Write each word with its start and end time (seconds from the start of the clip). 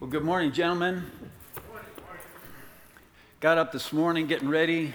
Well, 0.00 0.08
good 0.08 0.22
morning, 0.22 0.52
gentlemen. 0.52 1.10
Got 3.40 3.58
up 3.58 3.72
this 3.72 3.92
morning 3.92 4.28
getting 4.28 4.48
ready. 4.48 4.94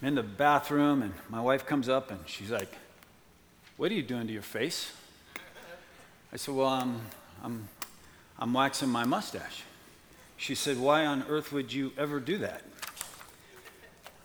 I'm 0.00 0.08
in 0.08 0.14
the 0.14 0.22
bathroom, 0.22 1.02
and 1.02 1.12
my 1.28 1.42
wife 1.42 1.66
comes 1.66 1.86
up 1.86 2.10
and 2.10 2.18
she's 2.24 2.50
like, 2.50 2.74
What 3.76 3.90
are 3.92 3.94
you 3.94 4.02
doing 4.02 4.26
to 4.26 4.32
your 4.32 4.40
face? 4.40 4.90
I 6.32 6.36
said, 6.36 6.54
Well, 6.54 6.68
I'm, 6.68 6.98
I'm, 7.42 7.68
I'm 8.38 8.54
waxing 8.54 8.88
my 8.88 9.04
mustache. 9.04 9.64
She 10.38 10.54
said, 10.54 10.80
Why 10.80 11.04
on 11.04 11.22
earth 11.28 11.52
would 11.52 11.70
you 11.70 11.92
ever 11.98 12.20
do 12.20 12.38
that? 12.38 12.62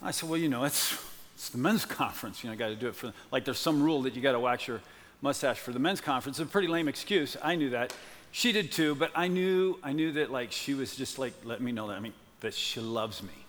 I 0.01 0.11
said, 0.11 0.29
Well, 0.29 0.39
you 0.39 0.47
know, 0.47 0.63
it's, 0.63 0.97
it's 1.35 1.49
the 1.49 1.57
men's 1.57 1.83
conference. 1.99 2.45
You 2.45 2.49
know, 2.49 2.53
I 2.53 2.55
got 2.55 2.69
to 2.69 2.77
do 2.77 2.87
it 2.87 2.95
for, 2.95 3.11
like, 3.29 3.43
there's 3.43 3.59
some 3.59 3.83
rule 3.83 4.03
that 4.03 4.15
you 4.15 4.21
got 4.21 4.31
to 4.31 4.39
wax 4.39 4.69
your 4.69 4.79
mustache 5.21 5.59
for 5.59 5.73
the 5.73 5.79
men's 5.79 5.99
conference. 5.99 6.39
It's 6.39 6.47
a 6.47 6.49
pretty 6.49 6.69
lame 6.69 6.87
excuse. 6.87 7.35
I 7.43 7.57
knew 7.57 7.71
that. 7.71 7.93
She 8.32 8.52
did 8.52 8.71
too, 8.71 8.96
but 8.96 9.11
I 9.16 9.27
knew, 9.27 9.80
I 9.84 9.93
knew 9.93 10.11
that, 10.14 10.32
like, 10.32 10.52
she 10.52 10.73
was 10.73 10.96
just 10.96 11.18
like, 11.18 11.33
let 11.43 11.61
me 11.61 11.71
know 11.71 11.87
that, 11.87 11.97
I 11.97 12.00
mean, 12.00 12.14
that 12.42 12.54
she 12.54 12.79
loves 12.79 13.24
me. 13.24 13.46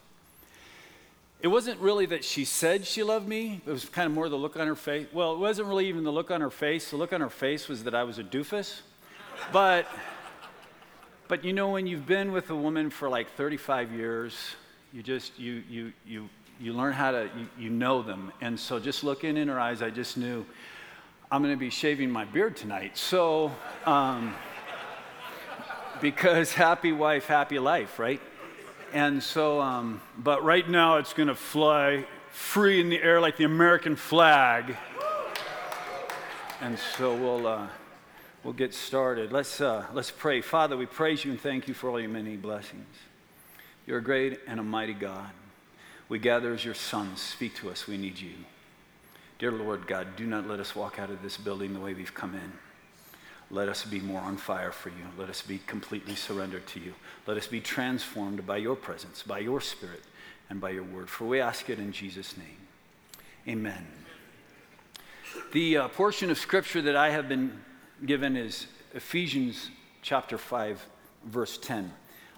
It 1.42 1.48
wasn't 1.48 1.80
really 1.80 2.06
that 2.06 2.22
she 2.22 2.44
said 2.44 2.86
she 2.86 3.02
loved 3.02 3.26
me. 3.26 3.62
It 3.66 3.70
was 3.70 3.86
kind 3.86 4.06
of 4.06 4.12
more 4.12 4.28
the 4.28 4.36
look 4.36 4.56
on 4.56 4.66
her 4.66 4.74
face. 4.74 5.06
Well, 5.12 5.32
it 5.32 5.38
wasn't 5.38 5.68
really 5.68 5.88
even 5.88 6.04
the 6.04 6.12
look 6.12 6.30
on 6.30 6.42
her 6.42 6.50
face. 6.50 6.90
The 6.90 6.96
look 6.96 7.14
on 7.14 7.22
her 7.22 7.30
face 7.30 7.66
was 7.66 7.84
that 7.84 7.94
I 7.94 8.04
was 8.04 8.18
a 8.18 8.24
doofus. 8.24 8.80
But, 9.52 9.86
but 11.28 11.42
you 11.42 11.54
know, 11.54 11.70
when 11.70 11.86
you've 11.86 12.06
been 12.06 12.32
with 12.32 12.50
a 12.50 12.56
woman 12.56 12.90
for 12.90 13.08
like 13.08 13.30
35 13.36 13.90
years, 13.92 14.36
you 14.92 15.02
just, 15.02 15.38
you, 15.38 15.62
you, 15.68 15.92
you, 16.06 16.28
you 16.60 16.74
learn 16.74 16.92
how 16.92 17.10
to, 17.10 17.30
you, 17.38 17.48
you 17.58 17.70
know 17.70 18.02
them. 18.02 18.32
And 18.42 18.60
so 18.60 18.78
just 18.78 19.02
looking 19.02 19.38
in 19.38 19.48
her 19.48 19.58
eyes, 19.58 19.80
I 19.80 19.88
just 19.88 20.18
knew 20.18 20.44
I'm 21.30 21.42
going 21.42 21.54
to 21.54 21.58
be 21.58 21.70
shaving 21.70 22.10
my 22.10 22.26
beard 22.26 22.54
tonight. 22.54 22.98
So, 22.98 23.50
um, 23.86 24.34
because 26.00 26.52
happy 26.52 26.92
wife, 26.92 27.26
happy 27.26 27.58
life, 27.58 27.98
right? 27.98 28.20
And 28.92 29.22
so, 29.22 29.60
um, 29.60 30.00
but 30.18 30.42
right 30.42 30.68
now 30.68 30.96
it's 30.96 31.12
going 31.12 31.28
to 31.28 31.34
fly 31.34 32.04
free 32.30 32.80
in 32.80 32.88
the 32.88 33.00
air 33.00 33.20
like 33.20 33.36
the 33.36 33.44
American 33.44 33.96
flag. 33.96 34.76
And 36.60 36.78
so 36.78 37.14
we'll, 37.14 37.46
uh, 37.46 37.66
we'll 38.42 38.52
get 38.52 38.74
started. 38.74 39.32
Let's, 39.32 39.60
uh, 39.60 39.86
let's 39.92 40.10
pray. 40.10 40.40
Father, 40.40 40.76
we 40.76 40.86
praise 40.86 41.24
you 41.24 41.30
and 41.30 41.40
thank 41.40 41.68
you 41.68 41.74
for 41.74 41.88
all 41.88 42.00
your 42.00 42.10
many 42.10 42.36
blessings. 42.36 42.86
You're 43.86 43.98
a 43.98 44.02
great 44.02 44.40
and 44.46 44.60
a 44.60 44.62
mighty 44.62 44.94
God. 44.94 45.30
We 46.08 46.18
gather 46.18 46.52
as 46.52 46.64
your 46.64 46.74
sons. 46.74 47.20
Speak 47.20 47.54
to 47.56 47.70
us. 47.70 47.86
We 47.86 47.96
need 47.96 48.18
you. 48.18 48.32
Dear 49.38 49.52
Lord 49.52 49.86
God, 49.86 50.16
do 50.16 50.26
not 50.26 50.46
let 50.46 50.60
us 50.60 50.74
walk 50.76 50.98
out 50.98 51.10
of 51.10 51.22
this 51.22 51.36
building 51.36 51.72
the 51.72 51.80
way 51.80 51.94
we've 51.94 52.12
come 52.12 52.34
in. 52.34 52.52
Let 53.50 53.68
us 53.68 53.84
be 53.84 53.98
more 54.00 54.20
on 54.20 54.36
fire 54.36 54.70
for 54.70 54.90
you. 54.90 55.04
Let 55.18 55.28
us 55.28 55.42
be 55.42 55.60
completely 55.66 56.14
surrendered 56.14 56.66
to 56.68 56.80
you. 56.80 56.94
Let 57.26 57.36
us 57.36 57.48
be 57.48 57.60
transformed 57.60 58.46
by 58.46 58.58
your 58.58 58.76
presence, 58.76 59.22
by 59.22 59.40
your 59.40 59.60
spirit, 59.60 60.02
and 60.48 60.60
by 60.60 60.70
your 60.70 60.84
word. 60.84 61.10
For 61.10 61.26
we 61.26 61.40
ask 61.40 61.68
it 61.68 61.80
in 61.80 61.90
Jesus' 61.90 62.36
name. 62.36 62.56
Amen. 63.48 63.86
The 65.52 65.78
uh, 65.78 65.88
portion 65.88 66.30
of 66.30 66.38
scripture 66.38 66.82
that 66.82 66.94
I 66.94 67.10
have 67.10 67.28
been 67.28 67.60
given 68.06 68.36
is 68.36 68.66
Ephesians 68.94 69.70
chapter 70.02 70.38
5, 70.38 70.86
verse 71.24 71.58
10. 71.58 71.92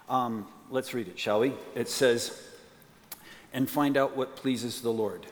Um, 0.09 0.47
let's 0.71 0.93
read 0.95 1.07
it, 1.07 1.19
shall 1.19 1.41
we? 1.41 1.53
It 1.75 1.89
says, 1.89 2.41
and 3.53 3.69
find 3.69 3.97
out 3.97 4.17
what 4.17 4.35
pleases 4.35 4.81
the 4.81 4.91
Lord. 4.91 5.27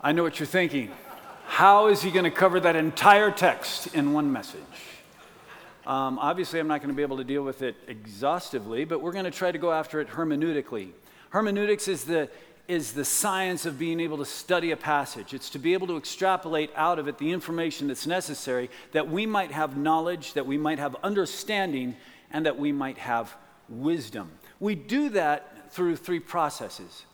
I 0.00 0.12
know 0.12 0.22
what 0.22 0.40
you're 0.40 0.46
thinking. 0.46 0.90
How 1.50 1.88
is 1.88 2.00
he 2.00 2.12
going 2.12 2.24
to 2.24 2.30
cover 2.30 2.60
that 2.60 2.76
entire 2.76 3.32
text 3.32 3.92
in 3.92 4.12
one 4.12 4.32
message? 4.32 4.62
Um, 5.84 6.16
obviously, 6.20 6.60
I'm 6.60 6.68
not 6.68 6.78
going 6.80 6.90
to 6.90 6.96
be 6.96 7.02
able 7.02 7.16
to 7.16 7.24
deal 7.24 7.42
with 7.42 7.60
it 7.62 7.74
exhaustively, 7.88 8.84
but 8.84 9.02
we're 9.02 9.12
going 9.12 9.24
to 9.24 9.32
try 9.32 9.50
to 9.50 9.58
go 9.58 9.72
after 9.72 10.00
it 10.00 10.08
hermeneutically. 10.10 10.92
Hermeneutics 11.30 11.88
is 11.88 12.04
the, 12.04 12.30
is 12.68 12.92
the 12.92 13.04
science 13.04 13.66
of 13.66 13.80
being 13.80 13.98
able 13.98 14.16
to 14.18 14.24
study 14.24 14.70
a 14.70 14.76
passage. 14.76 15.34
It's 15.34 15.50
to 15.50 15.58
be 15.58 15.72
able 15.72 15.88
to 15.88 15.96
extrapolate 15.96 16.70
out 16.76 17.00
of 17.00 17.08
it 17.08 17.18
the 17.18 17.32
information 17.32 17.88
that's 17.88 18.06
necessary 18.06 18.70
that 18.92 19.10
we 19.10 19.26
might 19.26 19.50
have 19.50 19.76
knowledge, 19.76 20.34
that 20.34 20.46
we 20.46 20.56
might 20.56 20.78
have 20.78 20.94
understanding, 21.02 21.96
and 22.30 22.46
that 22.46 22.60
we 22.60 22.70
might 22.70 22.96
have 22.96 23.34
wisdom. 23.68 24.30
We 24.60 24.76
do 24.76 25.08
that 25.10 25.72
through 25.72 25.96
three 25.96 26.20
processes 26.20 27.04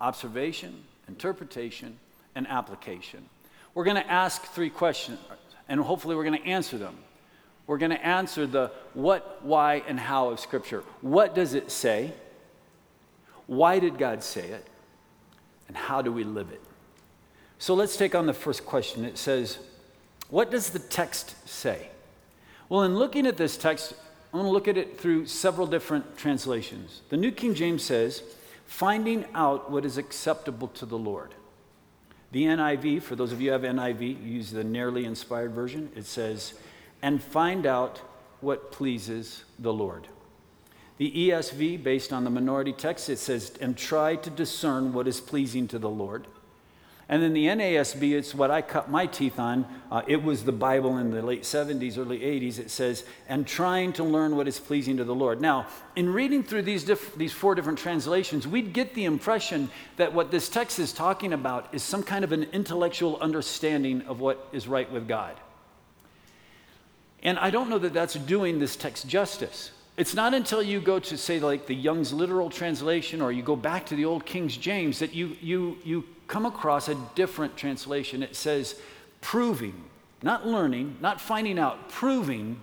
observation, 0.00 0.82
interpretation, 1.06 2.00
and 2.34 2.48
application. 2.48 3.28
We're 3.76 3.84
going 3.84 4.02
to 4.02 4.10
ask 4.10 4.42
three 4.42 4.70
questions, 4.70 5.18
and 5.68 5.78
hopefully, 5.78 6.16
we're 6.16 6.24
going 6.24 6.40
to 6.40 6.48
answer 6.48 6.78
them. 6.78 6.96
We're 7.66 7.76
going 7.76 7.90
to 7.90 8.02
answer 8.02 8.46
the 8.46 8.72
what, 8.94 9.44
why, 9.44 9.82
and 9.86 10.00
how 10.00 10.30
of 10.30 10.40
Scripture. 10.40 10.82
What 11.02 11.34
does 11.34 11.52
it 11.52 11.70
say? 11.70 12.14
Why 13.46 13.78
did 13.78 13.98
God 13.98 14.22
say 14.22 14.48
it? 14.48 14.66
And 15.68 15.76
how 15.76 16.00
do 16.00 16.10
we 16.10 16.24
live 16.24 16.50
it? 16.52 16.62
So 17.58 17.74
let's 17.74 17.98
take 17.98 18.14
on 18.14 18.24
the 18.24 18.32
first 18.32 18.64
question. 18.64 19.04
It 19.04 19.18
says, 19.18 19.58
What 20.30 20.50
does 20.50 20.70
the 20.70 20.78
text 20.78 21.46
say? 21.46 21.90
Well, 22.70 22.84
in 22.84 22.96
looking 22.96 23.26
at 23.26 23.36
this 23.36 23.58
text, 23.58 23.92
I'm 24.32 24.40
going 24.40 24.46
to 24.46 24.52
look 24.52 24.68
at 24.68 24.78
it 24.78 24.98
through 24.98 25.26
several 25.26 25.66
different 25.66 26.16
translations. 26.16 27.02
The 27.10 27.18
New 27.18 27.30
King 27.30 27.54
James 27.54 27.82
says, 27.82 28.22
Finding 28.64 29.26
out 29.34 29.70
what 29.70 29.84
is 29.84 29.98
acceptable 29.98 30.68
to 30.68 30.86
the 30.86 30.96
Lord. 30.96 31.34
The 32.32 32.44
NIV, 32.44 33.02
for 33.02 33.16
those 33.16 33.32
of 33.32 33.40
you 33.40 33.52
who 33.52 33.52
have 33.52 33.62
NIV, 33.62 34.26
use 34.26 34.50
the 34.50 34.64
nearly 34.64 35.04
inspired 35.04 35.52
version. 35.52 35.90
It 35.94 36.06
says, 36.06 36.54
and 37.02 37.22
find 37.22 37.66
out 37.66 38.00
what 38.40 38.72
pleases 38.72 39.44
the 39.58 39.72
Lord. 39.72 40.08
The 40.98 41.28
ESV, 41.28 41.82
based 41.82 42.12
on 42.12 42.24
the 42.24 42.30
minority 42.30 42.72
text, 42.72 43.08
it 43.10 43.18
says, 43.18 43.52
and 43.60 43.76
try 43.76 44.16
to 44.16 44.30
discern 44.30 44.92
what 44.92 45.06
is 45.06 45.20
pleasing 45.20 45.68
to 45.68 45.78
the 45.78 45.90
Lord. 45.90 46.26
And 47.08 47.22
then 47.22 47.34
the 47.34 47.46
NASB, 47.46 48.12
it's 48.12 48.34
what 48.34 48.50
I 48.50 48.62
cut 48.62 48.90
my 48.90 49.06
teeth 49.06 49.38
on. 49.38 49.64
Uh, 49.92 50.02
it 50.08 50.24
was 50.24 50.44
the 50.44 50.50
Bible 50.50 50.98
in 50.98 51.12
the 51.12 51.22
late 51.22 51.42
70s, 51.42 51.98
early 51.98 52.18
80s. 52.18 52.58
It 52.58 52.68
says, 52.68 53.04
and 53.28 53.46
trying 53.46 53.92
to 53.92 54.04
learn 54.04 54.34
what 54.36 54.48
is 54.48 54.58
pleasing 54.58 54.96
to 54.96 55.04
the 55.04 55.14
Lord. 55.14 55.40
Now, 55.40 55.68
in 55.94 56.12
reading 56.12 56.42
through 56.42 56.62
these, 56.62 56.82
diff- 56.82 57.14
these 57.14 57.32
four 57.32 57.54
different 57.54 57.78
translations, 57.78 58.48
we'd 58.48 58.72
get 58.72 58.94
the 58.94 59.04
impression 59.04 59.70
that 59.98 60.14
what 60.14 60.32
this 60.32 60.48
text 60.48 60.80
is 60.80 60.92
talking 60.92 61.32
about 61.32 61.72
is 61.72 61.84
some 61.84 62.02
kind 62.02 62.24
of 62.24 62.32
an 62.32 62.42
intellectual 62.52 63.18
understanding 63.20 64.02
of 64.02 64.18
what 64.18 64.48
is 64.52 64.66
right 64.66 64.90
with 64.90 65.06
God. 65.06 65.36
And 67.22 67.38
I 67.38 67.50
don't 67.50 67.70
know 67.70 67.78
that 67.78 67.94
that's 67.94 68.14
doing 68.14 68.58
this 68.58 68.74
text 68.74 69.06
justice. 69.06 69.70
It's 69.96 70.14
not 70.14 70.34
until 70.34 70.60
you 70.60 70.80
go 70.80 70.98
to, 70.98 71.16
say, 71.16 71.38
like 71.38 71.66
the 71.66 71.74
Young's 71.74 72.12
literal 72.12 72.50
translation 72.50 73.22
or 73.22 73.30
you 73.30 73.44
go 73.44 73.56
back 73.56 73.86
to 73.86 73.94
the 73.94 74.04
old 74.04 74.26
King 74.26 74.48
James 74.48 74.98
that 74.98 75.14
you, 75.14 75.36
you, 75.40 75.78
you 75.84 76.04
come 76.28 76.46
across 76.46 76.88
a 76.88 76.94
different 77.14 77.56
translation. 77.56 78.22
It 78.22 78.36
says, 78.36 78.80
proving, 79.20 79.84
not 80.22 80.46
learning, 80.46 80.96
not 81.00 81.20
finding 81.20 81.58
out, 81.58 81.88
proving 81.88 82.60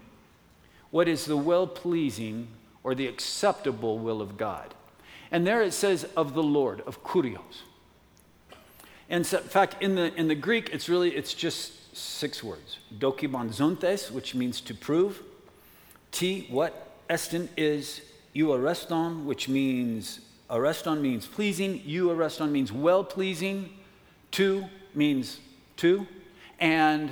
what 0.92 1.08
is 1.08 1.26
the 1.26 1.38
well 1.38 1.68
pleasing 1.68 2.48
or 2.84 2.94
the 2.94 3.08
acceptable 3.08 3.98
will 3.98 4.22
of 4.22 4.38
God. 4.38 4.74
And 5.32 5.48
there 5.48 5.62
it 5.62 5.74
says, 5.74 6.04
of 6.16 6.34
the 6.34 6.44
Lord, 6.44 6.82
of 6.82 7.04
kurios. 7.04 7.64
And 9.10 9.26
so, 9.26 9.38
in 9.38 9.44
fact, 9.44 9.82
in 9.82 9.96
the, 9.96 10.14
in 10.16 10.28
the 10.28 10.36
Greek, 10.36 10.70
it's 10.72 10.88
really, 10.90 11.16
it's 11.16 11.34
just 11.34 11.96
six 11.96 12.44
words. 12.44 12.80
Dokimon 12.98 14.12
which 14.12 14.36
means 14.36 14.62
to 14.62 14.74
prove. 14.74 15.22
T, 16.12 16.48
what? 16.50 16.92
Estin 17.10 17.50
is 17.58 18.02
euareston, 18.36 19.26
which 19.26 19.50
means 19.50 20.20
areston 20.54 21.02
means 21.02 21.26
pleasing, 21.26 21.80
euareston 21.82 22.52
means 22.52 22.72
well 22.72 23.04
pleasing, 23.04 23.70
to 24.32 24.66
means 24.94 25.40
to, 25.78 26.08
and 26.60 27.12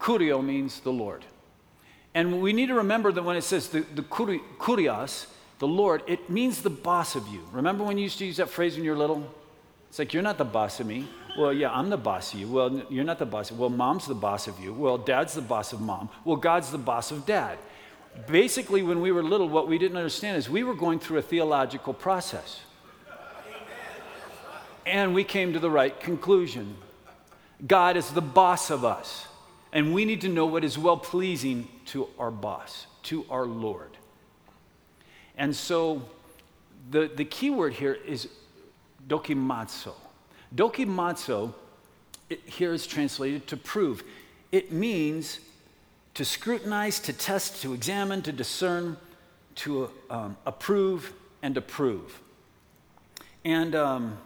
kurio 0.00 0.42
means 0.42 0.80
the 0.80 0.92
Lord. 0.92 1.24
And 2.14 2.40
we 2.40 2.52
need 2.52 2.66
to 2.66 2.74
remember 2.74 3.12
that 3.12 3.22
when 3.22 3.36
it 3.36 3.42
says 3.42 3.68
the, 3.68 3.80
the 3.80 4.02
kurios, 4.02 5.26
the 5.58 5.66
Lord, 5.66 6.02
it 6.06 6.30
means 6.30 6.62
the 6.62 6.70
boss 6.70 7.14
of 7.16 7.26
you. 7.28 7.42
Remember 7.52 7.84
when 7.84 7.98
you 7.98 8.04
used 8.04 8.18
to 8.18 8.26
use 8.26 8.38
that 8.38 8.48
phrase 8.48 8.74
when 8.76 8.84
you 8.84 8.92
were 8.92 8.96
little? 8.96 9.30
It's 9.88 9.98
like, 9.98 10.14
you're 10.14 10.22
not 10.22 10.38
the 10.38 10.44
boss 10.44 10.80
of 10.80 10.86
me. 10.86 11.08
Well, 11.38 11.52
yeah, 11.52 11.70
I'm 11.70 11.90
the 11.90 11.98
boss 11.98 12.32
of 12.32 12.40
you. 12.40 12.48
Well, 12.48 12.82
you're 12.88 13.04
not 13.04 13.18
the 13.18 13.26
boss. 13.26 13.52
Well, 13.52 13.68
mom's 13.68 14.06
the 14.06 14.14
boss 14.14 14.48
of 14.48 14.58
you. 14.58 14.72
Well, 14.72 14.96
dad's 14.96 15.34
the 15.34 15.42
boss 15.42 15.72
of 15.72 15.80
mom. 15.80 16.08
Well, 16.24 16.36
God's 16.36 16.70
the 16.70 16.78
boss 16.78 17.10
of 17.10 17.26
dad 17.26 17.58
basically, 18.26 18.82
when 18.82 19.00
we 19.00 19.12
were 19.12 19.22
little, 19.22 19.48
what 19.48 19.68
we 19.68 19.78
didn't 19.78 19.96
understand 19.96 20.36
is 20.36 20.48
we 20.48 20.62
were 20.62 20.74
going 20.74 20.98
through 20.98 21.18
a 21.18 21.22
theological 21.22 21.92
process. 21.92 22.60
And 24.84 25.14
we 25.14 25.24
came 25.24 25.52
to 25.52 25.58
the 25.58 25.70
right 25.70 25.98
conclusion 25.98 26.76
God 27.66 27.96
is 27.96 28.10
the 28.10 28.22
boss 28.22 28.70
of 28.70 28.84
us. 28.84 29.26
And 29.72 29.92
we 29.92 30.04
need 30.04 30.20
to 30.22 30.28
know 30.28 30.46
what 30.46 30.64
is 30.64 30.78
well 30.78 30.96
pleasing 30.96 31.68
to 31.86 32.08
our 32.18 32.30
boss, 32.30 32.86
to 33.04 33.26
our 33.30 33.44
Lord. 33.44 33.96
And 35.36 35.54
so 35.54 36.02
the, 36.90 37.10
the 37.14 37.24
key 37.24 37.50
word 37.50 37.74
here 37.74 37.94
is. 37.94 38.28
Dokimazo, 40.54 41.52
it, 42.28 42.40
here 42.44 42.72
is 42.72 42.86
translated 42.86 43.46
to 43.48 43.56
prove. 43.56 44.02
It 44.50 44.72
means 44.72 45.40
to 46.16 46.24
scrutinize, 46.24 46.98
to 46.98 47.12
test, 47.12 47.60
to 47.60 47.74
examine, 47.74 48.22
to 48.22 48.32
discern, 48.32 48.96
to 49.54 49.90
um, 50.08 50.34
approve, 50.46 51.12
and 51.42 51.58
approve. 51.58 52.22
And 53.44 53.74
um, 53.74 54.16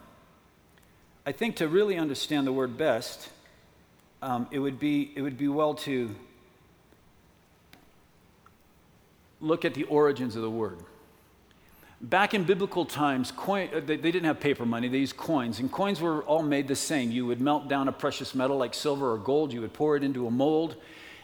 I 1.26 1.32
think 1.32 1.56
to 1.56 1.66
really 1.66 1.96
understand 1.96 2.46
the 2.46 2.52
word 2.52 2.78
best, 2.78 3.28
um, 4.22 4.46
it, 4.52 4.60
would 4.60 4.78
be, 4.78 5.10
it 5.16 5.22
would 5.22 5.36
be 5.36 5.48
well 5.48 5.74
to 5.74 6.14
look 9.40 9.64
at 9.64 9.74
the 9.74 9.82
origins 9.84 10.36
of 10.36 10.42
the 10.42 10.50
word. 10.50 10.78
Back 12.00 12.34
in 12.34 12.44
biblical 12.44 12.84
times, 12.84 13.32
coin, 13.32 13.68
uh, 13.74 13.80
they, 13.80 13.96
they 13.96 14.12
didn't 14.12 14.26
have 14.26 14.38
paper 14.38 14.64
money, 14.64 14.86
they 14.86 14.98
used 14.98 15.16
coins, 15.16 15.58
and 15.58 15.72
coins 15.72 16.00
were 16.00 16.22
all 16.22 16.44
made 16.44 16.68
the 16.68 16.76
same. 16.76 17.10
You 17.10 17.26
would 17.26 17.40
melt 17.40 17.66
down 17.66 17.88
a 17.88 17.92
precious 17.92 18.32
metal 18.32 18.58
like 18.58 18.74
silver 18.74 19.12
or 19.12 19.18
gold, 19.18 19.52
you 19.52 19.60
would 19.60 19.72
pour 19.72 19.96
it 19.96 20.04
into 20.04 20.28
a 20.28 20.30
mold, 20.30 20.76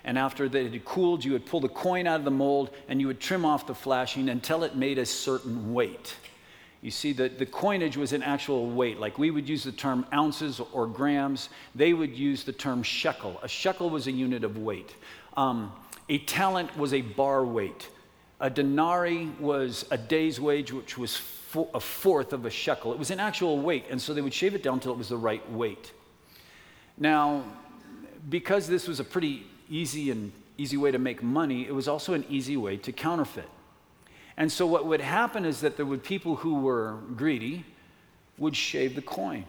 and 0.07 0.17
after 0.17 0.45
it 0.45 0.55
had 0.55 0.85
cooled, 0.85 1.25
you 1.25 1.33
would 1.33 1.45
pull 1.45 1.59
the 1.59 1.69
coin 1.69 2.07
out 2.07 2.21
of 2.21 2.25
the 2.25 2.31
mold 2.31 2.71
and 2.89 3.01
you 3.01 3.09
would 3.09 3.19
trim 3.19 3.45
off 3.45 3.67
the 3.67 3.75
flashing 3.75 4.29
until 4.29 4.63
it 4.63 4.77
made 4.77 4.99
a 4.99 5.05
certain 5.05 5.75
weight. 5.75 6.15
You 6.81 6.93
see, 6.93 7.13
the, 7.13 7.29
the 7.29 7.45
coinage 7.45 7.97
was 7.97 8.13
an 8.13 8.23
actual 8.23 8.71
weight. 8.71 9.01
Like 9.01 9.19
we 9.19 9.33
would 9.33 9.49
use 9.49 9.65
the 9.65 9.73
term 9.73 10.07
ounces 10.15 10.61
or 10.73 10.87
grams, 10.87 11.49
they 11.75 11.93
would 11.93 12.17
use 12.17 12.45
the 12.45 12.53
term 12.53 12.85
shekel. 12.85 13.41
A 13.43 13.49
shekel 13.49 13.91
was 13.91 14.07
a 14.07 14.13
unit 14.13 14.45
of 14.45 14.57
weight. 14.57 14.95
Um, 15.37 15.73
a 16.09 16.19
talent 16.19 16.79
was 16.79 16.95
a 16.95 17.01
bar 17.01 17.45
weight. 17.45 17.89
A 18.39 18.49
denarii 18.49 19.33
was 19.41 19.87
a 19.91 19.99
day's 19.99 20.41
wage, 20.41 20.73
which 20.73 20.97
was 20.97 21.21
a 21.75 21.81
fourth 21.81 22.33
of 22.33 22.45
a 22.45 22.51
shekel. 22.51 22.93
It 22.93 22.99
was 22.99 23.11
an 23.11 23.19
actual 23.19 23.59
weight, 23.59 23.87
and 23.91 24.01
so 24.01 24.15
they 24.15 24.21
would 24.21 24.35
shave 24.35 24.55
it 24.55 24.63
down 24.63 24.75
until 24.75 24.93
it 24.93 24.99
was 24.99 25.09
the 25.09 25.17
right 25.17 25.51
weight. 25.51 25.91
Now, 26.97 27.43
because 28.29 28.69
this 28.69 28.87
was 28.87 29.01
a 29.01 29.05
pretty 29.05 29.47
easy 29.69 30.11
and 30.11 30.33
easy 30.59 30.77
way 30.77 30.91
to 30.91 30.99
make 30.99 31.23
money, 31.23 31.67
it 31.67 31.75
was 31.75 31.89
also 31.89 32.15
an 32.15 32.25
easy 32.29 32.57
way 32.57 32.77
to 32.79 32.93
counterfeit. 32.93 33.49
And 34.37 34.51
so 34.51 34.67
what 34.67 34.87
would 34.87 35.01
happen 35.01 35.45
is 35.45 35.61
that 35.61 35.77
there 35.77 35.87
would 35.87 36.03
people 36.03 36.37
who 36.37 36.61
were 36.61 36.99
greedy 37.17 37.65
would 38.39 38.57
shave 38.57 38.95
the 38.95 39.03
coin. 39.03 39.45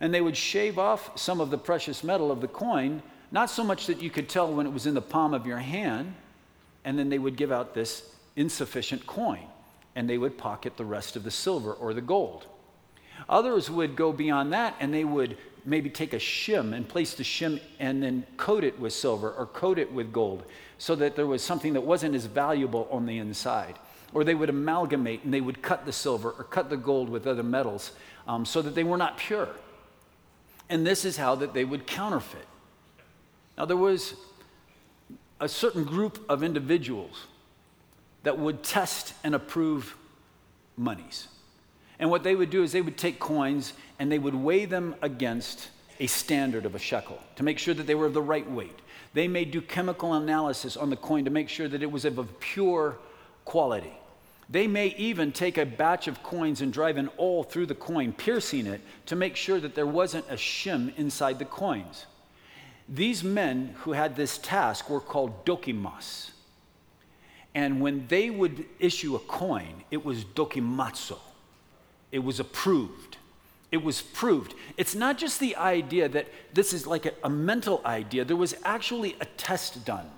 And 0.00 0.14
they 0.14 0.20
would 0.20 0.36
shave 0.36 0.78
off 0.78 1.18
some 1.18 1.40
of 1.40 1.50
the 1.50 1.58
precious 1.58 2.02
metal 2.02 2.30
of 2.30 2.40
the 2.40 2.48
coin, 2.48 3.02
not 3.30 3.50
so 3.50 3.62
much 3.64 3.86
that 3.86 4.00
you 4.00 4.10
could 4.10 4.28
tell 4.28 4.52
when 4.52 4.66
it 4.66 4.72
was 4.72 4.86
in 4.86 4.94
the 4.94 5.02
palm 5.02 5.34
of 5.34 5.46
your 5.46 5.58
hand, 5.58 6.14
and 6.84 6.98
then 6.98 7.08
they 7.08 7.18
would 7.18 7.36
give 7.36 7.52
out 7.52 7.74
this 7.74 8.14
insufficient 8.36 9.06
coin, 9.06 9.46
and 9.94 10.08
they 10.08 10.18
would 10.18 10.38
pocket 10.38 10.76
the 10.76 10.84
rest 10.84 11.16
of 11.16 11.24
the 11.24 11.30
silver 11.30 11.72
or 11.72 11.92
the 11.92 12.00
gold. 12.00 12.46
Others 13.28 13.70
would 13.70 13.96
go 13.96 14.12
beyond 14.12 14.52
that 14.52 14.74
and 14.80 14.92
they 14.92 15.04
would 15.04 15.36
maybe 15.64 15.90
take 15.90 16.12
a 16.12 16.18
shim 16.18 16.74
and 16.74 16.88
place 16.88 17.14
the 17.14 17.22
shim 17.22 17.60
and 17.78 18.02
then 18.02 18.26
coat 18.36 18.64
it 18.64 18.78
with 18.78 18.92
silver 18.92 19.32
or 19.32 19.46
coat 19.46 19.78
it 19.78 19.92
with 19.92 20.12
gold 20.12 20.44
so 20.78 20.94
that 20.96 21.16
there 21.16 21.26
was 21.26 21.42
something 21.42 21.74
that 21.74 21.82
wasn't 21.82 22.14
as 22.14 22.26
valuable 22.26 22.88
on 22.90 23.06
the 23.06 23.18
inside. 23.18 23.78
Or 24.12 24.24
they 24.24 24.34
would 24.34 24.48
amalgamate 24.48 25.24
and 25.24 25.32
they 25.32 25.40
would 25.40 25.62
cut 25.62 25.86
the 25.86 25.92
silver 25.92 26.30
or 26.30 26.44
cut 26.44 26.70
the 26.70 26.76
gold 26.76 27.08
with 27.08 27.26
other 27.26 27.42
metals 27.42 27.92
um, 28.26 28.44
so 28.44 28.62
that 28.62 28.74
they 28.74 28.84
were 28.84 28.96
not 28.96 29.18
pure. 29.18 29.48
And 30.68 30.86
this 30.86 31.04
is 31.04 31.16
how 31.16 31.34
that 31.36 31.52
they 31.52 31.64
would 31.64 31.86
counterfeit. 31.86 32.46
Now 33.58 33.66
there 33.66 33.76
was 33.76 34.14
a 35.40 35.48
certain 35.48 35.84
group 35.84 36.24
of 36.28 36.42
individuals 36.42 37.26
that 38.22 38.38
would 38.38 38.62
test 38.62 39.14
and 39.24 39.34
approve 39.34 39.96
monies. 40.76 41.28
And 42.00 42.10
what 42.10 42.22
they 42.22 42.34
would 42.34 42.50
do 42.50 42.62
is 42.62 42.72
they 42.72 42.80
would 42.80 42.96
take 42.96 43.20
coins 43.20 43.74
and 43.98 44.10
they 44.10 44.18
would 44.18 44.34
weigh 44.34 44.64
them 44.64 44.96
against 45.02 45.68
a 46.00 46.06
standard 46.06 46.64
of 46.64 46.74
a 46.74 46.78
shekel 46.78 47.20
to 47.36 47.42
make 47.42 47.58
sure 47.58 47.74
that 47.74 47.86
they 47.86 47.94
were 47.94 48.06
of 48.06 48.14
the 48.14 48.22
right 48.22 48.50
weight. 48.50 48.76
They 49.12 49.28
may 49.28 49.44
do 49.44 49.60
chemical 49.60 50.14
analysis 50.14 50.78
on 50.78 50.88
the 50.88 50.96
coin 50.96 51.26
to 51.26 51.30
make 51.30 51.50
sure 51.50 51.68
that 51.68 51.82
it 51.82 51.92
was 51.92 52.06
of 52.06 52.16
a 52.16 52.24
pure 52.24 52.96
quality. 53.44 53.92
They 54.48 54.66
may 54.66 54.88
even 54.96 55.30
take 55.30 55.58
a 55.58 55.66
batch 55.66 56.08
of 56.08 56.22
coins 56.22 56.62
and 56.62 56.72
drive 56.72 56.96
an 56.96 57.10
awl 57.18 57.44
through 57.44 57.66
the 57.66 57.74
coin, 57.74 58.14
piercing 58.14 58.66
it 58.66 58.80
to 59.06 59.14
make 59.14 59.36
sure 59.36 59.60
that 59.60 59.74
there 59.74 59.86
wasn't 59.86 60.24
a 60.30 60.34
shim 60.34 60.96
inside 60.96 61.38
the 61.38 61.44
coins. 61.44 62.06
These 62.88 63.22
men 63.22 63.74
who 63.80 63.92
had 63.92 64.16
this 64.16 64.38
task 64.38 64.88
were 64.88 65.00
called 65.00 65.44
dokimos. 65.44 66.30
And 67.54 67.80
when 67.80 68.06
they 68.08 68.30
would 68.30 68.64
issue 68.78 69.16
a 69.16 69.20
coin, 69.20 69.84
it 69.90 70.04
was 70.04 70.24
dokimazo. 70.24 71.18
It 72.12 72.20
was 72.20 72.40
approved. 72.40 73.16
It 73.70 73.82
was 73.84 74.02
proved. 74.02 74.54
It's 74.76 74.94
not 74.94 75.16
just 75.16 75.38
the 75.38 75.56
idea 75.56 76.08
that 76.08 76.26
this 76.52 76.72
is 76.72 76.86
like 76.86 77.06
a, 77.06 77.12
a, 77.22 77.30
mental 77.30 77.80
idea, 77.84 78.24
there 78.24 78.36
was 78.36 78.54
actually 78.64 79.16
a 79.20 79.24
test 79.24 79.84
done. 79.84 80.10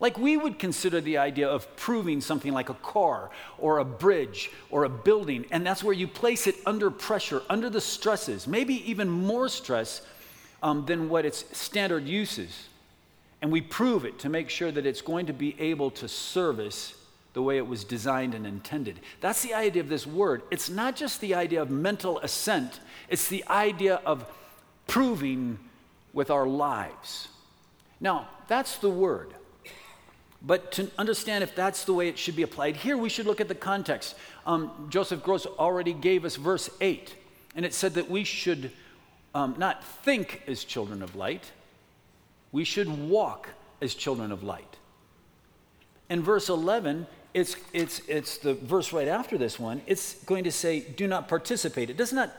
Like 0.00 0.18
we 0.18 0.36
would 0.36 0.58
consider 0.58 1.00
the 1.00 1.18
idea 1.18 1.48
of 1.48 1.76
proving 1.76 2.20
something 2.20 2.52
like 2.52 2.70
a 2.70 2.74
car 2.74 3.30
or 3.58 3.78
a 3.78 3.84
bridge 3.84 4.50
or 4.70 4.84
a 4.84 4.88
building, 4.88 5.44
and 5.50 5.66
that's 5.66 5.84
where 5.84 5.94
you 5.94 6.08
place 6.08 6.46
it 6.46 6.56
under 6.66 6.90
pressure, 6.90 7.42
under 7.50 7.68
the 7.68 7.80
stresses, 7.80 8.46
maybe 8.46 8.90
even 8.90 9.08
more 9.08 9.48
stress 9.48 10.02
um, 10.62 10.86
than 10.86 11.08
what 11.08 11.26
its 11.26 11.44
standard 11.56 12.06
uses. 12.06 12.68
And 13.42 13.52
we 13.52 13.60
prove 13.60 14.06
it 14.06 14.18
to 14.20 14.30
make 14.30 14.48
sure 14.48 14.72
that 14.72 14.86
it's 14.86 15.02
going 15.02 15.26
to 15.26 15.34
be 15.34 15.54
able 15.60 15.90
to 15.92 16.08
service 16.08 16.94
the 17.34 17.42
way 17.42 17.58
it 17.58 17.66
was 17.66 17.84
designed 17.84 18.34
and 18.34 18.46
intended. 18.46 19.00
That's 19.20 19.42
the 19.42 19.54
idea 19.54 19.82
of 19.82 19.88
this 19.88 20.06
word. 20.06 20.42
It's 20.50 20.70
not 20.70 20.96
just 20.96 21.20
the 21.20 21.34
idea 21.34 21.60
of 21.60 21.70
mental 21.70 22.18
assent, 22.20 22.80
it's 23.08 23.28
the 23.28 23.44
idea 23.48 24.00
of 24.06 24.24
proving 24.86 25.58
with 26.12 26.30
our 26.30 26.46
lives. 26.46 27.28
Now, 28.00 28.28
that's 28.48 28.78
the 28.78 28.88
word. 28.90 29.34
But 30.46 30.72
to 30.72 30.90
understand 30.98 31.42
if 31.42 31.54
that's 31.54 31.84
the 31.84 31.94
way 31.94 32.08
it 32.08 32.18
should 32.18 32.36
be 32.36 32.42
applied, 32.42 32.76
here 32.76 32.96
we 32.96 33.08
should 33.08 33.26
look 33.26 33.40
at 33.40 33.48
the 33.48 33.54
context. 33.54 34.14
Um, 34.46 34.88
Joseph 34.90 35.22
Gross 35.22 35.46
already 35.46 35.92
gave 35.94 36.24
us 36.24 36.36
verse 36.36 36.68
8, 36.80 37.14
and 37.56 37.64
it 37.64 37.72
said 37.72 37.94
that 37.94 38.10
we 38.10 38.24
should 38.24 38.70
um, 39.34 39.54
not 39.58 39.82
think 39.82 40.42
as 40.46 40.62
children 40.62 41.02
of 41.02 41.16
light, 41.16 41.50
we 42.52 42.62
should 42.62 43.08
walk 43.08 43.48
as 43.80 43.94
children 43.94 44.30
of 44.30 44.44
light. 44.44 44.76
In 46.10 46.22
verse 46.22 46.50
11, 46.50 47.06
it's, 47.34 47.56
it's, 47.72 48.00
it's 48.08 48.38
the 48.38 48.54
verse 48.54 48.92
right 48.92 49.08
after 49.08 49.36
this 49.36 49.58
one. 49.58 49.82
It's 49.86 50.14
going 50.24 50.44
to 50.44 50.52
say, 50.52 50.80
do 50.80 51.08
not 51.08 51.28
participate. 51.28 51.90
It 51.90 51.96
does 51.96 52.12
not, 52.12 52.32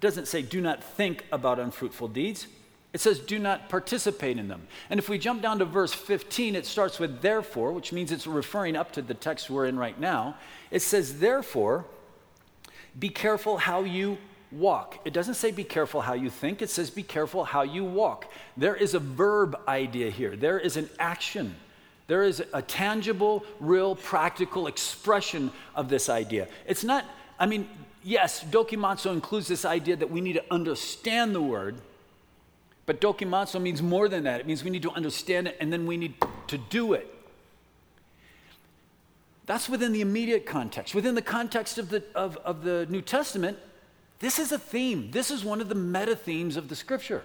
doesn't 0.00 0.28
say, 0.28 0.42
do 0.42 0.60
not 0.60 0.84
think 0.84 1.24
about 1.32 1.58
unfruitful 1.58 2.08
deeds. 2.08 2.46
It 2.92 3.00
says, 3.00 3.18
do 3.18 3.38
not 3.38 3.70
participate 3.70 4.38
in 4.38 4.46
them. 4.46 4.68
And 4.90 5.00
if 5.00 5.08
we 5.08 5.18
jump 5.18 5.42
down 5.42 5.58
to 5.58 5.64
verse 5.64 5.92
15, 5.92 6.54
it 6.54 6.66
starts 6.66 7.00
with 7.00 7.22
therefore, 7.22 7.72
which 7.72 7.90
means 7.90 8.12
it's 8.12 8.26
referring 8.26 8.76
up 8.76 8.92
to 8.92 9.02
the 9.02 9.14
text 9.14 9.48
we're 9.50 9.66
in 9.66 9.78
right 9.78 9.98
now. 9.98 10.36
It 10.70 10.80
says, 10.80 11.18
therefore, 11.18 11.86
be 12.96 13.08
careful 13.08 13.56
how 13.56 13.82
you 13.82 14.18
walk. 14.52 15.00
It 15.04 15.12
doesn't 15.12 15.34
say 15.34 15.50
be 15.50 15.64
careful 15.64 16.02
how 16.02 16.12
you 16.12 16.30
think, 16.30 16.62
it 16.62 16.70
says 16.70 16.90
be 16.90 17.02
careful 17.02 17.44
how 17.44 17.62
you 17.62 17.84
walk. 17.84 18.30
There 18.56 18.76
is 18.76 18.94
a 18.94 19.00
verb 19.00 19.58
idea 19.66 20.10
here, 20.10 20.36
there 20.36 20.60
is 20.60 20.76
an 20.76 20.88
action. 20.98 21.56
There 22.06 22.22
is 22.22 22.42
a 22.52 22.60
tangible, 22.60 23.44
real, 23.60 23.94
practical 23.94 24.66
expression 24.66 25.50
of 25.74 25.88
this 25.88 26.08
idea. 26.08 26.48
It's 26.66 26.84
not, 26.84 27.04
I 27.38 27.46
mean, 27.46 27.68
yes, 28.02 28.44
dokimazo 28.44 29.12
includes 29.12 29.48
this 29.48 29.64
idea 29.64 29.96
that 29.96 30.10
we 30.10 30.20
need 30.20 30.34
to 30.34 30.44
understand 30.50 31.34
the 31.34 31.40
word, 31.40 31.76
but 32.84 33.00
dokimazo 33.00 33.60
means 33.60 33.80
more 33.80 34.08
than 34.08 34.24
that. 34.24 34.40
It 34.40 34.46
means 34.46 34.62
we 34.62 34.70
need 34.70 34.82
to 34.82 34.90
understand 34.90 35.48
it 35.48 35.56
and 35.60 35.72
then 35.72 35.86
we 35.86 35.96
need 35.96 36.14
to 36.48 36.58
do 36.58 36.92
it. 36.92 37.10
That's 39.46 39.68
within 39.68 39.92
the 39.92 40.00
immediate 40.00 40.46
context. 40.46 40.94
Within 40.94 41.14
the 41.14 41.22
context 41.22 41.78
of 41.78 41.88
the, 41.88 42.02
of, 42.14 42.36
of 42.38 42.64
the 42.64 42.86
New 42.90 43.02
Testament, 43.02 43.58
this 44.18 44.38
is 44.38 44.52
a 44.52 44.58
theme. 44.58 45.10
This 45.10 45.30
is 45.30 45.44
one 45.44 45.60
of 45.60 45.68
the 45.68 45.74
meta 45.74 46.16
themes 46.16 46.56
of 46.56 46.68
the 46.68 46.76
scripture 46.76 47.22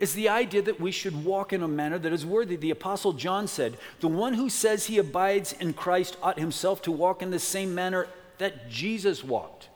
is 0.00 0.14
the 0.14 0.30
idea 0.30 0.62
that 0.62 0.80
we 0.80 0.90
should 0.90 1.24
walk 1.24 1.52
in 1.52 1.62
a 1.62 1.68
manner 1.68 1.98
that 1.98 2.12
is 2.12 2.24
worthy. 2.24 2.56
The 2.56 2.70
Apostle 2.70 3.12
John 3.12 3.46
said, 3.46 3.76
The 4.00 4.08
one 4.08 4.34
who 4.34 4.48
says 4.48 4.86
he 4.86 4.98
abides 4.98 5.52
in 5.52 5.74
Christ 5.74 6.16
ought 6.22 6.38
himself 6.38 6.80
to 6.82 6.92
walk 6.92 7.22
in 7.22 7.30
the 7.30 7.38
same 7.38 7.74
manner 7.74 8.08
that 8.38 8.70
Jesus 8.70 9.22
walked. 9.22 9.68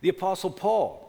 The 0.00 0.08
Apostle 0.08 0.50
Paul 0.50 1.00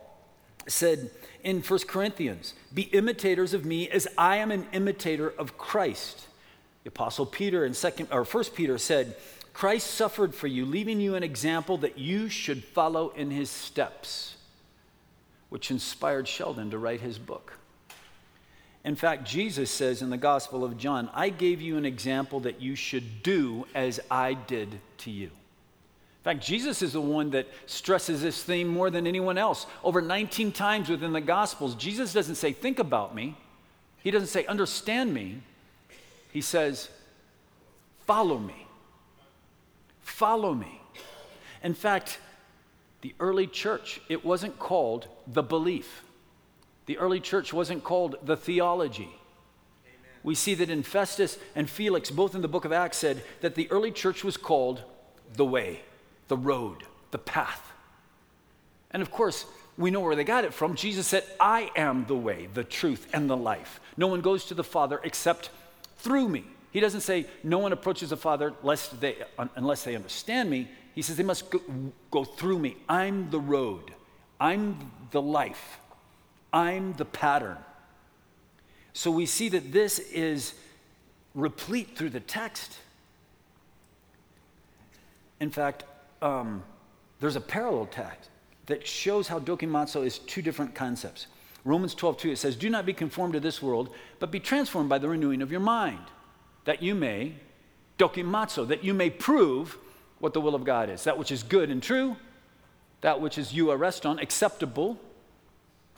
said 0.68 1.10
in 1.44 1.62
1 1.62 1.80
Corinthians, 1.88 2.54
Be 2.74 2.84
imitators 2.84 3.54
of 3.54 3.66
me 3.66 3.90
as 3.90 4.08
I 4.18 4.38
am 4.38 4.52
an 4.52 4.68
imitator 4.72 5.30
of 5.30 5.58
Christ. 5.58 6.28
The 6.84 6.90
Apostle 6.90 7.26
Peter 7.26 7.66
in 7.66 7.74
second 7.74 8.10
or 8.12 8.24
1 8.24 8.44
Peter 8.56 8.78
said, 8.78 9.16
Christ 9.54 9.88
suffered 9.92 10.36
for 10.36 10.48
you, 10.48 10.66
leaving 10.66 11.00
you 11.00 11.16
an 11.16 11.24
example 11.24 11.78
that 11.78 11.98
you 11.98 12.30
should 12.30 12.64
follow 12.64 13.10
in 13.10 13.32
his 13.32 13.50
steps, 13.50 14.36
which 15.50 15.72
inspired 15.72 16.28
Sheldon 16.28 16.70
to 16.72 16.78
write 16.78 17.02
his 17.02 17.18
book. 17.18 17.58
In 18.86 18.96
fact, 18.96 19.26
Jesus 19.26 19.72
says 19.72 20.04
in 20.04 20.12
the 20.12 20.18
Gospel 20.18 20.64
of 20.64 20.78
John, 20.78 21.10
I 21.12 21.30
gave 21.30 21.60
you 21.60 21.76
an 21.76 21.86
example 21.86 22.40
that 22.42 22.62
you 22.62 22.76
should 22.76 23.24
do 23.24 23.66
as 23.74 24.00
I 24.12 24.36
did 24.36 24.80
to 25.00 25.12
you. 25.12 25.26
In 25.26 26.24
fact, 26.24 26.46
Jesus 26.46 26.84
is 26.84 26.94
the 26.94 27.02
one 27.02 27.32
that 27.32 27.48
stresses 27.66 28.22
this 28.22 28.44
theme 28.44 28.68
more 28.68 28.92
than 28.92 29.08
anyone 29.08 29.40
else. 29.40 29.66
Over 29.84 30.02
19 30.02 30.52
times 30.52 30.88
within 30.88 31.14
the 31.14 31.22
Gospels, 31.22 31.74
Jesus 31.74 32.14
doesn't 32.14 32.36
say, 32.36 32.54
Think 32.54 32.78
about 32.78 33.16
me. 33.16 33.36
He 34.04 34.12
doesn't 34.12 34.28
say, 34.28 34.46
Understand 34.46 35.12
me. 35.12 35.42
He 36.32 36.42
says, 36.42 36.90
Follow 38.06 38.38
me. 38.38 38.68
Follow 40.02 40.54
me. 40.54 40.80
In 41.64 41.74
fact, 41.74 42.20
the 43.02 43.16
early 43.20 43.48
church, 43.48 44.00
it 44.10 44.24
wasn't 44.24 44.60
called 44.60 45.08
the 45.26 45.42
belief. 45.42 46.05
The 46.86 46.98
early 46.98 47.20
church 47.20 47.54
wasn't 47.54 47.84
called 47.84 48.16
the 48.24 48.38
theology. 48.38 49.10
Amen. 49.86 50.00
We 50.24 50.36
see 50.36 50.54
that 50.56 50.70
in 50.70 50.84
Festus 50.84 51.38
and 51.56 51.70
Felix, 51.70 52.12
both 52.12 52.36
in 52.36 52.42
the 52.42 52.48
book 52.48 52.66
of 52.66 52.72
Acts, 52.72 52.98
said 52.98 53.24
that 53.42 53.56
the 53.56 53.70
early 53.72 53.92
church 53.92 54.24
was 54.24 54.38
called 54.38 54.84
the 55.34 55.46
way, 55.46 55.82
the 56.28 56.38
road, 56.38 56.84
the 57.12 57.18
path. 57.18 57.72
And 58.92 59.02
of 59.02 59.12
course, 59.12 59.46
we 59.78 59.92
know 59.92 60.00
where 60.00 60.16
they 60.16 60.24
got 60.24 60.46
it 60.46 60.54
from. 60.54 60.76
Jesus 60.76 61.08
said, 61.08 61.24
I 61.40 61.70
am 61.76 62.06
the 62.06 62.16
way, 62.16 62.48
the 62.54 62.64
truth, 62.64 63.08
and 63.14 63.30
the 63.30 63.36
life. 63.36 63.80
No 63.98 64.08
one 64.08 64.22
goes 64.22 64.46
to 64.46 64.54
the 64.54 64.64
Father 64.64 65.02
except 65.04 65.50
through 65.98 66.30
me. 66.30 66.46
He 66.72 66.80
doesn't 66.80 67.02
say, 67.02 67.26
No 67.44 67.60
one 67.60 67.74
approaches 67.74 68.10
the 68.10 68.18
Father 68.18 68.54
lest 68.64 69.00
they, 69.00 69.18
unless 69.56 69.84
they 69.84 69.96
understand 69.96 70.50
me. 70.50 70.70
He 70.94 71.02
says, 71.02 71.18
They 71.18 71.24
must 71.24 71.50
go, 71.50 71.62
go 72.12 72.24
through 72.24 72.60
me. 72.60 72.78
I'm 72.88 73.30
the 73.32 73.40
road, 73.40 73.94
I'm 74.40 74.92
the 75.12 75.22
life, 75.22 75.80
I'm 76.56 76.94
the 76.94 77.06
pattern. 77.06 77.58
So 78.94 79.12
we 79.12 79.26
see 79.26 79.50
that 79.50 79.74
this 79.74 80.00
is 80.00 80.54
replete 81.36 81.98
through 81.98 82.12
the 82.12 82.22
text. 82.22 82.78
In 85.42 85.52
fact, 85.52 85.84
um, 86.22 86.64
there's 87.20 87.36
a 87.36 87.42
parallel 87.42 87.88
text 87.88 88.30
that 88.68 88.88
shows 88.88 89.28
how 89.28 89.38
dokimazo 89.38 90.06
is 90.06 90.18
two 90.20 90.42
different 90.42 90.74
concepts. 90.74 91.28
Romans 91.66 91.94
12, 91.94 92.18
2, 92.20 92.32
it 92.32 92.38
says, 92.38 92.56
Do 92.56 92.70
not 92.70 92.86
be 92.86 92.94
conformed 92.94 93.34
to 93.34 93.42
this 93.42 93.62
world, 93.62 93.90
but 94.20 94.32
be 94.32 94.40
transformed 94.40 94.88
by 94.88 94.98
the 94.98 95.10
renewing 95.10 95.42
of 95.42 95.52
your 95.52 95.60
mind, 95.60 96.06
that 96.64 96.82
you 96.82 96.96
may, 96.96 97.34
dokimazo, 97.98 98.66
that 98.70 98.82
you 98.82 98.94
may 98.94 99.10
prove 99.10 99.78
what 100.20 100.34
the 100.34 100.40
will 100.40 100.56
of 100.56 100.64
God 100.64 100.90
is, 100.90 101.04
that 101.04 101.18
which 101.18 101.34
is 101.34 101.44
good 101.44 101.70
and 101.70 101.84
true, 101.84 102.16
that 103.02 103.20
which 103.20 103.38
is 103.38 103.52
euareston, 103.52 104.22
acceptable 104.22 104.98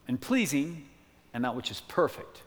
and 0.08 0.20
pleasing, 0.20 0.86
and 1.34 1.44
that 1.44 1.56
which 1.56 1.72
is 1.72 1.82
perfect. 1.88 2.42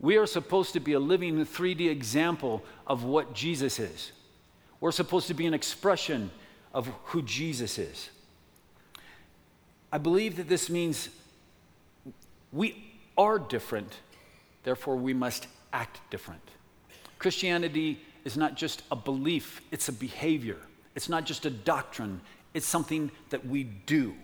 We 0.00 0.16
are 0.16 0.26
supposed 0.26 0.72
to 0.72 0.80
be 0.80 0.94
a 0.94 1.00
living 1.00 1.44
3D 1.44 1.88
example 1.88 2.64
of 2.86 3.04
what 3.04 3.34
Jesus 3.34 3.78
is. 3.78 4.12
We're 4.80 4.90
supposed 4.90 5.28
to 5.28 5.34
be 5.34 5.46
an 5.46 5.54
expression 5.54 6.30
of 6.74 6.88
who 7.04 7.22
Jesus 7.22 7.78
is. 7.78 8.10
I 9.92 9.98
believe 9.98 10.36
that 10.36 10.48
this 10.48 10.68
means 10.68 11.08
we 12.52 12.84
are 13.16 13.38
different, 13.38 13.98
therefore, 14.64 14.96
we 14.96 15.14
must 15.14 15.46
act 15.72 16.00
different. 16.10 16.42
Christianity 17.18 18.00
is 18.24 18.36
not 18.36 18.56
just 18.56 18.82
a 18.90 18.96
belief, 18.96 19.60
it's 19.70 19.88
a 19.88 19.92
behavior. 19.92 20.58
It's 20.94 21.08
not 21.08 21.24
just 21.24 21.46
a 21.46 21.50
doctrine, 21.50 22.20
it's 22.54 22.66
something 22.66 23.10
that 23.30 23.46
we 23.46 23.64
do. 23.64 24.14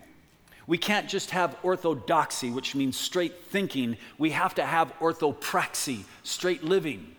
We 0.69 0.77
can't 0.77 1.09
just 1.09 1.31
have 1.31 1.57
orthodoxy, 1.63 2.51
which 2.51 2.75
means 2.75 2.95
straight 2.95 3.41
thinking. 3.45 3.97
We 4.19 4.29
have 4.29 4.53
to 4.53 4.63
have 4.63 4.93
orthopraxy, 4.99 6.03
straight 6.21 6.63
living. 6.63 7.15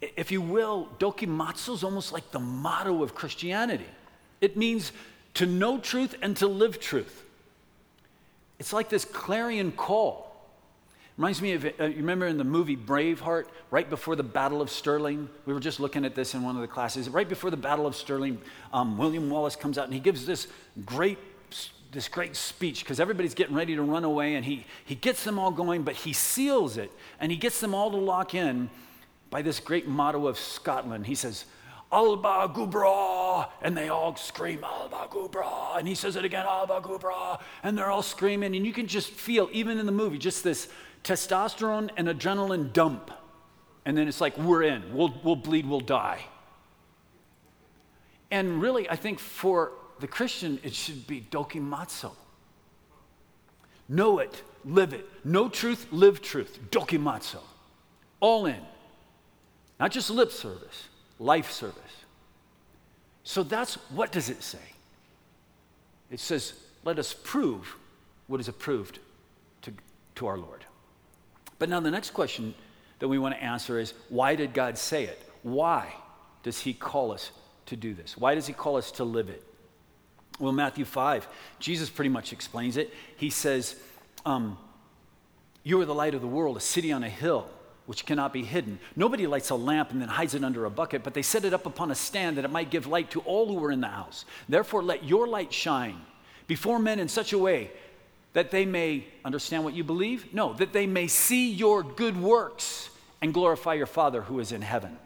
If 0.00 0.32
you 0.32 0.40
will, 0.40 0.88
dokimazo 0.98 1.74
is 1.74 1.84
almost 1.84 2.14
like 2.14 2.30
the 2.30 2.38
motto 2.38 3.02
of 3.02 3.14
Christianity. 3.14 3.84
It 4.40 4.56
means 4.56 4.92
to 5.34 5.44
know 5.44 5.76
truth 5.76 6.14
and 6.22 6.34
to 6.38 6.46
live 6.46 6.80
truth. 6.80 7.22
It's 8.58 8.72
like 8.72 8.88
this 8.88 9.04
clarion 9.04 9.72
call. 9.72 10.29
Reminds 11.20 11.42
me 11.42 11.52
of, 11.52 11.66
uh, 11.66 11.84
you 11.84 11.96
remember 11.96 12.26
in 12.28 12.38
the 12.38 12.44
movie 12.44 12.78
Braveheart, 12.78 13.44
right 13.70 13.90
before 13.90 14.16
the 14.16 14.22
Battle 14.22 14.62
of 14.62 14.70
Stirling? 14.70 15.28
We 15.44 15.52
were 15.52 15.60
just 15.60 15.78
looking 15.78 16.06
at 16.06 16.14
this 16.14 16.32
in 16.32 16.42
one 16.42 16.54
of 16.54 16.62
the 16.62 16.66
classes. 16.66 17.10
Right 17.10 17.28
before 17.28 17.50
the 17.50 17.58
Battle 17.58 17.86
of 17.86 17.94
Stirling, 17.94 18.40
um, 18.72 18.96
William 18.96 19.28
Wallace 19.28 19.54
comes 19.54 19.76
out 19.76 19.84
and 19.84 19.92
he 19.92 20.00
gives 20.00 20.24
this 20.24 20.46
great, 20.86 21.18
this 21.92 22.08
great 22.08 22.36
speech 22.36 22.80
because 22.82 23.00
everybody's 23.00 23.34
getting 23.34 23.54
ready 23.54 23.76
to 23.76 23.82
run 23.82 24.04
away 24.04 24.36
and 24.36 24.46
he, 24.46 24.64
he 24.86 24.94
gets 24.94 25.22
them 25.22 25.38
all 25.38 25.50
going, 25.50 25.82
but 25.82 25.94
he 25.94 26.14
seals 26.14 26.78
it 26.78 26.90
and 27.20 27.30
he 27.30 27.36
gets 27.36 27.60
them 27.60 27.74
all 27.74 27.90
to 27.90 27.98
lock 27.98 28.34
in 28.34 28.70
by 29.28 29.42
this 29.42 29.60
great 29.60 29.86
motto 29.86 30.26
of 30.26 30.38
Scotland. 30.38 31.06
He 31.06 31.14
says, 31.14 31.44
Alba 31.92 32.50
gu 32.54 32.66
bràth, 32.66 33.48
and 33.60 33.76
they 33.76 33.88
all 33.88 34.16
scream 34.16 34.64
Alba 34.64 35.08
gu 35.10 35.28
bràth, 35.28 35.78
and 35.78 35.88
he 35.88 35.94
says 35.94 36.16
it 36.16 36.24
again, 36.24 36.46
Alba 36.46 36.80
gu 36.80 36.98
bràth, 36.98 37.40
and 37.62 37.76
they're 37.76 37.90
all 37.90 38.02
screaming, 38.02 38.54
and 38.54 38.64
you 38.64 38.72
can 38.72 38.86
just 38.86 39.10
feel, 39.10 39.50
even 39.52 39.76
in 39.76 39.86
the 39.86 39.92
movie, 39.92 40.16
just 40.16 40.44
this 40.44 40.68
testosterone 41.04 41.90
and 41.96 42.08
adrenaline 42.08 42.72
dump. 42.72 43.10
And 43.84 43.96
then 43.96 44.08
it's 44.08 44.20
like, 44.20 44.36
we're 44.38 44.62
in, 44.62 44.94
we'll, 44.94 45.14
we'll 45.22 45.36
bleed, 45.36 45.66
we'll 45.66 45.80
die. 45.80 46.24
And 48.30 48.60
really, 48.60 48.88
I 48.88 48.96
think 48.96 49.18
for 49.18 49.72
the 49.98 50.06
Christian, 50.06 50.60
it 50.62 50.74
should 50.74 51.06
be 51.06 51.26
dokimazo. 51.30 52.12
Know 53.88 54.18
it, 54.20 54.42
live 54.64 54.92
it. 54.92 55.08
Know 55.24 55.48
truth, 55.48 55.86
live 55.90 56.22
truth. 56.22 56.58
Dokimazo. 56.70 57.40
All 58.20 58.46
in. 58.46 58.60
Not 59.80 59.90
just 59.90 60.10
lip 60.10 60.30
service 60.30 60.88
life 61.20 61.52
service. 61.52 61.76
So 63.22 63.44
that's 63.44 63.74
what 63.90 64.10
does 64.10 64.30
it 64.30 64.42
say? 64.42 64.58
It 66.10 66.18
says, 66.18 66.54
let 66.82 66.98
us 66.98 67.14
prove 67.22 67.76
what 68.26 68.40
is 68.40 68.48
approved 68.48 68.98
to, 69.62 69.72
to 70.16 70.26
our 70.26 70.38
Lord. 70.38 70.59
But 71.60 71.68
now 71.68 71.78
the 71.78 71.90
next 71.90 72.10
question 72.10 72.54
that 72.98 73.06
we 73.06 73.18
want 73.18 73.34
to 73.34 73.42
answer 73.42 73.78
is 73.78 73.94
why 74.08 74.34
did 74.34 74.52
God 74.52 74.76
say 74.76 75.04
it? 75.04 75.22
Why 75.42 75.94
does 76.42 76.58
He 76.58 76.72
call 76.72 77.12
us 77.12 77.30
to 77.66 77.76
do 77.76 77.94
this? 77.94 78.16
Why 78.16 78.34
does 78.34 78.48
He 78.48 78.52
call 78.52 78.76
us 78.76 78.90
to 78.92 79.04
live 79.04 79.28
it? 79.28 79.44
Well, 80.40 80.52
Matthew 80.52 80.86
5, 80.86 81.28
Jesus 81.58 81.90
pretty 81.90 82.08
much 82.08 82.32
explains 82.32 82.78
it. 82.78 82.92
He 83.16 83.28
says, 83.28 83.76
um, 84.24 84.56
You 85.62 85.78
are 85.82 85.84
the 85.84 85.94
light 85.94 86.14
of 86.14 86.22
the 86.22 86.26
world, 86.26 86.56
a 86.56 86.60
city 86.60 86.92
on 86.92 87.04
a 87.04 87.10
hill 87.10 87.46
which 87.84 88.06
cannot 88.06 88.32
be 88.32 88.42
hidden. 88.42 88.78
Nobody 88.96 89.26
lights 89.26 89.50
a 89.50 89.54
lamp 89.54 89.90
and 89.90 90.00
then 90.00 90.08
hides 90.08 90.34
it 90.34 90.42
under 90.42 90.64
a 90.64 90.70
bucket, 90.70 91.02
but 91.02 91.12
they 91.12 91.22
set 91.22 91.44
it 91.44 91.52
up 91.52 91.66
upon 91.66 91.90
a 91.90 91.94
stand 91.94 92.38
that 92.38 92.44
it 92.46 92.50
might 92.50 92.70
give 92.70 92.86
light 92.86 93.10
to 93.10 93.20
all 93.20 93.48
who 93.48 93.62
are 93.62 93.70
in 93.70 93.82
the 93.82 93.88
house. 93.88 94.24
Therefore, 94.48 94.82
let 94.82 95.04
your 95.04 95.26
light 95.26 95.52
shine 95.52 96.00
before 96.46 96.78
men 96.78 96.98
in 96.98 97.08
such 97.08 97.34
a 97.34 97.38
way 97.38 97.70
that 98.32 98.50
they 98.50 98.64
may 98.64 99.04
understand 99.24 99.64
what 99.64 99.74
you 99.74 99.84
believe? 99.84 100.32
No, 100.32 100.52
that 100.54 100.72
they 100.72 100.86
may 100.86 101.06
see 101.06 101.50
your 101.50 101.82
good 101.82 102.20
works 102.20 102.90
and 103.20 103.34
glorify 103.34 103.74
your 103.74 103.86
Father 103.86 104.22
who 104.22 104.38
is 104.38 104.52
in 104.52 104.62
heaven. 104.62 104.96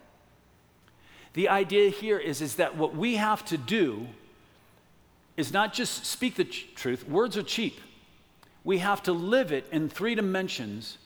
The 1.33 1.49
idea 1.49 1.91
here 1.91 2.19
is, 2.19 2.41
is 2.41 2.57
that 2.57 2.77
what 2.77 2.95
we 2.95 3.17
have 3.17 3.45
to 3.47 3.59
do 3.59 4.07
is 5.37 5.53
not 5.53 5.73
just 5.75 6.07
speak 6.07 6.37
the 6.37 6.45
truth, 6.45 7.09
words 7.09 7.37
are 7.37 7.43
cheap. 7.43 7.81
We 8.63 8.79
have 8.79 9.03
to 9.05 9.13
live 9.13 9.53
it 9.53 9.67
in 9.73 9.89
three 9.89 10.15
dimensions 10.15 10.99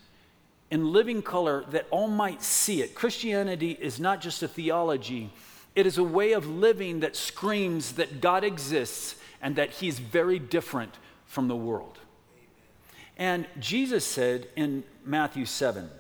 in 0.71 0.93
living 0.93 1.23
color 1.23 1.65
that 1.71 1.87
all 1.91 2.09
might 2.09 2.43
see 2.43 2.83
it. 2.83 2.95
Christianity 2.95 3.77
is 3.81 3.99
not 3.99 4.21
just 4.21 4.43
a 4.43 4.49
theology, 4.49 5.31
it 5.75 5.87
is 5.87 5.99
a 5.99 6.05
way 6.05 6.33
of 6.33 6.47
living 6.47 7.01
that 7.01 7.17
screams 7.17 7.93
that 7.93 8.21
God 8.21 8.45
exists 8.45 9.15
and 9.41 9.57
that 9.57 9.71
He's 9.71 9.99
very 9.99 10.39
different 10.39 10.95
from 11.27 11.49
the 11.49 11.57
world. 11.57 11.98
And 13.19 13.47
Jesus 13.59 14.05
said 14.05 14.49
in 14.57 14.85
Matthew 15.05 15.45
7 15.45 15.91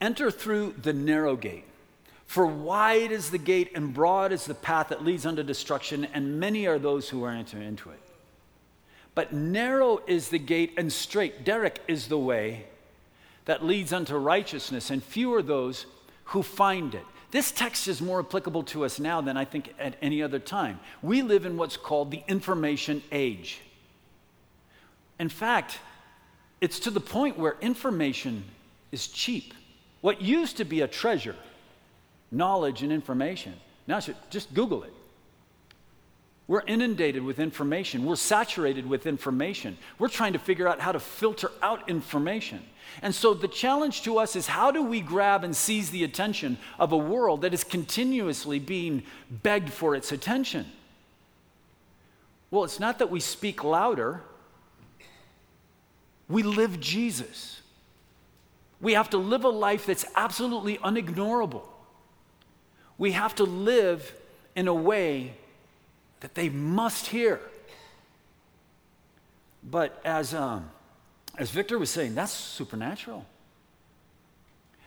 Enter 0.00 0.30
through 0.30 0.74
the 0.82 0.92
narrow 0.92 1.36
gate. 1.36 1.64
For 2.26 2.46
wide 2.46 3.12
is 3.12 3.30
the 3.30 3.38
gate 3.38 3.72
and 3.74 3.92
broad 3.92 4.32
is 4.32 4.44
the 4.44 4.54
path 4.54 4.88
that 4.88 5.04
leads 5.04 5.26
unto 5.26 5.42
destruction, 5.42 6.06
and 6.14 6.38
many 6.38 6.66
are 6.66 6.78
those 6.78 7.08
who 7.08 7.24
enter 7.26 7.60
into 7.60 7.90
it. 7.90 7.98
But 9.14 9.32
narrow 9.32 10.00
is 10.06 10.28
the 10.28 10.38
gate 10.38 10.74
and 10.76 10.92
straight, 10.92 11.44
Derek 11.44 11.82
is 11.88 12.06
the 12.06 12.18
way 12.18 12.66
that 13.46 13.64
leads 13.64 13.92
unto 13.92 14.16
righteousness, 14.16 14.90
and 14.90 15.02
few 15.02 15.34
are 15.34 15.42
those 15.42 15.86
who 16.26 16.42
find 16.42 16.94
it. 16.94 17.04
This 17.32 17.50
text 17.50 17.88
is 17.88 18.00
more 18.00 18.20
applicable 18.20 18.62
to 18.64 18.84
us 18.84 19.00
now 19.00 19.20
than 19.20 19.36
I 19.36 19.44
think 19.44 19.74
at 19.78 19.96
any 20.00 20.22
other 20.22 20.38
time. 20.38 20.80
We 21.02 21.22
live 21.22 21.44
in 21.44 21.56
what's 21.56 21.76
called 21.76 22.10
the 22.10 22.22
information 22.28 23.02
age. 23.10 23.60
In 25.20 25.28
fact, 25.28 25.78
it's 26.62 26.80
to 26.80 26.90
the 26.90 27.00
point 27.00 27.38
where 27.38 27.56
information 27.60 28.42
is 28.90 29.06
cheap. 29.06 29.52
What 30.00 30.22
used 30.22 30.56
to 30.56 30.64
be 30.64 30.80
a 30.80 30.88
treasure, 30.88 31.36
knowledge 32.32 32.82
and 32.82 32.90
information, 32.90 33.52
now 33.86 34.00
just 34.00 34.54
Google 34.54 34.82
it. 34.82 34.94
We're 36.48 36.62
inundated 36.66 37.22
with 37.22 37.38
information. 37.38 38.06
We're 38.06 38.16
saturated 38.16 38.88
with 38.88 39.06
information. 39.06 39.76
We're 39.98 40.08
trying 40.08 40.32
to 40.32 40.38
figure 40.38 40.66
out 40.66 40.80
how 40.80 40.90
to 40.90 40.98
filter 40.98 41.52
out 41.62 41.88
information. 41.88 42.62
And 43.02 43.14
so 43.14 43.34
the 43.34 43.46
challenge 43.46 44.02
to 44.02 44.18
us 44.18 44.34
is 44.34 44.46
how 44.46 44.70
do 44.70 44.82
we 44.82 45.02
grab 45.02 45.44
and 45.44 45.54
seize 45.54 45.90
the 45.90 46.02
attention 46.02 46.56
of 46.78 46.92
a 46.92 46.96
world 46.96 47.42
that 47.42 47.52
is 47.52 47.62
continuously 47.62 48.58
being 48.58 49.02
begged 49.30 49.70
for 49.70 49.94
its 49.94 50.12
attention? 50.12 50.64
Well, 52.50 52.64
it's 52.64 52.80
not 52.80 52.98
that 52.98 53.10
we 53.10 53.20
speak 53.20 53.62
louder, 53.62 54.22
we 56.30 56.44
live 56.44 56.80
Jesus. 56.80 57.60
We 58.80 58.94
have 58.94 59.10
to 59.10 59.18
live 59.18 59.44
a 59.44 59.48
life 59.48 59.84
that's 59.84 60.06
absolutely 60.14 60.78
unignorable. 60.78 61.64
We 62.96 63.12
have 63.12 63.34
to 63.34 63.44
live 63.44 64.14
in 64.54 64.68
a 64.68 64.74
way 64.74 65.34
that 66.20 66.34
they 66.34 66.48
must 66.48 67.08
hear. 67.08 67.40
But 69.62 70.00
as, 70.04 70.32
um, 70.32 70.70
as 71.36 71.50
Victor 71.50 71.78
was 71.78 71.90
saying, 71.90 72.14
that's 72.14 72.32
supernatural. 72.32 73.26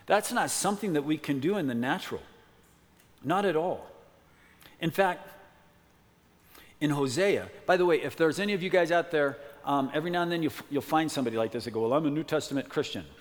That's 0.06 0.32
not 0.32 0.50
something 0.50 0.94
that 0.94 1.02
we 1.02 1.18
can 1.18 1.40
do 1.40 1.56
in 1.56 1.66
the 1.66 1.74
natural. 1.74 2.22
Not 3.22 3.44
at 3.44 3.54
all. 3.54 3.86
In 4.80 4.90
fact, 4.90 5.28
in 6.80 6.90
Hosea, 6.90 7.48
by 7.66 7.76
the 7.76 7.86
way, 7.86 8.02
if 8.02 8.16
there's 8.16 8.38
any 8.38 8.52
of 8.52 8.62
you 8.62 8.70
guys 8.70 8.90
out 8.90 9.10
there, 9.10 9.38
um, 9.64 9.90
every 9.94 10.10
now 10.10 10.22
and 10.22 10.30
then 10.30 10.42
you'll, 10.42 10.52
you'll 10.70 10.82
find 10.82 11.10
somebody 11.10 11.36
like 11.36 11.52
this 11.52 11.64
that 11.64 11.70
go, 11.70 11.82
Well, 11.82 11.92
I'm 11.92 12.06
a 12.06 12.10
New 12.10 12.24
Testament 12.24 12.68
Christian. 12.68 13.04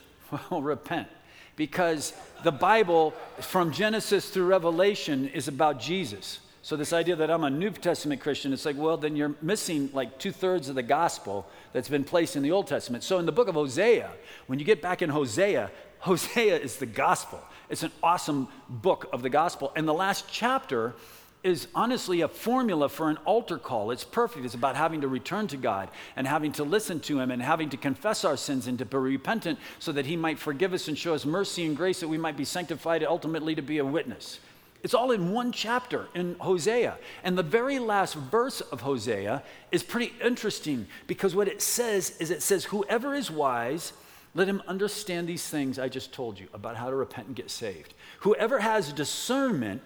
Well, 0.49 0.63
repent. 0.63 1.07
Because 1.55 2.11
the 2.43 2.51
Bible, 2.51 3.11
from 3.39 3.71
Genesis 3.71 4.29
through 4.29 4.47
Revelation, 4.47 5.27
is 5.27 5.47
about 5.47 5.79
Jesus. 5.79 6.39
So, 6.63 6.75
this 6.75 6.93
idea 6.93 7.15
that 7.17 7.29
I'm 7.29 7.43
a 7.43 7.49
New 7.49 7.69
Testament 7.69 8.21
Christian, 8.21 8.53
it's 8.53 8.65
like, 8.65 8.77
well, 8.77 8.97
then 8.97 9.15
you're 9.15 9.35
missing 9.41 9.89
like 9.93 10.17
two 10.17 10.31
thirds 10.31 10.69
of 10.69 10.75
the 10.75 10.81
gospel 10.81 11.45
that's 11.73 11.89
been 11.89 12.03
placed 12.03 12.35
in 12.35 12.41
the 12.41 12.51
Old 12.51 12.67
Testament. 12.67 13.03
So, 13.03 13.19
in 13.19 13.25
the 13.25 13.31
book 13.31 13.47
of 13.47 13.55
Hosea, 13.55 14.09
when 14.47 14.57
you 14.57 14.65
get 14.65 14.81
back 14.81 15.01
in 15.01 15.09
Hosea, 15.09 15.69
Hosea 15.99 16.57
is 16.57 16.77
the 16.77 16.85
gospel. 16.85 17.39
It's 17.69 17.83
an 17.83 17.91
awesome 18.01 18.47
book 18.69 19.07
of 19.13 19.21
the 19.21 19.29
gospel. 19.29 19.71
And 19.75 19.87
the 19.87 19.93
last 19.93 20.25
chapter 20.31 20.95
is 21.43 21.67
honestly 21.75 22.21
a 22.21 22.27
formula 22.27 22.87
for 22.87 23.09
an 23.09 23.17
altar 23.25 23.57
call. 23.57 23.91
It's 23.91 24.03
perfect. 24.03 24.45
It's 24.45 24.55
about 24.55 24.75
having 24.75 25.01
to 25.01 25.07
return 25.07 25.47
to 25.47 25.57
God 25.57 25.89
and 26.15 26.25
having 26.25 26.53
to 26.53 26.63
listen 26.63 26.99
to 27.01 27.19
Him 27.19 27.31
and 27.31 27.41
having 27.41 27.69
to 27.71 27.77
confess 27.77 28.23
our 28.23 28.37
sins 28.37 28.67
and 28.67 28.79
to 28.79 28.85
be 28.85 28.97
repentant 28.97 29.59
so 29.79 29.91
that 29.91 30.05
He 30.05 30.15
might 30.15 30.39
forgive 30.39 30.73
us 30.73 30.87
and 30.87 30.97
show 30.97 31.13
us 31.13 31.25
mercy 31.25 31.65
and 31.65 31.75
grace 31.75 31.99
that 31.99 32.07
we 32.07 32.17
might 32.17 32.37
be 32.37 32.45
sanctified 32.45 33.03
ultimately 33.03 33.55
to 33.55 33.61
be 33.61 33.77
a 33.77 33.85
witness. 33.85 34.39
It's 34.83 34.93
all 34.93 35.11
in 35.11 35.31
one 35.31 35.51
chapter 35.53 36.07
in 36.13 36.35
Hosea. 36.39 36.97
And 37.23 37.37
the 37.37 37.43
very 37.43 37.79
last 37.79 38.15
verse 38.15 38.59
of 38.59 38.81
Hosea 38.81 39.41
is 39.71 39.81
pretty 39.81 40.13
interesting 40.23 40.87
because 41.07 41.35
what 41.35 41.47
it 41.47 41.61
says 41.61 42.17
is 42.19 42.31
it 42.31 42.41
says, 42.41 42.65
Whoever 42.65 43.15
is 43.15 43.31
wise, 43.31 43.93
let 44.35 44.47
him 44.47 44.61
understand 44.67 45.27
these 45.27 45.47
things 45.47 45.77
I 45.79 45.87
just 45.89 46.11
told 46.11 46.39
you 46.39 46.47
about 46.53 46.75
how 46.75 46.89
to 46.89 46.95
repent 46.95 47.27
and 47.27 47.35
get 47.35 47.51
saved. 47.51 47.93
Whoever 48.21 48.59
has 48.59 48.91
discernment, 48.91 49.81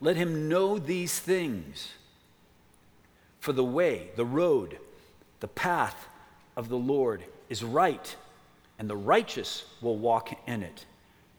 let 0.00 0.16
him 0.16 0.48
know 0.48 0.78
these 0.78 1.18
things. 1.18 1.92
For 3.40 3.52
the 3.52 3.64
way, 3.64 4.10
the 4.16 4.24
road, 4.24 4.78
the 5.40 5.48
path 5.48 6.06
of 6.56 6.68
the 6.68 6.76
Lord 6.76 7.22
is 7.48 7.62
right, 7.62 8.16
and 8.78 8.88
the 8.90 8.96
righteous 8.96 9.64
will 9.80 9.96
walk 9.96 10.30
in 10.46 10.62
it, 10.62 10.84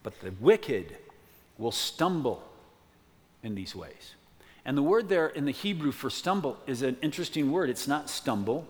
but 0.03 0.19
the 0.21 0.31
wicked 0.39 0.95
will 1.57 1.71
stumble 1.71 2.43
in 3.43 3.55
these 3.55 3.75
ways. 3.75 4.15
And 4.65 4.77
the 4.77 4.83
word 4.83 5.09
there 5.09 5.27
in 5.27 5.45
the 5.45 5.51
Hebrew 5.51 5.91
for 5.91 6.09
stumble 6.09 6.57
is 6.67 6.81
an 6.81 6.97
interesting 7.01 7.51
word. 7.51 7.69
It's 7.69 7.87
not 7.87 8.09
stumble, 8.09 8.67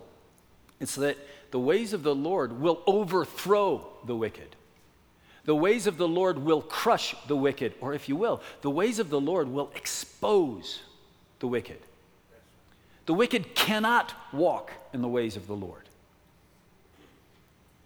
it's 0.78 0.94
that 0.96 1.16
the 1.50 1.58
ways 1.58 1.92
of 1.92 2.02
the 2.02 2.14
Lord 2.14 2.60
will 2.60 2.82
overthrow 2.86 3.86
the 4.06 4.16
wicked. 4.16 4.56
The 5.44 5.54
ways 5.54 5.86
of 5.86 5.96
the 5.96 6.08
Lord 6.08 6.38
will 6.38 6.62
crush 6.62 7.14
the 7.26 7.36
wicked, 7.36 7.74
or 7.80 7.94
if 7.94 8.08
you 8.08 8.16
will, 8.16 8.42
the 8.60 8.70
ways 8.70 8.98
of 8.98 9.10
the 9.10 9.20
Lord 9.20 9.48
will 9.48 9.70
expose 9.74 10.80
the 11.38 11.46
wicked. 11.46 11.78
The 13.06 13.14
wicked 13.14 13.54
cannot 13.54 14.14
walk 14.32 14.72
in 14.92 15.02
the 15.02 15.08
ways 15.08 15.36
of 15.36 15.46
the 15.46 15.56
Lord. 15.56 15.82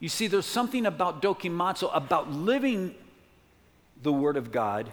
You 0.01 0.09
see, 0.09 0.27
there's 0.27 0.47
something 0.47 0.85
about 0.85 1.23
dokimazo, 1.23 1.91
about 1.95 2.31
living 2.31 2.95
the 4.03 4.13
Word 4.13 4.37
of 4.37 4.53
God, 4.53 4.91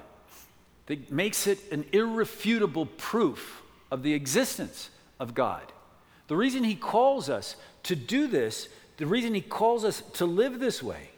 that 0.85 1.11
makes 1.11 1.47
it 1.47 1.71
an 1.71 1.85
irrefutable 1.91 2.85
proof 2.85 3.61
of 3.89 4.03
the 4.03 4.13
existence 4.13 4.89
of 5.19 5.33
God. 5.33 5.63
The 6.27 6.37
reason 6.37 6.63
He 6.63 6.75
calls 6.75 7.29
us 7.29 7.55
to 7.83 7.95
do 7.95 8.27
this, 8.27 8.69
the 8.97 9.05
reason 9.05 9.33
He 9.33 9.41
calls 9.41 9.83
us 9.83 10.01
to 10.13 10.25
live 10.25 10.59
this 10.59 10.81
way, 10.81 11.09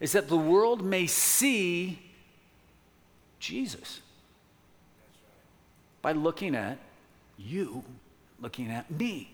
is 0.00 0.12
that 0.12 0.28
the 0.28 0.36
world 0.36 0.84
may 0.84 1.06
see 1.06 1.98
Jesus 3.40 4.00
by 6.02 6.12
looking 6.12 6.54
at 6.54 6.78
you, 7.38 7.82
looking 8.40 8.70
at 8.70 8.90
me. 8.90 9.30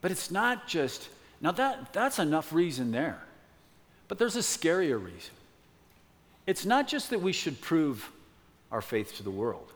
But 0.00 0.10
it's 0.10 0.30
not 0.30 0.66
just, 0.66 1.08
now 1.40 1.52
that, 1.52 1.92
that's 1.92 2.18
enough 2.18 2.52
reason 2.52 2.90
there. 2.90 3.22
But 4.08 4.18
there's 4.18 4.36
a 4.36 4.40
scarier 4.40 5.02
reason. 5.02 5.32
It's 6.46 6.66
not 6.66 6.88
just 6.88 7.10
that 7.10 7.20
we 7.20 7.32
should 7.32 7.60
prove 7.60 8.10
our 8.70 8.82
faith 8.82 9.16
to 9.16 9.22
the 9.22 9.30
world, 9.30 9.72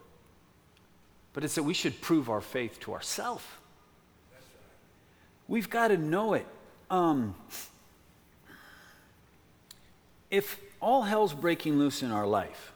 but 1.33 1.45
it's 1.45 1.55
that 1.55 1.63
we 1.63 1.75
should 1.75 2.01
prove 2.01 2.29
our 2.29 2.41
faith 2.41 2.81
to 2.81 2.93
ourselves. 2.93 3.45
We've 5.47 5.71
got 5.71 5.89
to 5.89 5.97
know 5.97 6.35
it. 6.35 6.47
Um, 6.91 7.35
if 10.31 10.61
all 10.81 11.03
hell's 11.03 11.35
breaking 11.35 11.79
loose 11.79 12.03
in 12.03 12.11
our 12.11 12.27
life, 12.27 12.73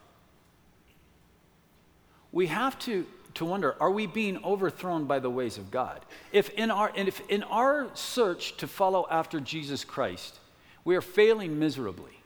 we 2.32 2.46
have 2.46 2.78
to, 2.80 3.06
to 3.34 3.44
wonder 3.44 3.76
are 3.80 3.90
we 3.90 4.06
being 4.06 4.42
overthrown 4.42 5.04
by 5.04 5.18
the 5.18 5.30
ways 5.30 5.58
of 5.58 5.70
God? 5.70 6.00
If 6.32 6.50
in, 6.50 6.70
our, 6.70 6.90
and 6.96 7.08
if 7.08 7.20
in 7.28 7.42
our 7.44 7.88
search 7.94 8.56
to 8.58 8.66
follow 8.66 9.06
after 9.10 9.38
Jesus 9.40 9.84
Christ, 9.84 10.38
we 10.84 10.96
are 10.96 11.02
failing 11.02 11.58
miserably, 11.58 12.18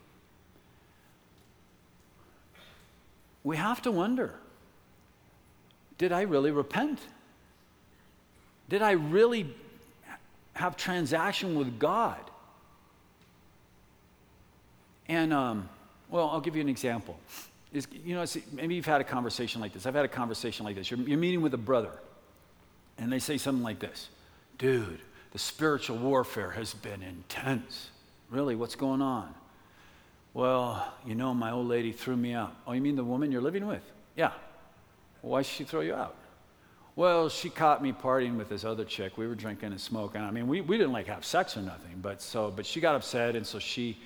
we 3.43 3.57
have 3.57 3.83
to 3.83 3.91
wonder 3.91 4.35
did 5.99 6.13
I 6.13 6.23
really 6.23 6.51
repent? 6.51 6.99
Did 8.69 8.83
I 8.83 8.93
really 8.93 9.55
have 10.55 10.77
transaction 10.77 11.57
with 11.59 11.79
God? 11.79 12.21
And, 15.09 15.33
um, 15.33 15.69
well, 16.09 16.29
I'll 16.31 16.41
give 16.41 16.57
you 16.57 16.63
an 16.63 16.69
example. 16.69 17.19
You 17.73 18.15
know, 18.15 18.25
maybe 18.53 18.75
you've 18.75 18.87
had 18.87 19.01
a 19.01 19.05
conversation 19.05 19.61
like 19.61 19.73
this. 19.73 19.87
I've 19.87 19.95
had 19.95 20.05
a 20.05 20.09
conversation 20.09 20.65
like 20.65 20.77
this. 20.77 20.91
You're, 20.91 21.01
you're 21.01 21.19
meeting 21.19 21.43
with 21.43 21.55
a 21.55 21.59
brother, 21.59 21.93
and 22.99 23.13
they 23.13 23.19
say 23.19 23.39
something 23.39 23.63
like 23.63 23.79
this 23.79 24.09
Dude, 24.59 25.01
the 25.33 25.39
spiritual 25.39 25.99
warfare 25.99 26.51
has 26.51 26.73
been 26.75 27.03
intense. 27.03 27.91
Really, 28.31 28.57
what's 28.57 28.75
going 28.75 29.03
on? 29.03 29.35
Well, 30.33 30.93
you 31.07 31.15
know, 31.15 31.33
my 31.35 31.51
old 31.51 31.67
lady 31.67 31.93
threw 31.93 32.17
me 32.17 32.35
out. 32.35 32.55
Oh, 32.67 32.73
you 32.73 32.81
mean 32.81 32.97
the 32.97 33.05
woman 33.05 33.33
you're 33.33 33.43
living 33.43 33.67
with? 33.67 33.83
Yeah. 34.17 34.33
why 35.23 35.41
did 35.41 35.47
she 35.47 35.65
throw 35.65 35.81
you 35.81 35.95
out? 35.95 36.17
Well, 36.95 37.29
she 37.29 37.51
caught 37.51 37.83
me 37.83 37.93
partying 37.93 38.37
with 38.37 38.49
this 38.49 38.65
other 38.65 38.85
chick. 38.85 39.19
We 39.19 39.27
were 39.27 39.35
drinking 39.35 39.73
and 39.73 39.81
smoking. 39.81 40.23
I 40.23 40.31
mean, 40.31 40.47
we, 40.49 40.63
we 40.63 40.79
didn't 40.79 40.93
like 40.93 41.07
have 41.07 41.25
sex 41.25 41.57
or 41.57 41.63
nothing, 41.63 41.99
but 42.01 42.23
so, 42.23 42.51
but 42.51 42.65
she 42.65 42.81
got 42.81 42.95
upset, 42.95 43.37
and 43.37 43.47
so 43.47 43.59
she 43.59 43.99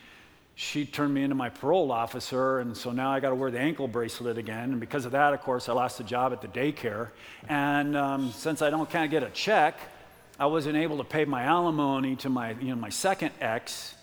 she 0.61 0.85
turned 0.85 1.14
me 1.14 1.23
into 1.23 1.35
my 1.35 1.49
parole 1.49 1.90
officer, 1.90 2.59
and 2.59 2.77
so 2.77 2.92
now 2.92 3.11
I 3.11 3.18
got 3.18 3.31
to 3.31 3.35
wear 3.35 3.51
the 3.51 3.59
ankle 3.59 3.88
bracelet 3.88 4.37
again. 4.37 4.73
And 4.73 4.79
because 4.79 5.07
of 5.07 5.12
that, 5.12 5.33
of 5.33 5.40
course, 5.40 5.70
I 5.70 5.73
lost 5.73 5.96
the 5.96 6.05
job 6.05 6.35
at 6.35 6.42
the 6.42 6.49
daycare. 6.49 7.09
And 7.49 7.96
um, 7.96 8.31
since 8.33 8.61
I 8.61 8.68
don't 8.68 8.88
kind 8.90 9.07
of 9.07 9.11
get 9.11 9.23
a 9.23 9.31
check, 9.31 9.79
I 10.38 10.44
wasn't 10.44 10.77
able 10.77 10.99
to 10.99 11.05
pay 11.05 11.25
my 11.25 11.44
alimony 11.44 12.14
to 12.16 12.29
my, 12.29 12.51
you 12.61 12.68
know, 12.68 12.77
my 12.77 12.90
second 12.90 13.31
ex. 13.40 13.94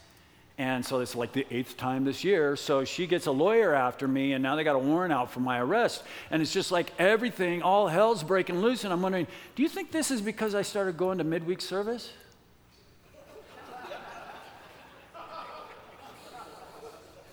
And 0.58 0.84
so 0.84 1.00
it's 1.02 1.16
like 1.16 1.32
the 1.32 1.46
eighth 1.52 1.78
time 1.78 2.06
this 2.06 2.24
year. 2.24 2.56
So 2.56 2.86
she 2.86 3.06
gets 3.06 3.28
a 3.28 3.32
lawyer 3.32 3.76
after 3.76 4.08
me, 4.08 4.34
and 4.34 4.42
now 4.42 4.56
they 4.56 4.64
got 4.64 4.76
a 4.76 4.80
warrant 4.80 5.14
out 5.14 5.30
for 5.30 5.42
my 5.42 5.60
arrest. 5.60 6.02
And 6.32 6.42
it's 6.42 6.54
just 6.54 6.72
like 6.72 6.92
everything, 6.98 7.62
all 7.62 7.88
hell's 7.88 8.24
breaking 8.24 8.62
loose. 8.62 8.84
And 8.84 8.92
I'm 8.92 9.04
wondering, 9.04 9.28
do 9.56 9.62
you 9.62 9.70
think 9.70 9.92
this 9.92 10.10
is 10.10 10.22
because 10.22 10.56
I 10.56 10.64
started 10.64 10.98
going 10.98 11.20
to 11.20 11.24
midweek 11.24 11.62
service? 11.62 12.12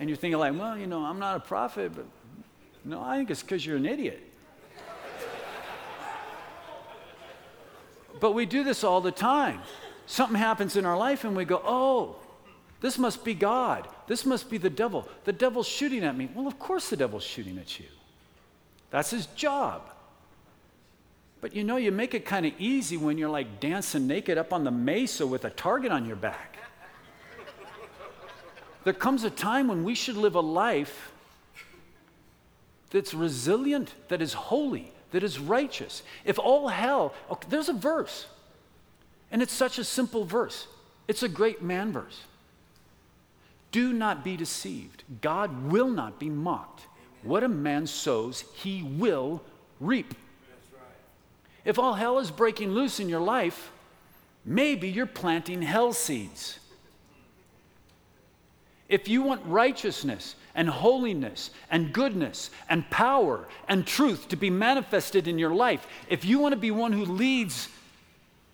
And 0.01 0.09
you're 0.09 0.17
thinking, 0.17 0.39
like, 0.39 0.59
well, 0.59 0.77
you 0.77 0.87
know, 0.87 1.05
I'm 1.05 1.19
not 1.19 1.37
a 1.37 1.41
prophet, 1.41 1.93
but 1.95 2.07
no, 2.85 3.03
I 3.03 3.17
think 3.17 3.31
it's 3.31 3.43
because 3.43 3.65
you're 3.65 3.77
an 3.77 3.87
idiot. 3.87 4.23
but 8.21 8.33
we 8.33 8.47
do 8.47 8.65
this 8.65 8.85
all 8.85 9.01
the 9.01 9.13
time. 9.13 9.61
Something 10.07 10.37
happens 10.37 10.77
in 10.77 10.85
our 10.85 10.97
life, 10.97 11.25
and 11.25 11.37
we 11.37 11.45
go, 11.45 11.63
oh, 11.65 12.17
this 12.81 12.99
must 12.99 13.25
be 13.25 13.33
God. 13.33 13.89
This 14.07 14.27
must 14.27 14.51
be 14.51 14.59
the 14.59 14.69
devil. 14.69 15.09
The 15.25 15.33
devil's 15.33 15.67
shooting 15.67 16.05
at 16.05 16.17
me. 16.17 16.29
Well, 16.35 16.47
of 16.47 16.59
course, 16.59 16.91
the 16.91 16.97
devil's 16.97 17.25
shooting 17.25 17.57
at 17.57 17.79
you. 17.79 17.87
That's 18.91 19.11
his 19.11 19.27
job. 19.27 19.91
But 21.41 21.55
you 21.55 21.65
know, 21.65 21.77
you 21.77 21.93
make 21.93 22.15
it 22.15 22.25
kind 22.25 22.47
of 22.47 22.53
easy 22.59 22.97
when 22.97 23.19
you're 23.19 23.29
like 23.29 23.61
dancing 23.61 24.07
naked 24.07 24.39
up 24.39 24.53
on 24.53 24.65
the 24.65 24.71
mesa 24.71 25.27
with 25.27 25.45
a 25.45 25.51
target 25.51 25.93
on 25.93 26.07
your 26.07 26.17
back. 26.17 26.54
There 28.85 28.93
comes 28.93 29.25
a 29.25 29.31
time 29.31 29.69
when 29.69 29.83
we 29.83 29.95
should 29.95 30.17
live 30.17 30.35
a 30.35 30.41
life 30.41 31.11
that's 32.91 33.15
resilient, 33.15 33.95
that 34.09 34.23
is 34.23 34.35
holy, 34.35 34.93
that 35.11 35.25
is 35.25 35.39
righteous. 35.39 36.03
If 36.25 36.39
all 36.39 36.69
hell, 36.69 37.15
okay, 37.31 37.49
there's 37.51 37.69
a 37.69 37.75
verse, 37.75 38.27
and 39.33 39.43
it's 39.43 39.53
such 39.53 39.79
a 39.79 39.85
simple 39.85 40.25
verse. 40.25 40.69
It's 41.09 41.23
a 41.23 41.29
great 41.29 41.63
man 41.63 41.93
verse. 41.93 42.21
Do 43.73 43.93
not 43.93 44.23
be 44.23 44.37
deceived. 44.37 45.03
God 45.21 45.73
will 45.73 45.89
not 45.89 46.21
be 46.21 46.31
mocked. 46.31 46.87
What 47.23 47.43
a 47.43 47.49
man 47.49 47.87
sows, 47.87 48.45
he 48.55 48.83
will 48.83 49.43
reap. 49.81 50.15
If 51.65 51.79
all 51.79 51.95
hell 51.95 52.19
is 52.19 52.31
breaking 52.31 52.73
loose 52.73 53.01
in 53.01 53.09
your 53.09 53.21
life, 53.21 53.73
maybe 54.45 54.89
you're 54.89 55.07
planting 55.07 55.63
hell 55.63 55.93
seeds. 55.93 56.61
If 58.95 59.09
you 59.09 59.23
want 59.23 59.43
righteousness 59.45 60.37
and 60.55 60.69
holiness 60.69 61.51
and 61.69 61.93
goodness 61.93 62.51
and 62.69 62.89
power 62.91 63.49
and 63.67 63.85
truth 63.85 64.29
to 64.29 64.37
be 64.37 64.51
manifested 64.51 65.27
in 65.27 65.37
your 65.37 65.53
life, 65.53 65.85
if 66.09 66.25
you 66.25 66.39
want 66.39 66.53
to 66.53 66.61
be 66.61 66.71
one 66.71 66.93
who 66.93 67.05
leads 67.05 67.69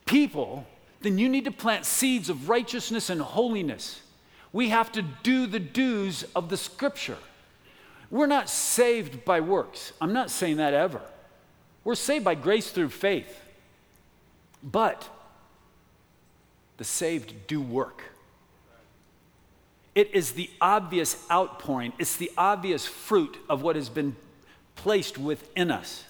people, 0.07 0.67
then 1.03 1.19
you 1.19 1.29
need 1.29 1.45
to 1.45 1.51
plant 1.51 1.85
seeds 1.85 2.31
of 2.31 2.49
righteousness 2.49 3.11
and 3.11 3.21
holiness. 3.21 4.01
We 4.51 4.71
have 4.71 4.91
to 4.93 5.03
do 5.03 5.47
the 5.47 5.61
dues 5.61 6.25
of 6.35 6.49
the 6.49 6.57
scripture. 6.57 7.19
We're 8.11 8.27
not 8.27 8.49
saved 8.49 9.27
by 9.27 9.41
works. 9.41 9.93
I'm 10.01 10.15
not 10.15 10.31
saying 10.31 10.57
that 10.57 10.73
ever. 10.73 11.03
We're 11.85 11.95
saved 11.97 12.25
by 12.25 12.35
grace 12.35 12.71
through 12.71 12.89
faith. 12.89 13.39
But 14.63 15.07
the 16.79 16.85
saved 16.85 17.47
do 17.47 17.61
work. 17.61 18.05
It 20.01 20.15
is 20.15 20.33
the 20.33 20.49
obvious 20.63 21.15
outpouring, 21.31 21.93
it's 21.99 22.17
the 22.17 22.33
obvious 22.39 22.87
fruit 22.87 23.37
of 23.51 23.61
what 23.61 23.77
has 23.77 23.91
been 23.91 24.17
placed 24.75 25.19
within 25.19 25.71
us. 25.71 26.05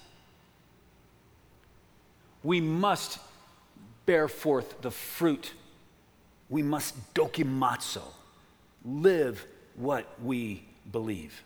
We 2.45 2.61
must 2.61 3.19
bear 4.07 4.29
forth 4.29 4.81
the 4.83 4.93
fruit. 4.93 5.55
We 6.49 6.63
must 6.63 7.15
dokimazo, 7.15 8.05
live 8.85 9.45
what 9.75 10.07
we 10.23 10.63
believe. 10.93 11.43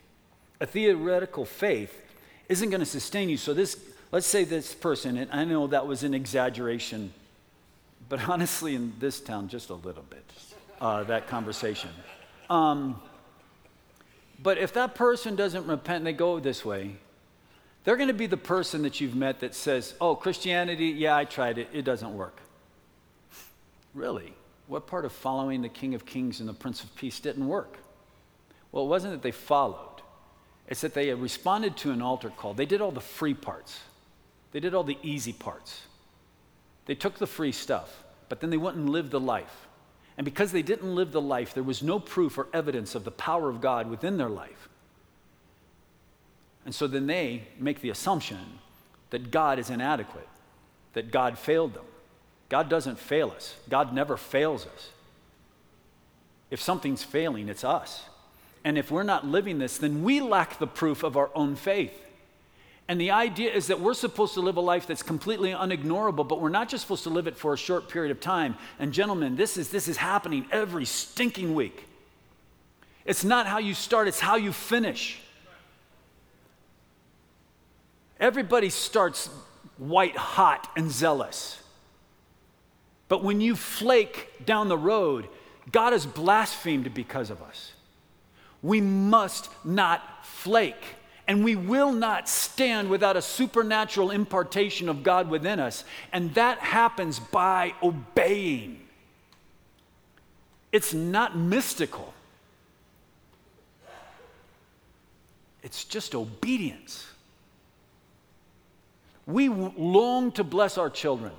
A 0.60 0.66
theoretical 0.66 1.46
faith 1.46 1.98
isn't 2.50 2.68
going 2.68 2.80
to 2.80 2.86
sustain 2.86 3.30
you. 3.30 3.38
So, 3.38 3.54
this, 3.54 3.82
let's 4.12 4.26
say 4.26 4.44
this 4.44 4.74
person, 4.74 5.16
and 5.16 5.30
I 5.32 5.46
know 5.46 5.66
that 5.68 5.86
was 5.86 6.02
an 6.02 6.12
exaggeration, 6.12 7.14
but 8.10 8.28
honestly, 8.28 8.74
in 8.74 8.92
this 8.98 9.18
town, 9.18 9.48
just 9.48 9.70
a 9.70 9.74
little 9.76 10.04
bit, 10.10 10.24
uh, 10.78 11.04
that 11.04 11.26
conversation. 11.26 11.88
Um, 12.50 13.00
but 14.42 14.58
if 14.58 14.72
that 14.74 14.94
person 14.94 15.36
doesn't 15.36 15.66
repent 15.66 15.98
and 15.98 16.06
they 16.06 16.12
go 16.12 16.38
this 16.40 16.64
way, 16.64 16.96
they're 17.84 17.96
going 17.96 18.08
to 18.08 18.14
be 18.14 18.26
the 18.26 18.36
person 18.36 18.82
that 18.82 19.00
you've 19.00 19.14
met 19.14 19.40
that 19.40 19.54
says, 19.54 19.94
Oh, 20.00 20.14
Christianity, 20.14 20.86
yeah, 20.86 21.16
I 21.16 21.24
tried 21.24 21.58
it, 21.58 21.68
it 21.72 21.82
doesn't 21.82 22.16
work. 22.16 22.40
Really? 23.94 24.34
What 24.66 24.86
part 24.86 25.04
of 25.04 25.12
following 25.12 25.62
the 25.62 25.68
King 25.68 25.94
of 25.94 26.06
Kings 26.06 26.40
and 26.40 26.48
the 26.48 26.54
Prince 26.54 26.82
of 26.82 26.94
Peace 26.96 27.20
didn't 27.20 27.46
work? 27.46 27.78
Well, 28.72 28.84
it 28.84 28.88
wasn't 28.88 29.12
that 29.12 29.22
they 29.22 29.30
followed, 29.30 30.02
it's 30.66 30.80
that 30.80 30.94
they 30.94 31.12
responded 31.14 31.76
to 31.78 31.92
an 31.92 32.02
altar 32.02 32.30
call. 32.30 32.54
They 32.54 32.66
did 32.66 32.80
all 32.80 32.90
the 32.90 33.00
free 33.00 33.34
parts, 33.34 33.80
they 34.52 34.60
did 34.60 34.74
all 34.74 34.84
the 34.84 34.98
easy 35.02 35.32
parts. 35.32 35.82
They 36.86 36.94
took 36.94 37.18
the 37.18 37.26
free 37.26 37.52
stuff, 37.52 38.04
but 38.28 38.40
then 38.40 38.50
they 38.50 38.58
wouldn't 38.58 38.88
live 38.88 39.08
the 39.08 39.20
life. 39.20 39.63
And 40.16 40.24
because 40.24 40.52
they 40.52 40.62
didn't 40.62 40.94
live 40.94 41.12
the 41.12 41.20
life, 41.20 41.54
there 41.54 41.62
was 41.62 41.82
no 41.82 41.98
proof 41.98 42.38
or 42.38 42.46
evidence 42.52 42.94
of 42.94 43.04
the 43.04 43.10
power 43.10 43.48
of 43.48 43.60
God 43.60 43.90
within 43.90 44.16
their 44.16 44.28
life. 44.28 44.68
And 46.64 46.74
so 46.74 46.86
then 46.86 47.06
they 47.06 47.48
make 47.58 47.80
the 47.80 47.90
assumption 47.90 48.58
that 49.10 49.30
God 49.30 49.58
is 49.58 49.70
inadequate, 49.70 50.28
that 50.94 51.10
God 51.10 51.38
failed 51.38 51.74
them. 51.74 51.84
God 52.48 52.68
doesn't 52.68 52.98
fail 52.98 53.30
us, 53.30 53.54
God 53.68 53.92
never 53.92 54.16
fails 54.16 54.66
us. 54.66 54.90
If 56.50 56.60
something's 56.60 57.02
failing, 57.02 57.48
it's 57.48 57.64
us. 57.64 58.04
And 58.62 58.78
if 58.78 58.90
we're 58.90 59.02
not 59.02 59.26
living 59.26 59.58
this, 59.58 59.76
then 59.76 60.04
we 60.04 60.20
lack 60.20 60.58
the 60.58 60.66
proof 60.66 61.02
of 61.02 61.16
our 61.16 61.30
own 61.34 61.56
faith. 61.56 62.03
And 62.86 63.00
the 63.00 63.12
idea 63.12 63.50
is 63.52 63.68
that 63.68 63.80
we're 63.80 63.94
supposed 63.94 64.34
to 64.34 64.40
live 64.40 64.56
a 64.56 64.60
life 64.60 64.86
that's 64.86 65.02
completely 65.02 65.52
unignorable, 65.52 66.28
but 66.28 66.40
we're 66.40 66.50
not 66.50 66.68
just 66.68 66.82
supposed 66.82 67.04
to 67.04 67.10
live 67.10 67.26
it 67.26 67.36
for 67.36 67.54
a 67.54 67.56
short 67.56 67.88
period 67.88 68.10
of 68.10 68.20
time. 68.20 68.56
And 68.78 68.92
gentlemen, 68.92 69.36
this 69.36 69.56
is, 69.56 69.70
this 69.70 69.88
is 69.88 69.96
happening 69.96 70.46
every 70.50 70.84
stinking 70.84 71.54
week. 71.54 71.86
It's 73.06 73.24
not 73.24 73.46
how 73.46 73.58
you 73.58 73.74
start, 73.74 74.06
it's 74.06 74.20
how 74.20 74.36
you 74.36 74.52
finish. 74.52 75.20
Everybody 78.20 78.68
starts 78.68 79.28
white 79.78 80.16
hot 80.16 80.70
and 80.76 80.90
zealous. 80.90 81.60
But 83.08 83.22
when 83.22 83.40
you 83.40 83.56
flake 83.56 84.44
down 84.44 84.68
the 84.68 84.78
road, 84.78 85.28
God 85.72 85.94
is 85.94 86.06
blasphemed 86.06 86.92
because 86.94 87.30
of 87.30 87.42
us. 87.42 87.72
We 88.62 88.80
must 88.80 89.50
not 89.64 90.24
flake. 90.24 90.96
And 91.26 91.42
we 91.42 91.56
will 91.56 91.92
not 91.92 92.28
stand 92.28 92.90
without 92.90 93.16
a 93.16 93.22
supernatural 93.22 94.10
impartation 94.10 94.88
of 94.88 95.02
God 95.02 95.30
within 95.30 95.58
us. 95.58 95.84
And 96.12 96.34
that 96.34 96.58
happens 96.58 97.18
by 97.18 97.74
obeying. 97.82 98.80
It's 100.70 100.92
not 100.92 101.36
mystical, 101.36 102.12
it's 105.62 105.84
just 105.84 106.14
obedience. 106.14 107.06
We 109.26 109.48
long 109.48 110.32
to 110.32 110.44
bless 110.44 110.76
our 110.76 110.90
children. 110.90 111.32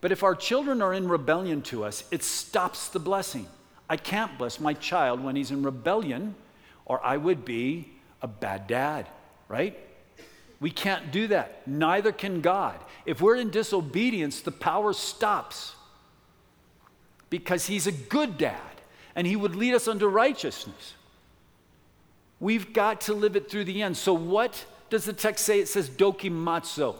But 0.00 0.10
if 0.10 0.24
our 0.24 0.34
children 0.34 0.82
are 0.82 0.92
in 0.92 1.08
rebellion 1.08 1.62
to 1.62 1.84
us, 1.84 2.02
it 2.10 2.24
stops 2.24 2.88
the 2.88 2.98
blessing. 2.98 3.46
I 3.88 3.96
can't 3.96 4.36
bless 4.36 4.58
my 4.58 4.74
child 4.74 5.22
when 5.22 5.36
he's 5.36 5.52
in 5.52 5.62
rebellion, 5.62 6.34
or 6.84 7.04
I 7.04 7.16
would 7.16 7.44
be 7.44 7.92
a 8.22 8.28
bad 8.28 8.66
dad, 8.66 9.08
right? 9.48 9.76
We 10.60 10.70
can't 10.70 11.10
do 11.10 11.26
that. 11.26 11.66
Neither 11.66 12.12
can 12.12 12.40
God. 12.40 12.78
If 13.04 13.20
we're 13.20 13.34
in 13.34 13.50
disobedience, 13.50 14.40
the 14.40 14.52
power 14.52 14.92
stops 14.92 15.74
because 17.30 17.66
He's 17.66 17.88
a 17.88 17.92
good 17.92 18.38
dad 18.38 18.60
and 19.16 19.26
He 19.26 19.34
would 19.34 19.56
lead 19.56 19.74
us 19.74 19.88
unto 19.88 20.06
righteousness. 20.06 20.94
We've 22.38 22.72
got 22.72 23.02
to 23.02 23.14
live 23.14 23.34
it 23.34 23.50
through 23.50 23.64
the 23.64 23.82
end. 23.82 23.96
So, 23.96 24.14
what 24.14 24.64
does 24.88 25.04
the 25.04 25.12
text 25.12 25.44
say? 25.44 25.58
It 25.58 25.68
says 25.68 25.90
dokimazo. 25.90 26.96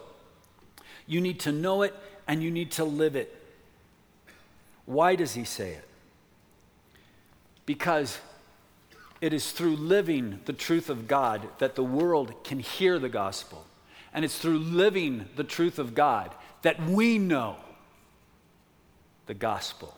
You 1.06 1.20
need 1.20 1.40
to 1.40 1.52
know 1.52 1.82
it 1.82 1.94
and 2.26 2.42
you 2.42 2.50
need 2.50 2.72
to 2.72 2.84
live 2.84 3.14
it. 3.14 3.36
Why 4.86 5.14
does 5.14 5.34
He 5.34 5.44
say 5.44 5.72
it? 5.72 5.88
Because 7.64 8.18
it 9.22 9.32
is 9.32 9.52
through 9.52 9.76
living 9.76 10.40
the 10.46 10.52
truth 10.52 10.90
of 10.90 11.06
God 11.06 11.48
that 11.58 11.76
the 11.76 11.84
world 11.84 12.42
can 12.42 12.58
hear 12.58 12.98
the 12.98 13.08
gospel. 13.08 13.64
And 14.12 14.24
it's 14.24 14.36
through 14.36 14.58
living 14.58 15.26
the 15.36 15.44
truth 15.44 15.78
of 15.78 15.94
God 15.94 16.34
that 16.62 16.82
we 16.82 17.18
know 17.18 17.56
the 19.26 19.34
gospel 19.34 19.96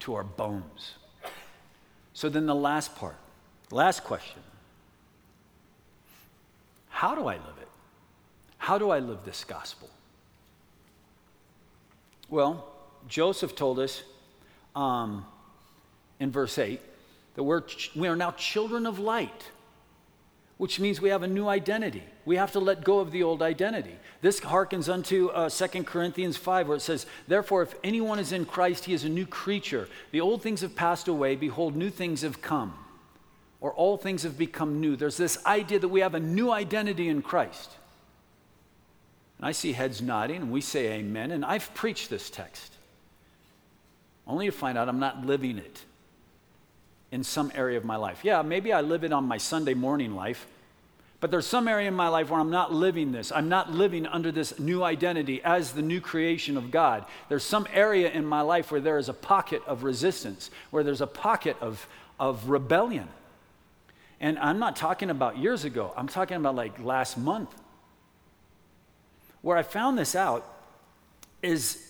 to 0.00 0.14
our 0.14 0.24
bones. 0.24 0.94
So 2.14 2.30
then 2.30 2.46
the 2.46 2.54
last 2.54 2.96
part, 2.96 3.18
last 3.70 4.02
question 4.04 4.42
How 6.88 7.14
do 7.14 7.26
I 7.26 7.34
live 7.34 7.58
it? 7.60 7.68
How 8.56 8.78
do 8.78 8.88
I 8.88 9.00
live 9.00 9.18
this 9.26 9.44
gospel? 9.44 9.90
Well, 12.30 12.66
Joseph 13.06 13.54
told 13.54 13.78
us 13.78 14.02
um, 14.74 15.26
in 16.18 16.30
verse 16.30 16.58
8 16.58 16.80
that 17.36 17.44
we're, 17.44 17.62
we 17.94 18.08
are 18.08 18.16
now 18.16 18.32
children 18.32 18.86
of 18.86 18.98
light, 18.98 19.50
which 20.56 20.80
means 20.80 21.00
we 21.00 21.10
have 21.10 21.22
a 21.22 21.28
new 21.28 21.46
identity. 21.46 22.02
We 22.24 22.36
have 22.36 22.52
to 22.52 22.60
let 22.60 22.82
go 22.82 22.98
of 22.98 23.12
the 23.12 23.22
old 23.22 23.42
identity. 23.42 23.94
This 24.22 24.40
harkens 24.40 24.92
unto 24.92 25.28
uh, 25.28 25.50
2 25.50 25.84
Corinthians 25.84 26.38
5, 26.38 26.68
where 26.68 26.78
it 26.78 26.80
says, 26.80 27.04
Therefore, 27.28 27.62
if 27.62 27.74
anyone 27.84 28.18
is 28.18 28.32
in 28.32 28.46
Christ, 28.46 28.86
he 28.86 28.94
is 28.94 29.04
a 29.04 29.08
new 29.10 29.26
creature. 29.26 29.86
The 30.12 30.22
old 30.22 30.42
things 30.42 30.62
have 30.62 30.74
passed 30.74 31.08
away. 31.08 31.36
Behold, 31.36 31.76
new 31.76 31.90
things 31.90 32.22
have 32.22 32.40
come. 32.40 32.74
Or 33.60 33.72
all 33.72 33.98
things 33.98 34.22
have 34.22 34.38
become 34.38 34.80
new. 34.80 34.96
There's 34.96 35.18
this 35.18 35.44
idea 35.44 35.78
that 35.78 35.88
we 35.88 36.00
have 36.00 36.14
a 36.14 36.20
new 36.20 36.50
identity 36.50 37.08
in 37.08 37.20
Christ. 37.20 37.70
And 39.36 39.46
I 39.46 39.52
see 39.52 39.72
heads 39.72 40.00
nodding, 40.00 40.36
and 40.36 40.50
we 40.50 40.62
say 40.62 40.92
amen. 40.94 41.32
And 41.32 41.44
I've 41.44 41.72
preached 41.74 42.08
this 42.08 42.30
text, 42.30 42.72
only 44.26 44.46
to 44.46 44.52
find 44.52 44.78
out 44.78 44.88
I'm 44.88 45.00
not 45.00 45.26
living 45.26 45.58
it 45.58 45.84
in 47.16 47.24
some 47.24 47.50
area 47.54 47.78
of 47.78 47.84
my 47.84 47.96
life. 47.96 48.20
Yeah, 48.22 48.42
maybe 48.42 48.74
I 48.74 48.82
live 48.82 49.02
it 49.02 49.10
on 49.10 49.24
my 49.24 49.38
Sunday 49.38 49.72
morning 49.72 50.14
life, 50.14 50.46
but 51.18 51.30
there's 51.30 51.46
some 51.46 51.66
area 51.66 51.88
in 51.88 51.94
my 51.94 52.08
life 52.08 52.28
where 52.28 52.38
I'm 52.38 52.50
not 52.50 52.74
living 52.74 53.10
this. 53.10 53.32
I'm 53.32 53.48
not 53.48 53.72
living 53.72 54.06
under 54.06 54.30
this 54.30 54.58
new 54.58 54.84
identity 54.84 55.40
as 55.42 55.72
the 55.72 55.80
new 55.80 56.02
creation 56.02 56.58
of 56.58 56.70
God. 56.70 57.06
There's 57.30 57.42
some 57.42 57.66
area 57.72 58.10
in 58.10 58.26
my 58.26 58.42
life 58.42 58.70
where 58.70 58.82
there 58.82 58.98
is 58.98 59.08
a 59.08 59.14
pocket 59.14 59.62
of 59.66 59.82
resistance, 59.82 60.50
where 60.70 60.84
there's 60.84 61.00
a 61.00 61.06
pocket 61.06 61.56
of, 61.62 61.88
of 62.20 62.50
rebellion. 62.50 63.08
And 64.20 64.38
I'm 64.38 64.58
not 64.58 64.76
talking 64.76 65.08
about 65.08 65.38
years 65.38 65.64
ago, 65.64 65.94
I'm 65.96 66.08
talking 66.08 66.36
about 66.36 66.54
like 66.54 66.78
last 66.78 67.16
month. 67.16 67.48
Where 69.40 69.56
I 69.56 69.62
found 69.62 69.98
this 69.98 70.14
out 70.14 70.44
is 71.42 71.82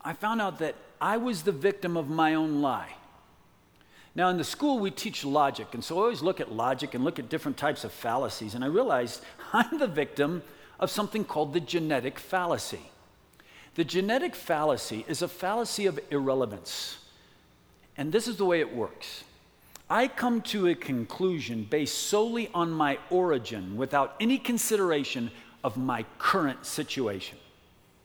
I 0.00 0.12
found 0.12 0.40
out 0.40 0.58
that 0.58 0.74
I 1.00 1.18
was 1.18 1.44
the 1.44 1.52
victim 1.52 1.96
of 1.96 2.10
my 2.10 2.34
own 2.34 2.62
lie. 2.62 2.96
Now, 4.16 4.30
in 4.30 4.38
the 4.38 4.44
school, 4.44 4.78
we 4.78 4.90
teach 4.90 5.26
logic, 5.26 5.74
and 5.74 5.84
so 5.84 5.98
I 5.98 6.00
always 6.00 6.22
look 6.22 6.40
at 6.40 6.50
logic 6.50 6.94
and 6.94 7.04
look 7.04 7.18
at 7.18 7.28
different 7.28 7.58
types 7.58 7.84
of 7.84 7.92
fallacies, 7.92 8.54
and 8.54 8.64
I 8.64 8.68
realized 8.68 9.22
I'm 9.52 9.78
the 9.78 9.86
victim 9.86 10.42
of 10.80 10.90
something 10.90 11.22
called 11.22 11.52
the 11.52 11.60
genetic 11.60 12.18
fallacy. 12.18 12.80
The 13.74 13.84
genetic 13.84 14.34
fallacy 14.34 15.04
is 15.06 15.20
a 15.20 15.28
fallacy 15.28 15.84
of 15.84 16.00
irrelevance. 16.10 16.96
And 17.98 18.10
this 18.10 18.26
is 18.26 18.36
the 18.36 18.44
way 18.46 18.60
it 18.60 18.74
works 18.74 19.22
I 19.88 20.08
come 20.08 20.40
to 20.42 20.68
a 20.68 20.74
conclusion 20.74 21.66
based 21.68 22.08
solely 22.08 22.48
on 22.54 22.70
my 22.70 22.98
origin 23.10 23.76
without 23.76 24.16
any 24.18 24.38
consideration 24.38 25.30
of 25.62 25.76
my 25.76 26.06
current 26.18 26.64
situation. 26.64 27.36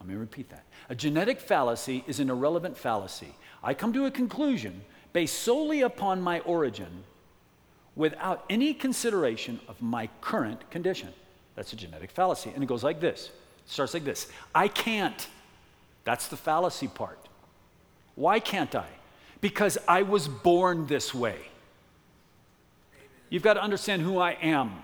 Let 0.02 0.10
me 0.10 0.15
repeat 0.15 0.50
that. 0.50 0.65
A 0.89 0.95
genetic 0.95 1.39
fallacy 1.39 2.04
is 2.06 2.19
an 2.19 2.30
irrelevant 2.30 2.78
fallacy. 2.78 3.34
I 3.63 3.74
come 3.74 3.93
to 3.93 4.06
a 4.06 4.12
conclusion 4.12 4.82
based 5.13 5.39
solely 5.39 5.82
upon 5.82 6.21
my 6.21 6.39
origin 6.41 7.04
without 7.95 8.45
any 8.50 8.74
consideration 8.74 9.60
of 9.67 9.82
my 9.82 10.10
current 10.21 10.69
condition. 10.71 11.10
That's 11.56 11.74
a 11.74 11.76
genetic 11.76 12.12
fallacy. 12.12 12.52
And 12.54 12.63
it 12.63 12.67
goes 12.67 12.84
like 12.84 13.00
this 13.00 13.30
it 13.65 13.71
starts 13.71 13.93
like 13.93 14.04
this 14.04 14.28
I 14.54 14.67
can't. 14.67 15.28
That's 16.04 16.28
the 16.28 16.38
fallacy 16.38 16.88
part. 16.88 17.19
Why 18.15 18.39
can't 18.39 18.74
I? 18.76 18.88
Because 19.39 19.78
I 19.88 20.04
was 20.04 20.28
born 20.28 20.88
this 20.88 21.13
way. 21.13 21.38
You've 23.30 23.43
got 23.43 23.54
to 23.54 23.63
understand 23.63 24.02
who 24.02 24.19
I 24.19 24.32
am. 24.41 24.84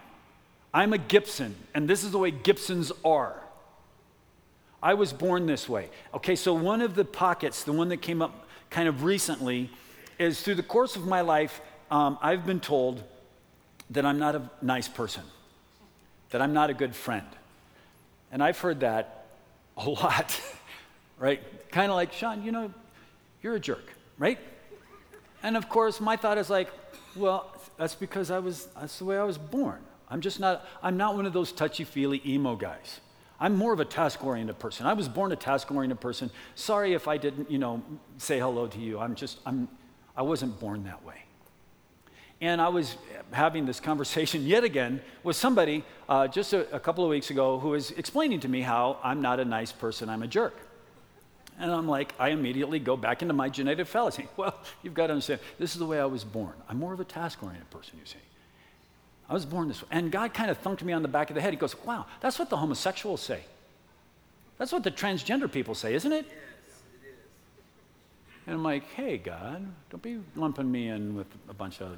I'm 0.74 0.94
a 0.94 0.98
Gibson, 0.98 1.56
and 1.74 1.88
this 1.88 2.04
is 2.04 2.12
the 2.12 2.18
way 2.18 2.32
Gibsons 2.32 2.92
are. 3.04 3.36
I 4.82 4.94
was 4.94 5.12
born 5.12 5.48
this 5.48 5.68
way. 5.68 5.90
Okay, 6.14 6.36
so 6.36 6.54
one 6.54 6.82
of 6.82 6.96
the 6.96 7.04
pockets, 7.04 7.64
the 7.64 7.74
one 7.74 7.90
that 7.90 7.98
came 7.98 8.22
up 8.22 8.48
kind 8.70 8.88
of 8.88 9.04
recently, 9.04 9.70
is 10.20 10.42
through 10.42 10.56
the 10.56 10.64
course 10.64 10.96
of 10.96 11.06
my 11.06 11.22
life, 11.22 11.62
um, 11.92 12.18
I've 12.22 12.46
been 12.46 12.60
told 12.60 13.04
that 13.90 14.06
I'm 14.06 14.20
not 14.20 14.36
a 14.36 14.50
nice 14.62 14.88
person, 14.88 15.24
that 16.32 16.42
I'm 16.42 16.54
not 16.54 16.70
a 16.70 16.74
good 16.74 16.96
friend. 16.96 17.28
And 18.32 18.44
I've 18.44 18.60
heard 18.60 18.82
that 18.82 19.26
a 19.78 19.90
lot, 19.90 20.40
right? 21.18 21.42
Kind 21.72 21.92
of 21.92 21.96
like, 21.96 22.12
Shaun, 22.14 22.44
you 22.44 22.52
know, 22.52 22.74
you're 23.42 23.56
a 23.56 23.60
jerk, 23.60 23.94
right? 24.18 24.40
And 25.44 25.56
of 25.56 25.70
course, 25.70 26.02
my 26.02 26.18
thought 26.18 26.38
is 26.38 26.50
like, 26.50 26.70
well, 27.16 27.52
that's 27.78 27.96
because 27.96 28.32
I 28.32 28.40
was, 28.40 28.68
that's 28.80 29.00
the 29.00 29.06
way 29.06 29.18
I 29.18 29.24
was 29.24 29.38
born. 29.38 29.80
I'm 30.10 30.22
just 30.22 30.40
not, 30.40 30.66
I'm 30.82 30.98
not 30.98 31.16
one 31.16 31.26
of 31.26 31.34
those 31.34 31.52
touchy 31.52 31.84
feely 31.84 32.22
emo 32.26 32.56
guys. 32.56 33.00
I'm 33.40 33.56
more 33.56 33.72
of 33.72 33.80
a 33.80 33.86
task 33.86 34.24
oriented 34.24 34.58
person. 34.58 34.88
I 34.88 34.94
was 34.94 35.08
born 35.08 35.32
a 35.32 35.36
task 35.36 35.72
oriented 35.72 36.00
person. 36.00 36.32
Sorry 36.56 36.94
if 36.94 37.08
I 37.08 37.18
didn't, 37.18 37.52
you 37.52 37.60
know, 37.60 37.84
say 38.18 38.40
hello 38.40 38.68
to 38.68 38.80
you. 38.80 39.00
I'm 39.00 39.14
just, 39.14 39.40
I'm, 39.46 39.68
I 40.18 40.24
wasn't 40.24 40.60
born 40.60 40.84
that 40.86 41.06
way. 41.06 41.24
And 42.42 42.60
I 42.60 42.70
was 42.70 42.98
having 43.32 43.66
this 43.66 43.80
conversation 43.80 44.42
yet 44.46 44.64
again 44.64 45.02
with 45.24 45.36
somebody 45.36 45.84
uh, 46.10 46.28
just 46.28 46.54
a, 46.54 46.76
a 46.76 46.80
couple 46.80 47.04
of 47.04 47.10
weeks 47.10 47.30
ago 47.30 47.60
who 47.60 47.70
was 47.70 47.92
explaining 47.92 48.40
to 48.42 48.50
me 48.50 48.62
how 48.62 48.98
I'm 49.04 49.22
not 49.22 49.40
a 49.40 49.46
nice 49.46 49.72
person, 49.72 50.10
I'm 50.10 50.24
a 50.24 50.28
jerk. 50.28 50.56
And 51.60 51.72
I'm 51.72 51.88
like, 51.88 52.14
I 52.20 52.30
immediately 52.30 52.78
go 52.78 52.96
back 52.96 53.24
into 53.24 53.34
my 53.34 53.50
genetic 53.50 53.88
fallacy. 53.88 54.28
Well, 54.38 54.56
you've 54.84 54.94
got 54.94 55.08
to 55.08 55.14
understand, 55.14 55.40
this 55.58 55.74
is 55.74 55.80
the 55.80 55.86
way 55.86 56.00
I 56.00 56.06
was 56.06 56.24
born. 56.24 56.54
I'm 56.70 56.78
more 56.78 56.94
of 56.94 57.00
a 57.00 57.04
task 57.04 57.42
oriented 57.42 57.70
person, 57.72 57.98
you 58.00 58.06
see. 58.06 58.18
I 59.30 59.34
was 59.34 59.46
born 59.46 59.68
this 59.68 59.82
way. 59.82 59.88
And 59.92 60.12
God 60.12 60.34
kind 60.34 60.50
of 60.52 60.62
thunked 60.62 60.84
me 60.84 60.94
on 60.94 61.02
the 61.02 61.08
back 61.08 61.30
of 61.30 61.36
the 61.36 61.42
head. 61.42 61.52
He 61.54 61.60
goes, 61.60 61.76
Wow, 61.84 62.06
that's 62.22 62.40
what 62.40 62.50
the 62.50 62.58
homosexuals 62.58 63.22
say. 63.22 63.42
That's 64.58 64.72
what 64.72 64.84
the 64.84 64.92
transgender 64.92 65.52
people 65.52 65.76
say, 65.76 65.94
isn't 65.96 66.12
it? 66.12 66.26
And 68.48 68.56
I'm 68.56 68.64
like, 68.64 68.90
hey, 68.94 69.18
God, 69.18 69.68
don't 69.90 70.02
be 70.02 70.20
lumping 70.36 70.72
me 70.72 70.88
in 70.88 71.16
with 71.16 71.28
a 71.50 71.54
bunch 71.54 71.82
of. 71.82 71.98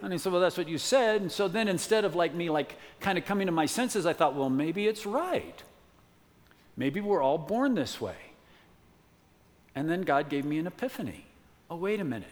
And 0.00 0.12
he 0.12 0.18
said, 0.18 0.32
well, 0.32 0.40
that's 0.40 0.56
what 0.56 0.66
you 0.66 0.78
said. 0.78 1.20
And 1.20 1.30
so 1.30 1.46
then 1.46 1.68
instead 1.68 2.06
of 2.06 2.16
like 2.16 2.34
me, 2.34 2.48
like 2.48 2.76
kind 3.00 3.18
of 3.18 3.26
coming 3.26 3.46
to 3.46 3.52
my 3.52 3.66
senses, 3.66 4.06
I 4.06 4.14
thought, 4.14 4.34
well, 4.34 4.48
maybe 4.48 4.88
it's 4.88 5.04
right. 5.04 5.62
Maybe 6.76 7.02
we're 7.02 7.22
all 7.22 7.36
born 7.36 7.74
this 7.74 8.00
way. 8.00 8.16
And 9.74 9.90
then 9.90 10.02
God 10.02 10.30
gave 10.30 10.46
me 10.46 10.58
an 10.58 10.66
epiphany. 10.66 11.26
Oh, 11.70 11.76
wait 11.76 12.00
a 12.00 12.04
minute. 12.04 12.28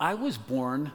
I 0.00 0.14
was 0.14 0.36
born 0.36 0.90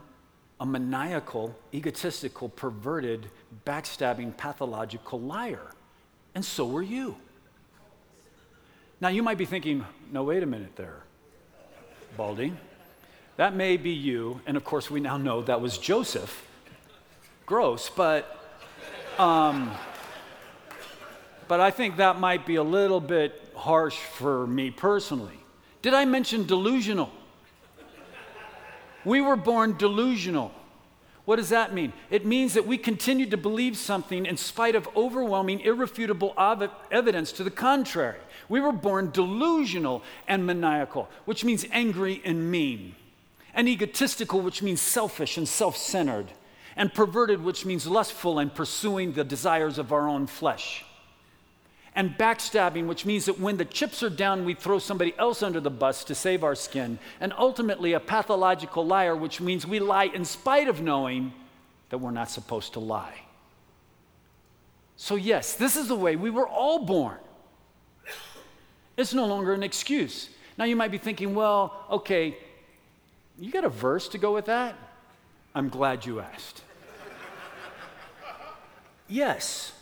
a 0.59 0.65
maniacal, 0.65 1.55
egotistical, 1.73 2.49
perverted, 2.49 3.29
backstabbing, 3.65 4.35
pathological 4.35 5.19
liar. 5.19 5.71
And 6.35 6.43
so 6.43 6.65
were 6.67 6.81
you. 6.81 7.15
Now, 8.99 9.10
you 9.10 9.21
might 9.21 9.38
be 9.38 9.45
thinking, 9.45 9.86
no, 10.12 10.23
wait 10.23 10.43
a 10.43 10.47
minute 10.47 10.75
there, 10.75 11.03
Baldy. 12.15 12.53
That 13.36 13.55
may 13.55 13.77
be 13.77 13.91
you. 13.91 14.41
And 14.47 14.57
of 14.57 14.63
course, 14.63 14.89
we 14.89 14.99
now 14.99 15.17
know 15.17 15.41
that 15.43 15.62
was 15.62 15.77
Joseph. 15.77 16.43
Gross, 17.45 17.89
but. 17.89 18.33
Um, 19.19 19.71
but 21.47 21.60
I 21.62 21.71
think 21.71 21.97
that 21.97 22.19
might 22.19 22.45
be 22.45 22.55
a 22.55 22.63
little 22.63 22.99
bit 22.99 23.51
harsh 23.55 23.95
for 23.95 24.45
me 24.47 24.69
personally. 24.69 25.39
Did 25.81 25.93
I 25.93 26.05
mention 26.05 26.45
delusional? 26.45 27.12
We 29.05 29.21
were 29.21 29.38
born 29.38 29.77
delusional. 29.77 30.51
What 31.27 31.35
does 31.35 31.49
that 31.49 31.73
mean? 31.73 31.91
It 32.09 32.25
means 32.25 32.53
that 32.53 32.65
we 32.65 32.77
continue 32.77 33.29
to 33.31 33.35
believe 33.35 33.75
something 33.75 34.25
in 34.25 34.37
spite 34.37 34.75
of 34.75 34.87
overwhelming, 34.95 35.59
irrefutable 35.59 36.33
evidence 36.89 37.33
to 37.33 37.43
the 37.43 37.51
contrary. 37.51 38.19
We 38.47 38.61
were 38.61 38.71
born 38.71 39.11
delusional 39.11 40.03
and 40.29 40.45
maniacal, 40.45 41.09
which 41.25 41.43
means 41.43 41.65
angry 41.69 42.21
and 42.23 42.49
mean, 42.49 42.95
and 43.53 43.67
egotistical, 43.67 44.39
which 44.39 44.61
means 44.61 44.79
selfish 44.79 45.35
and 45.35 45.45
self 45.45 45.75
centered, 45.75 46.31
and 46.77 46.93
perverted, 46.93 47.43
which 47.43 47.65
means 47.65 47.87
lustful 47.87 48.39
and 48.39 48.55
pursuing 48.55 49.11
the 49.11 49.25
desires 49.25 49.77
of 49.77 49.91
our 49.91 50.07
own 50.07 50.27
flesh. 50.27 50.85
And 51.97 52.15
backstabbing, 52.15 52.86
which 52.86 53.07
means 53.07 53.25
that 53.25 53.39
when 53.39 53.57
the 53.57 53.65
chips 53.65 54.03
are 54.03 54.10
down, 54.12 54.45
we 54.45 54.53
throw 54.53 54.77
somebody 54.77 55.15
else 55.17 55.41
under 55.41 55.60
the 55.60 55.71
bus 55.71 56.03
to 56.03 56.13
save 56.13 56.43
our 56.43 56.53
skin. 56.53 56.99
And 57.19 57.33
ultimately, 57.36 57.93
a 57.93 57.99
pathological 57.99 58.86
liar, 58.86 59.15
which 59.15 59.41
means 59.41 59.65
we 59.65 59.79
lie 59.79 60.03
in 60.03 60.23
spite 60.23 60.67
of 60.67 60.79
knowing 60.79 61.33
that 61.89 61.97
we're 61.97 62.12
not 62.12 62.29
supposed 62.29 62.73
to 62.73 62.79
lie. 62.79 63.21
So, 64.95 65.15
yes, 65.15 65.55
this 65.55 65.75
is 65.75 65.88
the 65.88 65.95
way 65.95 66.15
we 66.15 66.29
were 66.29 66.47
all 66.47 66.86
born. 66.86 67.17
It's 68.95 69.15
no 69.15 69.25
longer 69.25 69.55
an 69.55 69.63
excuse. 69.63 70.29
Now 70.55 70.65
you 70.65 70.75
might 70.75 70.91
be 70.91 70.99
thinking, 70.99 71.33
well, 71.33 71.83
okay, 71.89 72.38
you 73.39 73.51
got 73.51 73.63
a 73.63 73.69
verse 73.69 74.07
to 74.10 74.19
go 74.19 74.36
with 74.36 74.45
that? 74.45 74.75
I'm 75.55 75.69
glad 75.69 76.05
you 76.05 76.19
asked. 76.19 76.62
yes. 79.07 79.73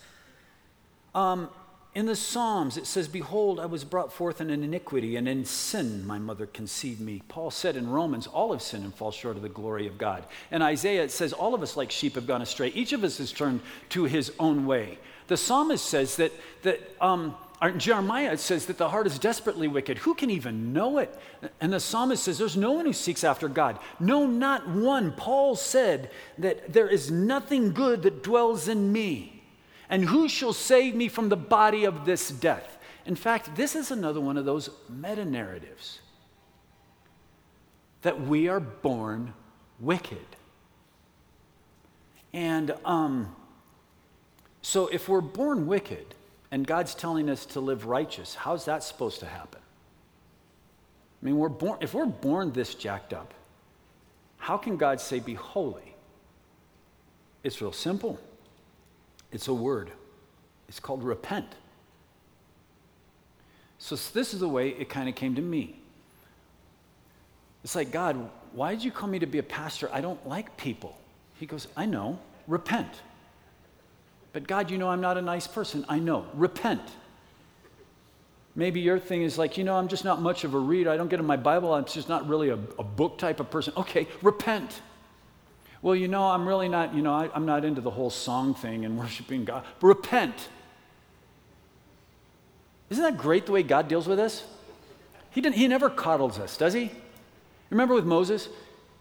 Um, 1.14 1.50
in 1.96 2.04
the 2.04 2.14
Psalms, 2.14 2.76
it 2.76 2.86
says, 2.86 3.08
Behold, 3.08 3.58
I 3.58 3.64
was 3.64 3.82
brought 3.82 4.12
forth 4.12 4.42
in 4.42 4.50
an 4.50 4.62
iniquity, 4.62 5.16
and 5.16 5.26
in 5.26 5.46
sin 5.46 6.06
my 6.06 6.18
mother 6.18 6.44
conceived 6.44 7.00
me. 7.00 7.22
Paul 7.26 7.50
said 7.50 7.74
in 7.74 7.88
Romans, 7.88 8.26
All 8.26 8.52
have 8.52 8.60
sinned 8.60 8.84
and 8.84 8.94
fall 8.94 9.10
short 9.10 9.36
of 9.36 9.42
the 9.42 9.48
glory 9.48 9.86
of 9.86 9.96
God. 9.96 10.26
In 10.50 10.60
Isaiah, 10.60 11.04
it 11.04 11.10
says, 11.10 11.32
All 11.32 11.54
of 11.54 11.62
us 11.62 11.74
like 11.74 11.90
sheep 11.90 12.16
have 12.16 12.26
gone 12.26 12.42
astray. 12.42 12.68
Each 12.68 12.92
of 12.92 13.02
us 13.02 13.16
has 13.16 13.32
turned 13.32 13.62
to 13.88 14.04
his 14.04 14.30
own 14.38 14.66
way. 14.66 14.98
The 15.28 15.38
psalmist 15.38 15.86
says 15.86 16.16
that, 16.16 16.32
that 16.64 16.80
um, 17.00 17.34
Jeremiah 17.78 18.36
says 18.36 18.66
that 18.66 18.76
the 18.76 18.90
heart 18.90 19.06
is 19.06 19.18
desperately 19.18 19.66
wicked. 19.66 19.96
Who 19.96 20.14
can 20.14 20.28
even 20.28 20.74
know 20.74 20.98
it? 20.98 21.18
And 21.62 21.72
the 21.72 21.80
psalmist 21.80 22.24
says 22.24 22.36
there's 22.36 22.58
no 22.58 22.72
one 22.72 22.84
who 22.84 22.92
seeks 22.92 23.24
after 23.24 23.48
God. 23.48 23.78
No, 24.00 24.26
not 24.26 24.68
one. 24.68 25.12
Paul 25.12 25.56
said 25.56 26.10
that 26.36 26.74
there 26.74 26.88
is 26.88 27.10
nothing 27.10 27.72
good 27.72 28.02
that 28.02 28.22
dwells 28.22 28.68
in 28.68 28.92
me. 28.92 29.35
And 29.88 30.04
who 30.04 30.28
shall 30.28 30.52
save 30.52 30.94
me 30.94 31.08
from 31.08 31.28
the 31.28 31.36
body 31.36 31.84
of 31.84 32.04
this 32.04 32.30
death? 32.30 32.78
In 33.04 33.14
fact, 33.14 33.54
this 33.54 33.76
is 33.76 33.90
another 33.90 34.20
one 34.20 34.36
of 34.36 34.44
those 34.44 34.70
meta 34.88 35.24
narratives 35.24 36.00
that 38.02 38.20
we 38.20 38.48
are 38.48 38.60
born 38.60 39.32
wicked. 39.78 40.26
And 42.32 42.74
um, 42.84 43.34
so 44.60 44.88
if 44.88 45.08
we're 45.08 45.20
born 45.20 45.66
wicked, 45.66 46.14
and 46.50 46.66
God's 46.66 46.94
telling 46.94 47.28
us 47.28 47.44
to 47.46 47.60
live 47.60 47.86
righteous. 47.86 48.34
How's 48.34 48.64
that 48.66 48.82
supposed 48.82 49.20
to 49.20 49.26
happen? 49.26 49.60
I 51.22 51.26
mean, 51.26 51.38
we're 51.38 51.48
born, 51.48 51.78
if 51.80 51.94
we're 51.94 52.06
born 52.06 52.52
this 52.52 52.74
jacked 52.74 53.12
up, 53.12 53.34
how 54.38 54.56
can 54.56 54.76
God 54.76 55.00
say, 55.00 55.18
be 55.18 55.34
holy? 55.34 55.94
It's 57.42 57.60
real 57.60 57.72
simple. 57.72 58.18
It's 59.32 59.48
a 59.48 59.54
word. 59.54 59.90
It's 60.68 60.80
called 60.80 61.02
repent. 61.02 61.46
So, 63.78 63.94
this 63.96 64.32
is 64.32 64.40
the 64.40 64.48
way 64.48 64.70
it 64.70 64.88
kind 64.88 65.08
of 65.08 65.14
came 65.14 65.34
to 65.34 65.42
me. 65.42 65.78
It's 67.62 67.74
like, 67.74 67.90
God, 67.90 68.30
why 68.52 68.74
did 68.74 68.82
you 68.82 68.90
call 68.90 69.08
me 69.08 69.18
to 69.18 69.26
be 69.26 69.38
a 69.38 69.42
pastor? 69.42 69.90
I 69.92 70.00
don't 70.00 70.26
like 70.26 70.56
people. 70.56 70.96
He 71.38 71.46
goes, 71.46 71.68
I 71.76 71.84
know, 71.84 72.18
repent. 72.46 73.02
But 74.32 74.46
God, 74.46 74.70
you 74.70 74.78
know 74.78 74.88
I'm 74.88 75.00
not 75.00 75.18
a 75.18 75.22
nice 75.22 75.46
person. 75.46 75.84
I 75.88 75.98
know. 75.98 76.26
Repent. 76.34 76.82
Maybe 78.54 78.80
your 78.80 78.98
thing 78.98 79.22
is 79.22 79.36
like, 79.36 79.58
you 79.58 79.64
know, 79.64 79.76
I'm 79.76 79.88
just 79.88 80.04
not 80.04 80.22
much 80.22 80.44
of 80.44 80.54
a 80.54 80.58
reader. 80.58 80.90
I 80.90 80.96
don't 80.96 81.08
get 81.08 81.20
in 81.20 81.26
my 81.26 81.36
Bible. 81.36 81.74
I'm 81.74 81.84
just 81.84 82.08
not 82.08 82.26
really 82.28 82.48
a, 82.48 82.58
a 82.78 82.84
book 82.84 83.18
type 83.18 83.40
of 83.40 83.50
person. 83.50 83.74
Okay, 83.76 84.08
repent. 84.22 84.80
Well, 85.82 85.94
you 85.94 86.08
know, 86.08 86.24
I'm 86.24 86.46
really 86.46 86.68
not, 86.68 86.94
you 86.94 87.02
know, 87.02 87.12
I, 87.12 87.30
I'm 87.34 87.46
not 87.46 87.64
into 87.64 87.80
the 87.80 87.90
whole 87.90 88.10
song 88.10 88.54
thing 88.54 88.84
and 88.84 88.98
worshiping 88.98 89.44
God. 89.44 89.64
But 89.80 89.86
repent. 89.86 90.48
Isn't 92.90 93.02
that 93.02 93.18
great 93.18 93.46
the 93.46 93.52
way 93.52 93.62
God 93.62 93.88
deals 93.88 94.06
with 94.06 94.18
us? 94.18 94.44
He, 95.30 95.40
didn't, 95.40 95.56
he 95.56 95.68
never 95.68 95.90
coddles 95.90 96.38
us, 96.38 96.56
does 96.56 96.72
he? 96.72 96.90
Remember 97.70 97.94
with 97.94 98.04
Moses? 98.04 98.48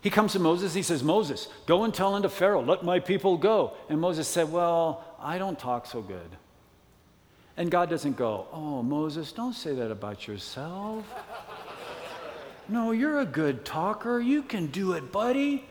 He 0.01 0.09
comes 0.09 0.33
to 0.33 0.39
Moses, 0.39 0.73
he 0.73 0.83
says, 0.83 1.03
Moses, 1.03 1.47
go 1.65 1.83
and 1.83 1.93
tell 1.93 2.13
unto 2.13 2.29
Pharaoh, 2.29 2.61
let 2.61 2.83
my 2.83 2.99
people 2.99 3.37
go. 3.37 3.73
And 3.89 3.99
Moses 3.99 4.27
said, 4.27 4.51
Well, 4.51 5.03
I 5.19 5.39
don't 5.39 5.57
talk 5.57 5.87
so 5.87 6.01
good. 6.01 6.29
And 7.57 7.71
God 7.71 7.89
doesn't 7.89 8.15
go, 8.15 8.47
Oh, 8.51 8.83
Moses, 8.83 9.31
don't 9.31 9.53
say 9.53 9.73
that 9.75 9.91
about 9.91 10.27
yourself. 10.27 11.05
No, 12.67 12.91
you're 12.91 13.19
a 13.19 13.25
good 13.25 13.63
talker. 13.63 14.19
You 14.19 14.41
can 14.41 14.67
do 14.67 14.93
it, 14.93 15.11
buddy. 15.11 15.65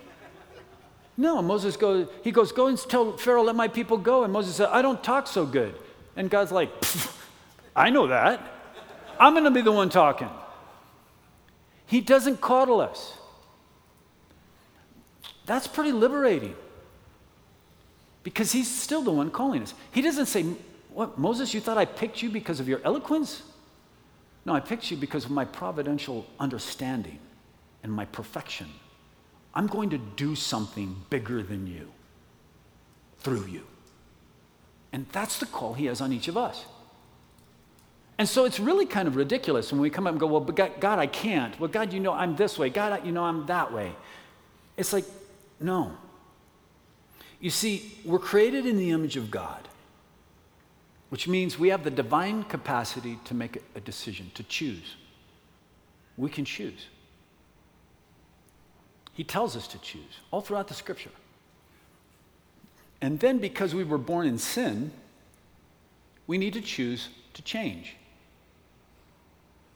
No, 1.17 1.41
Moses 1.43 1.77
goes, 1.77 2.09
he 2.23 2.33
goes, 2.33 2.53
Go 2.53 2.67
and 2.67 2.79
tell 2.79 3.17
Pharaoh, 3.17 3.45
let 3.45 3.57
my 3.57 3.69
people 3.69 3.97
go. 3.97 4.25
And 4.25 4.33
Moses 4.33 4.57
said, 4.57 4.69
I 4.71 4.83
don't 4.83 5.03
talk 5.03 5.27
so 5.27 5.47
good. 5.47 5.75
And 6.17 6.29
God's 6.29 6.53
like, 6.53 6.71
I 7.77 7.91
know 7.91 8.09
that. 8.09 8.41
I'm 9.19 9.33
going 9.33 9.45
to 9.45 9.51
be 9.51 9.61
the 9.61 9.73
one 9.73 9.91
talking. 9.91 10.29
He 11.87 12.01
doesn't 12.01 12.41
coddle 12.41 12.81
us. 12.81 13.17
That's 15.47 15.67
pretty 15.67 15.93
liberating 15.93 16.57
because 18.23 18.51
he's 18.53 18.71
still 18.71 19.03
the 19.03 19.13
one 19.13 19.31
calling 19.31 19.63
us. 19.63 19.75
He 19.93 20.03
doesn't 20.03 20.27
say, 20.27 20.45
What, 20.93 21.19
Moses, 21.19 21.55
you 21.55 21.61
thought 21.61 21.79
I 21.79 21.85
picked 21.85 22.23
you 22.23 22.31
because 22.31 22.59
of 22.59 22.69
your 22.69 22.81
eloquence? 22.85 23.43
No, 24.45 24.53
I 24.55 24.61
picked 24.61 24.91
you 24.91 24.97
because 24.97 25.25
of 25.25 25.31
my 25.31 25.45
providential 25.45 26.27
understanding 26.41 27.19
and 27.83 27.93
my 27.93 28.05
perfection. 28.07 28.67
I'm 29.55 29.67
going 29.67 29.91
to 29.91 29.99
do 29.99 30.35
something 30.35 30.97
bigger 31.11 31.43
than 31.43 31.67
you 31.67 31.93
through 33.19 33.47
you. 33.47 33.63
And 34.93 35.07
that's 35.13 35.39
the 35.39 35.47
call 35.47 35.75
he 35.75 35.87
has 35.87 36.01
on 36.01 36.13
each 36.13 36.29
of 36.29 36.37
us. 36.37 36.65
And 38.19 38.29
so 38.29 38.45
it's 38.45 38.61
really 38.61 38.87
kind 38.87 39.09
of 39.09 39.17
ridiculous 39.17 39.73
when 39.73 39.81
we 39.81 39.91
come 39.91 40.07
up 40.07 40.13
and 40.13 40.21
go, 40.21 40.27
Well, 40.27 40.41
but 40.41 40.55
God, 40.55 40.73
God, 40.79 40.99
I 40.99 41.07
can't. 41.07 41.59
Well, 41.59 41.69
God, 41.69 41.93
you 41.93 42.01
know 42.01 42.13
I'm 42.13 42.37
this 42.37 42.59
way. 42.59 42.71
God, 42.71 43.05
you 43.05 43.13
know 43.13 43.25
I'm 43.25 43.47
that 43.47 43.73
way. 43.73 43.93
It's 44.77 44.93
like, 44.93 45.05
no. 45.61 45.93
You 47.41 47.51
see, 47.51 47.99
we're 48.05 48.19
created 48.19 48.67
in 48.67 48.77
the 48.77 48.91
image 48.91 49.17
of 49.17 49.31
God, 49.31 49.69
which 51.11 51.27
means 51.27 51.59
we 51.59 51.69
have 51.69 51.85
the 51.85 51.91
divine 51.91 52.45
capacity 52.45 53.19
to 53.25 53.35
make 53.35 53.63
a 53.75 53.81
decision, 53.81 54.31
to 54.35 54.43
choose. 54.45 54.97
We 56.17 56.31
can 56.31 56.45
choose. 56.45 56.87
He 59.15 59.25
tells 59.25 59.57
us 59.57 59.67
to 59.69 59.79
choose 59.79 60.21
all 60.31 60.41
throughout 60.41 60.69
the 60.69 60.75
scripture. 60.75 61.11
And 63.01 63.21
then, 63.21 63.39
because 63.39 63.75
we 63.75 63.85
were 63.85 63.99
born 63.99 64.27
in 64.27 64.39
sin, 64.39 64.91
we 66.27 66.39
need 66.39 66.53
to 66.55 66.61
choose 66.61 67.09
to 67.35 67.43
change 67.43 67.97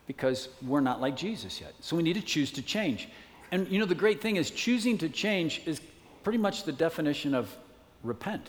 because 0.06 0.48
we're 0.62 0.80
not 0.80 1.00
like 1.00 1.14
Jesus 1.16 1.60
yet. 1.60 1.74
So 1.80 1.94
we 1.94 2.02
need 2.02 2.14
to 2.14 2.22
choose 2.22 2.50
to 2.52 2.62
change. 2.62 3.08
And 3.52 3.68
you 3.68 3.78
know, 3.78 3.84
the 3.84 3.94
great 3.94 4.20
thing 4.20 4.36
is 4.36 4.50
choosing 4.50 4.98
to 4.98 5.08
change 5.08 5.62
is 5.66 5.80
pretty 6.24 6.38
much 6.38 6.64
the 6.64 6.72
definition 6.72 7.34
of 7.34 7.54
repent. 8.02 8.48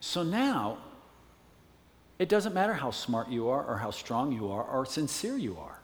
So 0.00 0.22
now, 0.22 0.78
it 2.18 2.28
doesn't 2.28 2.54
matter 2.54 2.74
how 2.74 2.92
smart 2.92 3.28
you 3.28 3.48
are, 3.48 3.64
or 3.64 3.78
how 3.78 3.90
strong 3.90 4.32
you 4.32 4.50
are, 4.50 4.62
or 4.62 4.86
sincere 4.86 5.36
you 5.36 5.56
are. 5.58 5.78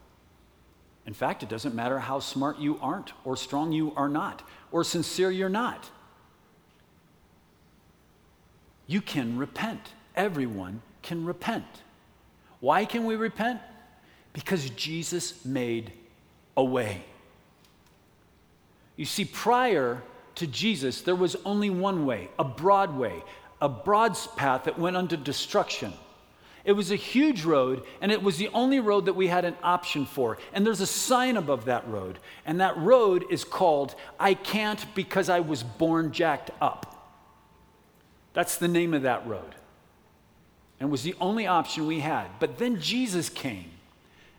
In 1.06 1.14
fact, 1.14 1.42
it 1.42 1.48
doesn't 1.48 1.74
matter 1.74 1.98
how 1.98 2.20
smart 2.20 2.58
you 2.58 2.78
aren't, 2.80 3.12
or 3.24 3.36
strong 3.36 3.72
you 3.72 3.92
are 3.96 4.08
not, 4.08 4.42
or 4.70 4.84
sincere 4.84 5.30
you're 5.30 5.48
not. 5.48 5.90
You 8.86 9.00
can 9.00 9.38
repent. 9.38 9.80
Everyone 10.14 10.82
can 11.02 11.24
repent. 11.24 11.64
Why 12.60 12.84
can 12.84 13.06
we 13.06 13.16
repent? 13.16 13.60
Because 14.32 14.68
Jesus 14.70 15.44
made 15.44 15.92
a 16.56 16.64
way. 16.64 17.04
You 18.96 19.06
see, 19.06 19.24
prior 19.24 20.02
to 20.34 20.46
Jesus, 20.46 21.00
there 21.00 21.14
was 21.14 21.36
only 21.44 21.70
one 21.70 22.04
way, 22.04 22.28
a 22.38 22.44
broad 22.44 22.96
way, 22.96 23.22
a 23.62 23.68
broad 23.68 24.16
path 24.36 24.64
that 24.64 24.78
went 24.78 24.96
unto 24.96 25.16
destruction. 25.16 25.92
It 26.64 26.73
was 26.73 26.90
a 26.90 26.96
huge 26.96 27.44
road, 27.44 27.85
and 28.01 28.12
it 28.12 28.23
was 28.23 28.37
the 28.37 28.49
only 28.49 28.81
road 28.81 29.07
that 29.07 29.14
we 29.14 29.29
had 29.29 29.44
an 29.44 29.57
option 29.62 30.07
for. 30.07 30.38
And 30.53 30.66
there's 30.66 30.81
a 30.81 30.87
sign 30.87 31.37
above 31.37 31.64
that 31.64 31.88
road, 31.88 32.18
and 32.44 32.61
that 32.61 32.77
road 32.77 33.25
is 33.31 33.44
called 33.44 33.94
I 34.18 34.35
Can't 34.35 34.85
Because 34.94 35.29
I 35.29 35.40
Was 35.40 35.62
Born 35.62 36.12
Jacked 36.12 36.51
Up. 36.61 36.87
That's 38.33 38.57
the 38.57 38.68
name 38.68 38.94
of 38.94 39.03
that 39.03 39.27
road 39.27 39.55
and 40.81 40.90
was 40.90 41.03
the 41.03 41.14
only 41.20 41.46
option 41.46 41.87
we 41.87 42.01
had. 42.01 42.27
But 42.40 42.59
then 42.59 42.81
Jesus 42.81 43.29
came, 43.29 43.70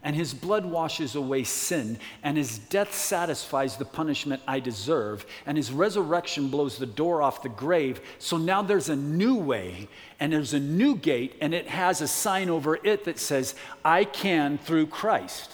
and 0.04 0.16
his 0.16 0.34
blood 0.34 0.66
washes 0.66 1.16
away 1.16 1.44
sin, 1.44 2.00
and 2.24 2.38
his 2.38 2.58
death 2.58 2.94
satisfies 2.94 3.78
the 3.78 3.86
punishment 3.86 4.42
I 4.48 4.60
deserve, 4.60 5.26
and 5.46 5.58
his 5.58 5.72
resurrection 5.72 6.48
blows 6.48 6.78
the 6.78 6.86
door 6.86 7.22
off 7.22 7.44
the 7.44 7.50
grave. 7.50 8.02
So 8.18 8.38
now 8.38 8.62
there's 8.62 8.90
a 8.90 8.96
new 8.96 9.36
way, 9.36 9.88
and 10.20 10.34
there's 10.34 10.54
a 10.54 10.60
new 10.60 10.96
gate, 10.96 11.36
and 11.40 11.54
it 11.54 11.68
has 11.68 12.02
a 12.02 12.08
sign 12.08 12.50
over 12.50 12.80
it 12.84 13.06
that 13.06 13.20
says, 13.20 13.54
I 13.86 14.04
can 14.04 14.58
through 14.58 14.88
Christ. 14.88 15.52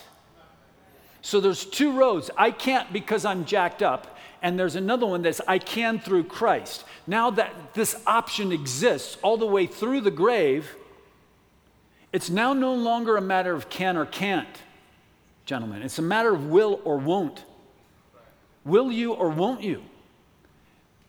So 1.21 1.41
there's 1.41 1.65
two 1.65 1.91
roads. 1.91 2.29
I 2.37 2.51
can't 2.51 2.93
because 2.93 3.25
I'm 3.25 3.43
jacked 3.43 3.83
up, 3.83 4.17
and 4.41 4.57
there's 4.57 4.75
another 4.75 5.05
one 5.05 5.23
that's 5.23 5.41
I 5.45 5.59
can 5.59 5.99
through 5.99 6.23
Christ. 6.25 6.85
Now 7.05 7.31
that 7.31 7.73
this 7.73 8.01
option 8.07 8.53
exists 8.53 9.17
all 9.21 9.35
the 9.35 9.45
way 9.45 9.67
through 9.67 10.01
the 10.01 10.11
grave, 10.11 10.73
it's 12.11 12.29
now 12.29 12.53
no 12.53 12.73
longer 12.73 13.17
a 13.17 13.21
matter 13.21 13.53
of 13.53 13.69
can 13.69 13.97
or 13.97 14.05
can't, 14.05 14.47
gentlemen. 15.45 15.81
It's 15.81 15.99
a 15.99 16.03
matter 16.03 16.33
of 16.33 16.47
will 16.47 16.79
or 16.83 16.97
won't. 16.97 17.43
Will 18.65 18.91
you 18.91 19.13
or 19.13 19.29
won't 19.29 19.61
you? 19.61 19.83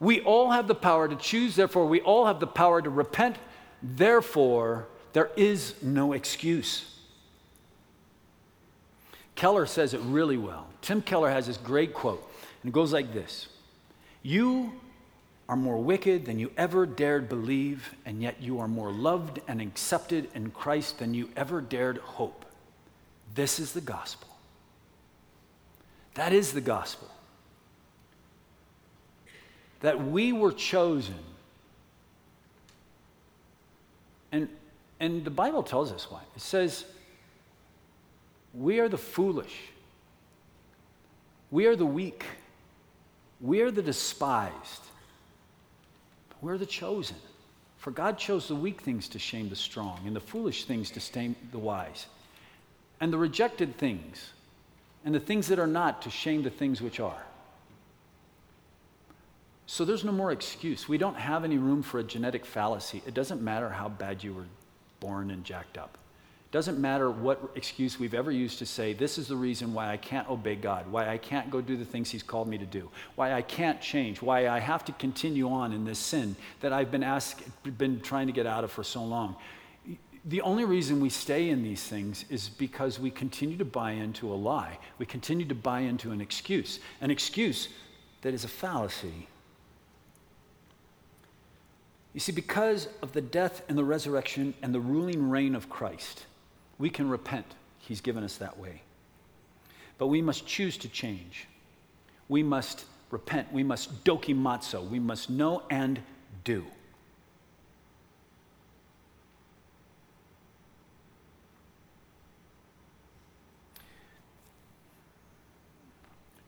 We 0.00 0.20
all 0.20 0.50
have 0.50 0.68
the 0.68 0.74
power 0.74 1.08
to 1.08 1.16
choose, 1.16 1.56
therefore, 1.56 1.87
we 1.87 2.00
all 2.00 2.26
have 2.26 2.38
the 2.40 2.46
power 2.46 2.80
to 2.80 2.90
repent. 2.90 3.37
Therefore, 3.82 4.87
there 5.12 5.30
is 5.37 5.74
no 5.82 6.12
excuse. 6.12 6.94
Keller 9.34 9.66
says 9.66 9.94
it 9.94 10.00
really 10.00 10.37
well. 10.37 10.68
Tim 10.82 11.02
Keller 11.02 11.30
has 11.30 11.46
this 11.46 11.56
great 11.56 11.94
quote. 11.94 12.28
And 12.62 12.70
it 12.70 12.72
goes 12.72 12.92
like 12.92 13.12
this 13.12 13.48
You 14.22 14.72
are 15.48 15.56
more 15.56 15.78
wicked 15.78 16.26
than 16.26 16.38
you 16.38 16.52
ever 16.56 16.84
dared 16.84 17.28
believe, 17.28 17.94
and 18.04 18.22
yet 18.22 18.37
you 18.40 18.61
are 18.61 18.68
more 18.68 18.92
loved 18.92 19.40
and 19.48 19.62
accepted 19.62 20.28
in 20.34 20.50
Christ 20.50 20.98
than 20.98 21.14
you 21.14 21.30
ever 21.37 21.61
dared 21.61 21.98
hope. 21.98 22.44
This 23.34 23.58
is 23.58 23.72
the 23.72 23.80
gospel. 23.80 24.28
That 26.14 26.32
is 26.32 26.52
the 26.52 26.61
gospel. 26.61 27.08
That 29.80 30.06
we 30.06 30.32
were 30.32 30.52
chosen. 30.52 31.14
And, 34.32 34.48
and 35.00 35.24
the 35.24 35.30
Bible 35.30 35.62
tells 35.62 35.92
us 35.92 36.11
why. 36.11 36.20
It 36.37 36.42
says, 36.42 36.84
We 38.52 38.80
are 38.80 38.88
the 38.88 38.98
foolish, 38.98 39.54
we 41.50 41.66
are 41.66 41.76
the 41.76 41.87
weak. 41.87 42.24
We 43.40 43.61
are 43.61 43.70
the 43.70 43.82
despised. 43.82 44.82
We're 46.40 46.59
the 46.59 46.66
chosen. 46.66 47.16
For 47.79 47.90
God 47.90 48.19
chose 48.19 48.48
the 48.48 48.54
weak 48.54 48.81
things 48.81 49.08
to 49.10 49.19
shame 49.19 49.48
the 49.48 49.56
strong, 49.56 50.00
and 50.04 50.15
the 50.15 50.21
foolish 50.21 50.65
things 50.65 50.90
to 50.92 51.00
shame 51.00 51.37
the 51.52 51.58
wise, 51.58 52.06
and 53.00 53.12
the 53.12 53.19
rejected 53.19 53.77
things, 53.79 54.31
and 55.04 55.15
the 55.15 55.21
things 55.21 55.46
that 55.48 55.58
are 55.58 55.67
not 55.67 56.02
to 56.02 56.10
shame 56.10 56.42
the 56.42 56.50
things 56.50 56.83
which 56.83 56.98
are. 56.98 57.23
So 59.67 59.85
there's 59.85 60.02
no 60.02 60.12
more 60.12 60.33
excuse. 60.33 60.88
We 60.88 60.98
don't 60.98 61.17
have 61.17 61.44
any 61.44 61.58
room 61.58 61.83
for 61.83 61.98
a 62.00 62.02
genetic 62.04 62.44
fallacy. 62.44 63.02
It 63.06 63.15
doesn't 63.15 63.42
matter 63.42 63.69
how 63.69 63.88
bad 63.88 64.25
you 64.25 64.35
were 64.35 64.46
born 64.98 65.31
and 65.31 65.44
jacked 65.44 65.79
up. 65.79 65.98
Doesn't 66.51 66.79
matter 66.79 67.11
what 67.11 67.51
excuse 67.57 68.01
we've 68.01 68.15
ever 68.15 68.31
used 68.31 68.59
to 68.61 68.67
say, 68.67 68.94
this 68.94 69.19
is 69.19 69.29
the 69.29 69.37
reason 69.37 69.75
why 69.75 69.90
I 69.92 69.99
can't 69.99 70.29
obey 70.31 70.57
God, 70.57 70.90
why 70.90 71.09
I 71.09 71.19
can't 71.19 71.51
go 71.51 71.61
do 71.61 71.77
the 71.77 71.85
things 71.85 72.11
He's 72.11 72.23
called 72.23 72.49
me 72.49 72.57
to 72.57 72.65
do, 72.65 72.88
why 73.17 73.35
I 73.35 73.42
can't 73.42 73.83
change, 73.83 74.23
why 74.23 74.49
I 74.49 74.59
have 74.59 74.83
to 74.87 74.92
continue 74.92 75.51
on 75.51 75.75
in 75.75 75.85
this 75.85 75.99
sin 75.99 76.37
that 76.61 76.73
I've 76.73 76.90
been, 76.90 77.03
asked, 77.03 77.42
been 77.77 78.01
trying 78.01 78.29
to 78.29 78.33
get 78.33 78.46
out 78.46 78.65
of 78.65 78.73
for 78.73 78.83
so 78.83 79.05
long. 79.05 79.37
The 80.25 80.40
only 80.40 80.65
reason 80.65 81.01
we 81.01 81.11
stay 81.11 81.51
in 81.51 81.63
these 81.63 81.83
things 81.83 82.25
is 82.31 82.49
because 82.49 82.99
we 82.99 83.11
continue 83.11 83.59
to 83.59 83.65
buy 83.67 83.92
into 83.92 84.33
a 84.33 84.35
lie. 84.35 84.79
We 84.96 85.05
continue 85.05 85.46
to 85.46 85.55
buy 85.55 85.81
into 85.81 86.13
an 86.13 86.21
excuse, 86.23 86.81
an 87.03 87.11
excuse 87.11 87.69
that 88.23 88.33
is 88.33 88.44
a 88.44 88.49
fallacy. 88.49 89.29
You 92.15 92.21
see, 92.21 92.33
because 92.33 92.88
of 93.03 93.13
the 93.13 93.21
death 93.21 93.63
and 93.69 93.77
the 93.77 93.85
resurrection 93.85 94.55
and 94.63 94.75
the 94.75 94.81
ruling 94.81 95.29
reign 95.29 95.55
of 95.55 95.69
Christ, 95.69 96.25
we 96.79 96.90
can 96.90 97.08
repent. 97.08 97.46
He's 97.79 98.00
given 98.00 98.24
us 98.24 98.37
that 98.37 98.58
way. 98.58 98.83
But 99.98 100.06
we 100.06 100.22
must 100.22 100.46
choose 100.46 100.76
to 100.79 100.88
change. 100.88 101.46
We 102.29 102.42
must 102.42 102.85
repent. 103.10 103.52
We 103.52 103.62
must 103.62 104.04
dokimazo. 104.04 104.88
We 104.88 104.98
must 104.98 105.29
know 105.31 105.62
and 105.70 106.00
do. 106.44 106.64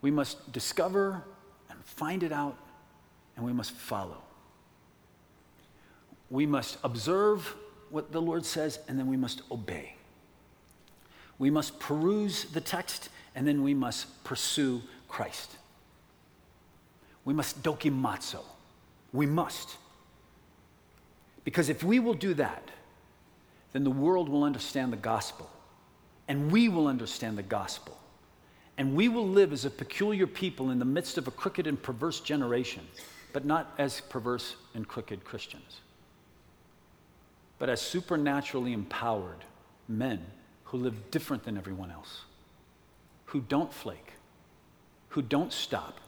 We 0.03 0.11
must 0.11 0.53
discover 0.53 1.23
and 1.69 1.85
find 1.85 2.23
it 2.23 2.33
out, 2.33 2.57
and 3.37 3.45
we 3.45 3.53
must 3.53 3.73
follow. 3.73 4.17
We 6.31 6.47
must 6.47 6.79
observe 6.85 7.55
what 7.91 8.13
the 8.13 8.23
Lord 8.23 8.47
says, 8.47 8.79
and 8.89 8.99
then 8.99 9.09
we 9.09 9.17
must 9.17 9.43
obey. 9.51 9.97
We 11.41 11.49
must 11.49 11.81
peruse 11.81 12.45
the 12.45 12.61
text, 12.61 13.09
and 13.35 13.49
then 13.49 13.63
we 13.63 13.73
must 13.73 14.23
pursue 14.25 14.83
Christ. 15.09 15.57
We 17.25 17.33
must 17.33 17.63
dokimazo. 17.63 18.45
We 19.15 19.25
must. 19.25 19.79
Because 21.43 21.71
if 21.71 21.83
we 21.83 21.99
will 21.99 22.15
do 22.15 22.35
that, 22.35 22.71
then 23.73 23.85
the 23.85 23.91
world 23.91 24.29
will 24.29 24.45
understand 24.45 24.93
the 24.93 24.99
gospel, 24.99 25.51
and 26.29 26.53
we 26.53 26.69
will 26.69 26.87
understand 26.87 27.39
the 27.39 27.43
gospel. 27.43 27.97
And 28.77 28.95
we 28.95 29.09
will 29.09 29.27
live 29.27 29.55
as 29.55 29.65
a 29.65 29.71
peculiar 29.71 30.27
people 30.27 30.71
in 30.71 30.79
the 30.79 30.85
midst 30.85 31.17
of 31.17 31.27
a 31.27 31.31
crooked 31.31 31.67
and 31.67 31.83
perverse 31.83 32.21
generation, 32.21 32.87
but 33.33 33.47
not 33.47 33.73
as 33.79 34.03
perverse 34.03 34.57
and 34.75 34.87
crooked 34.87 35.25
Christians, 35.25 35.81
but 37.59 37.71
as 37.71 37.81
supernaturally 37.81 38.75
empowered 38.75 39.43
men 39.89 40.21
who 40.71 40.79
live 40.79 41.11
different 41.11 41.43
than 41.43 41.59
everyone 41.59 41.91
else, 41.91 42.23
who 43.27 43.41
don't 43.41 43.73
flake, 43.73 44.13
who 45.09 45.21
don't 45.21 45.53
stop. 45.53 45.99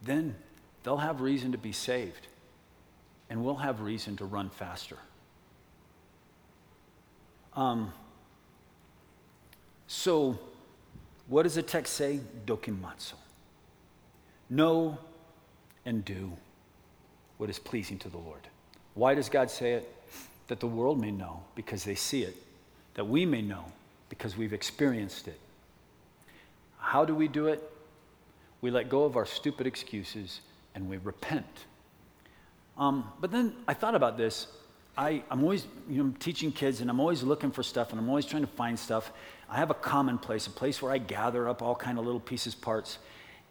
Then 0.00 0.34
they'll 0.82 0.96
have 0.96 1.20
reason 1.20 1.52
to 1.52 1.58
be 1.58 1.72
saved, 1.72 2.26
and 3.28 3.44
we'll 3.44 3.56
have 3.56 3.82
reason 3.82 4.16
to 4.16 4.24
run 4.24 4.48
faster. 4.48 4.96
Um, 7.54 7.92
so, 9.88 10.38
what 11.26 11.42
does 11.42 11.56
the 11.56 11.62
text 11.62 11.92
say? 11.92 12.20
Dokimazo. 12.46 13.14
Know 14.48 14.96
and 15.84 16.02
do 16.02 16.32
what 17.36 17.50
is 17.50 17.58
pleasing 17.58 17.98
to 17.98 18.08
the 18.08 18.16
Lord. 18.16 18.48
Why 18.94 19.14
does 19.14 19.28
God 19.28 19.50
say 19.50 19.74
it? 19.74 19.94
That 20.48 20.60
the 20.60 20.66
world 20.66 21.00
may 21.00 21.10
know 21.10 21.44
because 21.54 21.84
they 21.84 21.94
see 21.94 22.22
it, 22.22 22.36
that 22.94 23.04
we 23.04 23.24
may 23.26 23.42
know 23.42 23.64
because 24.08 24.36
we've 24.36 24.52
experienced 24.52 25.28
it. 25.28 25.38
How 26.78 27.04
do 27.04 27.14
we 27.14 27.28
do 27.28 27.46
it? 27.48 27.62
We 28.60 28.70
let 28.70 28.88
go 28.88 29.04
of 29.04 29.16
our 29.16 29.26
stupid 29.26 29.66
excuses 29.66 30.40
and 30.74 30.88
we 30.88 30.96
repent. 30.98 31.66
Um, 32.76 33.10
but 33.20 33.30
then 33.30 33.54
I 33.66 33.74
thought 33.74 33.94
about 33.94 34.16
this. 34.16 34.46
I, 34.96 35.22
am 35.30 35.42
always 35.42 35.66
you 35.88 36.02
know, 36.02 36.12
teaching 36.18 36.50
kids 36.50 36.80
and 36.80 36.90
I'm 36.90 36.98
always 36.98 37.22
looking 37.22 37.50
for 37.50 37.62
stuff 37.62 37.90
and 37.90 38.00
I'm 38.00 38.08
always 38.08 38.26
trying 38.26 38.42
to 38.42 38.48
find 38.48 38.78
stuff. 38.78 39.12
I 39.48 39.56
have 39.56 39.70
a 39.70 39.74
common 39.74 40.18
place, 40.18 40.46
a 40.46 40.50
place 40.50 40.82
where 40.82 40.90
I 40.90 40.98
gather 40.98 41.48
up 41.48 41.62
all 41.62 41.74
kind 41.74 41.98
of 41.98 42.04
little 42.04 42.20
pieces, 42.20 42.54
parts. 42.54 42.98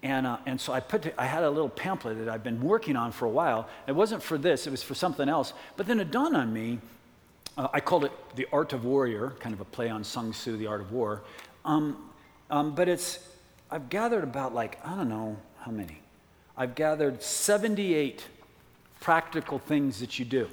And, 0.04 0.28
uh, 0.28 0.38
and 0.46 0.62
so 0.62 0.74
I, 0.74 0.80
put 0.80 1.12
I 1.18 1.26
had 1.26 1.44
a 1.44 1.50
little 1.50 1.70
pamphlet 1.70 2.20
that 2.20 2.30
I've 2.30 2.44
been 2.44 2.62
working 2.62 2.96
on 2.96 3.12
for 3.12 3.26
a 3.26 3.30
while. 3.30 3.68
It 3.88 3.94
wasn't 3.94 4.22
for 4.22 4.38
this, 4.38 4.68
it 4.68 4.70
was 4.72 4.84
for 4.84 4.94
something 4.94 5.28
else. 5.28 5.54
But 5.76 5.88
then 5.88 6.00
it 6.00 6.12
dawned 6.12 6.36
on 6.36 6.54
me, 6.54 6.80
uh, 7.58 7.68
I 7.74 7.80
called 7.80 8.06
it 8.06 8.12
The 8.36 8.48
Art 8.52 8.74
of 8.74 8.86
Warrior, 8.86 9.36
kind 9.40 9.54
of 9.54 9.62
a 9.62 9.66
play 9.66 9.90
on 9.90 10.04
Sun 10.04 10.32
Tzu, 10.32 10.58
The 10.58 10.68
Art 10.68 10.82
of 10.82 10.92
War. 10.92 11.24
Um, 11.66 12.10
um, 12.50 12.76
but 12.76 12.88
it's, 12.88 13.20
I've 13.72 13.90
gathered 13.90 14.24
about 14.24 14.54
like, 14.54 14.80
I 14.86 14.96
don't 14.96 15.10
know 15.10 15.38
how 15.60 15.72
many. 15.72 16.00
I've 16.56 16.76
gathered 16.76 17.22
78 17.22 18.24
practical 19.00 19.60
things 19.60 20.00
that 20.00 20.20
you 20.20 20.26
do. 20.26 20.50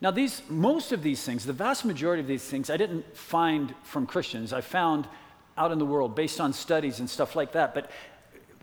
Now, 0.00 0.10
these, 0.10 0.42
most 0.48 0.92
of 0.92 1.02
these 1.02 1.22
things, 1.22 1.46
the 1.46 1.52
vast 1.52 1.84
majority 1.84 2.20
of 2.20 2.26
these 2.26 2.42
things, 2.42 2.68
I 2.68 2.76
didn't 2.76 3.16
find 3.16 3.74
from 3.84 4.06
Christians. 4.06 4.52
I 4.52 4.60
found 4.60 5.06
out 5.56 5.72
in 5.72 5.78
the 5.78 5.86
world 5.86 6.14
based 6.14 6.40
on 6.40 6.52
studies 6.52 7.00
and 7.00 7.08
stuff 7.08 7.36
like 7.36 7.52
that. 7.52 7.74
But 7.74 7.90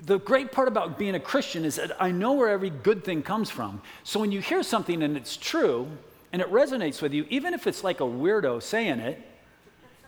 the 0.05 0.19
great 0.19 0.51
part 0.51 0.67
about 0.67 0.97
being 0.97 1.15
a 1.15 1.19
Christian 1.19 1.63
is 1.63 1.75
that 1.75 2.01
I 2.01 2.11
know 2.11 2.33
where 2.33 2.49
every 2.49 2.69
good 2.69 3.03
thing 3.03 3.21
comes 3.21 3.49
from. 3.49 3.81
So 4.03 4.19
when 4.19 4.31
you 4.31 4.41
hear 4.41 4.63
something 4.63 5.03
and 5.03 5.15
it's 5.15 5.37
true 5.37 5.87
and 6.33 6.41
it 6.41 6.51
resonates 6.51 7.01
with 7.01 7.13
you, 7.13 7.25
even 7.29 7.53
if 7.53 7.67
it's 7.67 7.83
like 7.83 7.99
a 7.99 8.05
weirdo 8.05 8.63
saying 8.63 8.99
it, 8.99 9.21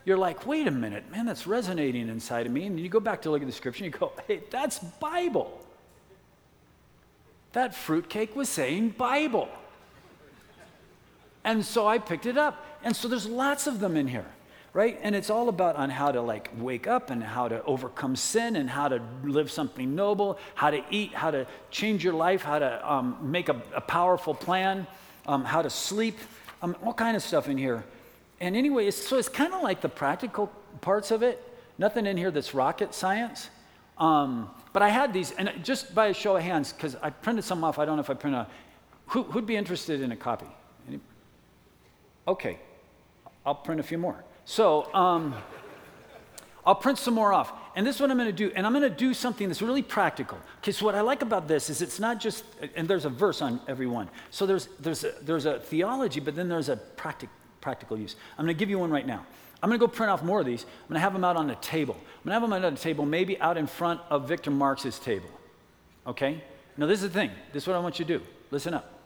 you're 0.06 0.18
like, 0.18 0.46
wait 0.46 0.68
a 0.68 0.72
minute, 0.72 1.10
man, 1.12 1.26
that's 1.26 1.48
resonating 1.48 2.10
inside 2.10 2.46
of 2.46 2.52
me. 2.52 2.66
And 2.66 2.80
you 2.80 2.90
go 2.90 3.00
back 3.00 3.22
to 3.22 3.32
look 3.32 3.42
at 3.42 3.48
the 3.48 3.54
scripture 3.54 3.86
and 3.86 3.94
you 3.94 4.00
go, 4.00 4.12
hey, 4.28 4.42
that's 4.50 4.80
Bible. 4.80 5.62
That 7.54 7.76
fruitcake 7.76 8.36
was 8.36 8.50
saying 8.50 8.90
Bible. 8.98 9.48
And 11.44 11.64
so 11.64 11.88
I 11.88 12.00
picked 12.00 12.26
it 12.26 12.38
up. 12.38 12.66
And 12.84 12.96
so 12.96 13.08
there's 13.08 13.28
lots 13.28 13.68
of 13.68 13.80
them 13.80 13.96
in 13.96 14.08
here, 14.08 14.26
right? 14.74 15.00
And 15.04 15.16
it's 15.16 15.30
all 15.30 15.50
about 15.50 15.76
on 15.76 15.90
how 15.92 16.12
to 16.12 16.22
like 16.22 16.50
wake 16.58 16.88
up 16.88 17.12
and 17.12 17.24
how 17.24 17.48
to 17.48 17.64
overcome 17.64 18.16
sin 18.16 18.56
and 18.56 18.70
how 18.70 18.88
to 18.88 19.02
live 19.24 19.52
something 19.52 19.94
noble, 19.96 20.40
how 20.56 20.72
to 20.72 20.84
eat, 20.90 21.14
how 21.14 21.30
to 21.32 21.46
change 21.70 22.04
your 22.04 22.14
life, 22.14 22.42
how 22.42 22.60
to 22.60 22.92
um, 22.92 23.18
make 23.22 23.50
a, 23.50 23.62
a, 23.76 23.82
powerful 23.82 24.34
plan, 24.34 24.88
um, 25.28 25.46
how 25.46 25.62
to 25.62 25.70
sleep, 25.70 26.18
um, 26.64 26.76
all 26.84 26.94
kind 26.94 27.16
of 27.16 27.22
stuff 27.22 27.48
in 27.48 27.58
here. 27.58 27.84
And 28.40 28.56
anyway, 28.56 28.88
it's, 28.88 28.98
so 28.98 29.18
it's 29.18 29.30
kind 29.30 29.54
of 29.54 29.62
like 29.62 29.82
the 29.82 29.90
practical 29.90 30.52
parts 30.82 31.12
of 31.12 31.22
it. 31.22 31.42
Nothing 31.78 32.08
in 32.08 32.18
here 32.18 32.32
that's 32.32 32.56
rocket 32.56 32.96
science. 32.96 33.50
Um, 34.00 34.50
but 34.74 34.82
I 34.82 34.90
had 34.90 35.14
these, 35.14 35.32
and 35.32 35.52
just 35.64 35.94
by 35.94 36.08
a 36.08 36.14
show 36.14 36.36
of 36.36 36.42
hands, 36.42 36.74
because 36.74 36.96
I 36.96 37.12
printed 37.12 37.46
some 37.46 37.64
off. 37.64 37.78
I 37.78 37.86
don't 37.86 37.96
know 37.96 38.02
if 38.02 38.10
I 38.10 38.16
printed. 38.16 38.42
A, 38.42 38.48
who, 39.08 39.24
who'd 39.24 39.46
be 39.46 39.56
interested 39.56 40.02
in 40.02 40.12
a 40.12 40.16
copy? 40.16 40.48
Okay, 42.28 42.58
I'll 43.46 43.54
print 43.54 43.80
a 43.80 43.84
few 43.84 44.00
more. 44.00 44.24
So 44.46 44.94
um, 44.94 45.36
I'll 46.66 46.76
print 46.76 46.98
some 46.98 47.14
more 47.14 47.34
off. 47.34 47.52
And 47.76 47.88
this 47.88 47.96
is 47.96 48.02
what 48.02 48.12
I'm 48.12 48.18
going 48.18 48.30
to 48.30 48.34
do. 48.34 48.52
And 48.56 48.66
I'm 48.66 48.74
going 48.74 48.84
to 48.84 48.90
do 48.90 49.14
something 49.14 49.48
that's 49.48 49.62
really 49.62 49.82
practical. 49.82 50.38
Because 50.62 50.82
what 50.82 50.96
I 50.96 51.02
like 51.02 51.22
about 51.22 51.48
this 51.48 51.70
is 51.70 51.82
it's 51.82 52.00
not 52.00 52.20
just, 52.20 52.44
and 52.76 52.88
there's 52.88 53.06
a 53.06 53.10
verse 53.10 53.42
on 53.42 53.60
every 53.68 53.88
one. 53.88 54.10
So 54.30 54.46
there's, 54.46 54.68
there's, 54.80 55.04
a, 55.04 55.14
there's 55.22 55.46
a 55.46 55.60
theology, 55.60 56.20
but 56.20 56.36
then 56.36 56.50
there's 56.50 56.70
a 56.70 56.78
practic, 56.78 57.30
practical 57.62 57.98
use. 57.98 58.16
I'm 58.38 58.46
going 58.46 58.56
to 58.56 58.60
give 58.60 58.70
you 58.70 58.78
one 58.78 58.92
right 58.92 59.08
now. 59.08 59.26
I'm 59.62 59.70
going 59.70 59.80
to 59.80 59.86
go 59.86 59.92
print 59.92 60.12
off 60.12 60.24
more 60.24 60.42
of 60.42 60.46
these. 60.46 60.64
I'm 60.64 60.90
going 60.90 60.96
to 60.96 61.00
have 61.00 61.14
them 61.14 61.24
out 61.24 61.38
on 61.38 61.48
the 61.48 61.56
table. 61.56 61.96
I'm 61.96 62.26
going 62.26 62.30
to 62.30 62.34
have 62.34 62.42
them 62.42 62.54
out 62.54 62.66
on 62.66 62.74
the 62.76 62.80
table, 62.80 63.06
maybe 63.06 63.40
out 63.40 63.58
in 63.58 63.66
front 63.66 64.02
of 64.10 64.28
Victor 64.28 64.52
Marx's 64.52 65.00
table. 65.00 65.30
Okay? 66.06 66.44
Now, 66.78 66.86
this 66.86 67.02
is 67.02 67.10
the 67.10 67.20
thing. 67.20 67.32
This 67.54 67.64
is 67.64 67.68
what 67.68 67.76
I 67.76 67.80
want 67.80 67.98
you 67.98 68.06
to 68.06 68.20
do. 68.20 68.26
Listen 68.52 68.74
up. 68.74 69.00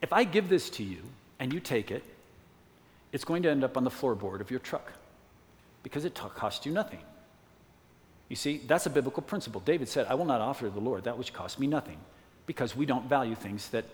If 0.00 0.12
I 0.12 0.24
give 0.24 0.48
this 0.48 0.70
to 0.70 0.84
you, 0.84 1.02
and 1.40 1.52
you 1.52 1.60
take 1.60 1.90
it, 1.90 2.04
it's 3.12 3.24
going 3.24 3.42
to 3.42 3.50
end 3.50 3.64
up 3.64 3.76
on 3.76 3.84
the 3.84 3.90
floorboard 3.90 4.40
of 4.40 4.50
your 4.50 4.60
truck 4.60 4.92
because 5.82 6.04
it 6.04 6.14
cost 6.14 6.66
you 6.66 6.72
nothing. 6.72 7.00
You 8.28 8.36
see, 8.36 8.58
that's 8.66 8.86
a 8.86 8.90
biblical 8.90 9.22
principle. 9.22 9.62
David 9.62 9.88
said, 9.88 10.06
I 10.08 10.14
will 10.14 10.26
not 10.26 10.40
offer 10.40 10.68
the 10.68 10.80
Lord 10.80 11.04
that 11.04 11.16
which 11.16 11.32
costs 11.32 11.58
me 11.58 11.66
nothing 11.66 11.98
because 12.46 12.76
we 12.76 12.84
don't 12.84 13.08
value 13.08 13.34
things 13.34 13.68
that 13.68 13.84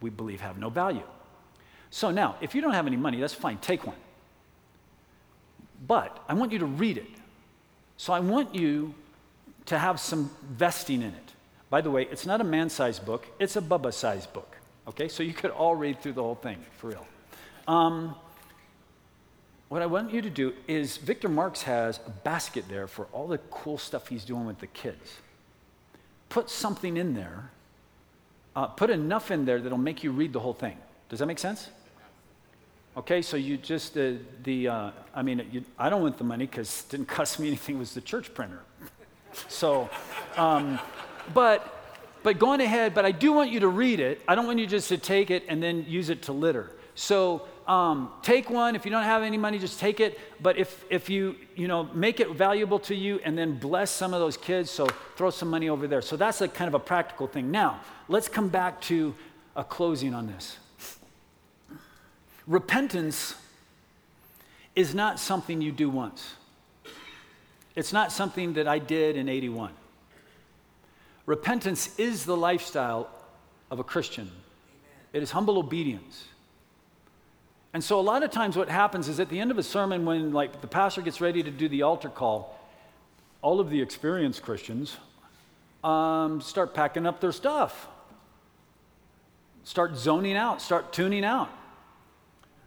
we 0.00 0.10
believe 0.10 0.40
have 0.40 0.58
no 0.58 0.68
value. 0.68 1.02
So 1.90 2.10
now, 2.10 2.36
if 2.40 2.54
you 2.54 2.60
don't 2.60 2.74
have 2.74 2.86
any 2.86 2.96
money, 2.96 3.20
that's 3.20 3.34
fine, 3.34 3.58
take 3.58 3.86
one. 3.86 3.96
But 5.86 6.22
I 6.28 6.34
want 6.34 6.52
you 6.52 6.58
to 6.58 6.66
read 6.66 6.98
it. 6.98 7.06
So 7.96 8.12
I 8.12 8.20
want 8.20 8.54
you 8.54 8.94
to 9.66 9.78
have 9.78 10.00
some 10.00 10.30
vesting 10.50 11.02
in 11.02 11.08
it. 11.08 11.32
By 11.70 11.80
the 11.80 11.90
way, 11.90 12.08
it's 12.10 12.26
not 12.26 12.40
a 12.40 12.44
man 12.44 12.70
sized 12.70 13.04
book, 13.04 13.26
it's 13.38 13.56
a 13.56 13.60
Bubba 13.60 13.92
sized 13.92 14.32
book. 14.32 14.56
Okay, 14.88 15.08
so 15.08 15.22
you 15.22 15.34
could 15.34 15.50
all 15.50 15.76
read 15.76 16.00
through 16.00 16.14
the 16.14 16.22
whole 16.22 16.34
thing, 16.34 16.58
for 16.78 16.88
real. 16.88 17.06
Um, 17.66 18.14
what 19.68 19.82
I 19.82 19.86
want 19.86 20.12
you 20.12 20.22
to 20.22 20.30
do 20.30 20.54
is 20.66 20.96
Victor 20.96 21.28
Marx 21.28 21.62
has 21.62 22.00
a 22.06 22.10
basket 22.10 22.64
there 22.68 22.86
for 22.86 23.06
all 23.12 23.26
the 23.26 23.38
cool 23.50 23.78
stuff 23.78 24.08
he's 24.08 24.24
doing 24.24 24.46
with 24.46 24.58
the 24.60 24.66
kids. 24.66 25.16
Put 26.28 26.48
something 26.50 26.96
in 26.96 27.14
there, 27.14 27.50
uh, 28.56 28.66
put 28.66 28.90
enough 28.90 29.30
in 29.30 29.44
there 29.44 29.60
that'll 29.60 29.78
make 29.78 30.02
you 30.02 30.10
read 30.10 30.32
the 30.32 30.40
whole 30.40 30.54
thing. 30.54 30.76
Does 31.08 31.18
that 31.18 31.26
make 31.26 31.38
sense? 31.38 31.68
Okay, 32.96 33.22
so 33.22 33.36
you 33.36 33.56
just, 33.56 33.96
uh, 33.96 34.12
the, 34.42 34.68
uh, 34.68 34.90
I 35.14 35.22
mean, 35.22 35.46
you, 35.52 35.64
I 35.78 35.88
don't 35.88 36.02
want 36.02 36.18
the 36.18 36.24
money 36.24 36.46
because 36.46 36.82
it 36.82 36.90
didn't 36.90 37.08
cost 37.16 37.38
me 37.38 37.48
anything, 37.48 37.76
it 37.76 37.78
was 37.78 37.94
the 37.94 38.00
church 38.00 38.32
printer. 38.34 38.62
so, 39.48 39.88
um, 40.36 40.78
but 41.34 41.74
but 42.22 42.38
going 42.38 42.60
ahead, 42.60 42.94
but 42.94 43.04
I 43.04 43.12
do 43.12 43.32
want 43.32 43.50
you 43.50 43.60
to 43.60 43.68
read 43.68 44.00
it. 44.00 44.20
I 44.26 44.34
don't 44.34 44.46
want 44.46 44.58
you 44.58 44.66
just 44.66 44.88
to 44.88 44.98
take 44.98 45.30
it 45.30 45.44
and 45.48 45.62
then 45.62 45.84
use 45.88 46.10
it 46.10 46.22
to 46.22 46.32
litter. 46.32 46.72
So 46.94 47.46
um, 47.68 48.10
take 48.22 48.48
one. 48.48 48.74
If 48.74 48.86
you 48.86 48.90
don't 48.90 49.04
have 49.04 49.22
any 49.22 49.36
money, 49.36 49.58
just 49.58 49.78
take 49.78 50.00
it. 50.00 50.18
But 50.40 50.56
if, 50.56 50.84
if 50.88 51.10
you, 51.10 51.36
you 51.54 51.68
know, 51.68 51.84
make 51.92 52.18
it 52.18 52.30
valuable 52.30 52.78
to 52.80 52.94
you 52.94 53.20
and 53.24 53.36
then 53.36 53.58
bless 53.58 53.90
some 53.90 54.14
of 54.14 54.20
those 54.20 54.38
kids, 54.38 54.70
so 54.70 54.86
throw 55.16 55.28
some 55.28 55.50
money 55.50 55.68
over 55.68 55.86
there. 55.86 56.00
So 56.00 56.16
that's 56.16 56.40
a 56.40 56.48
kind 56.48 56.66
of 56.66 56.74
a 56.74 56.78
practical 56.78 57.26
thing. 57.26 57.50
Now, 57.50 57.80
let's 58.08 58.26
come 58.26 58.48
back 58.48 58.80
to 58.82 59.14
a 59.54 59.62
closing 59.62 60.14
on 60.14 60.26
this. 60.26 60.56
Repentance 62.46 63.34
is 64.74 64.94
not 64.94 65.20
something 65.20 65.60
you 65.60 65.70
do 65.70 65.90
once. 65.90 66.34
It's 67.76 67.92
not 67.92 68.12
something 68.12 68.54
that 68.54 68.66
I 68.66 68.78
did 68.78 69.16
in 69.16 69.28
81. 69.28 69.72
Repentance 71.26 71.98
is 71.98 72.24
the 72.24 72.36
lifestyle 72.36 73.10
of 73.70 73.78
a 73.78 73.84
Christian. 73.84 74.30
It 75.12 75.22
is 75.22 75.30
humble 75.30 75.58
obedience. 75.58 76.24
And 77.74 77.84
so 77.84 78.00
a 78.00 78.02
lot 78.02 78.22
of 78.22 78.30
times 78.30 78.56
what 78.56 78.68
happens 78.68 79.08
is 79.08 79.20
at 79.20 79.28
the 79.28 79.38
end 79.38 79.50
of 79.50 79.58
a 79.58 79.62
sermon 79.62 80.04
when 80.04 80.32
like 80.32 80.60
the 80.60 80.66
pastor 80.66 81.02
gets 81.02 81.20
ready 81.20 81.42
to 81.42 81.50
do 81.50 81.68
the 81.68 81.82
altar 81.82 82.08
call, 82.08 82.58
all 83.42 83.60
of 83.60 83.70
the 83.70 83.80
experienced 83.80 84.42
Christians 84.42 84.96
um, 85.84 86.40
start 86.40 86.74
packing 86.74 87.06
up 87.06 87.20
their 87.20 87.32
stuff. 87.32 87.88
Start 89.64 89.96
zoning 89.96 90.36
out, 90.36 90.62
start 90.62 90.92
tuning 90.92 91.24
out. 91.24 91.50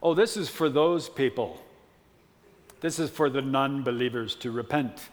Oh, 0.03 0.13
this 0.13 0.37
is 0.37 0.49
for 0.49 0.69
those 0.69 1.09
people. 1.09 1.59
This 2.79 2.99
is 2.99 3.09
for 3.09 3.29
the 3.29 3.41
non 3.41 3.83
believers 3.83 4.35
to 4.35 4.51
repent. 4.51 5.09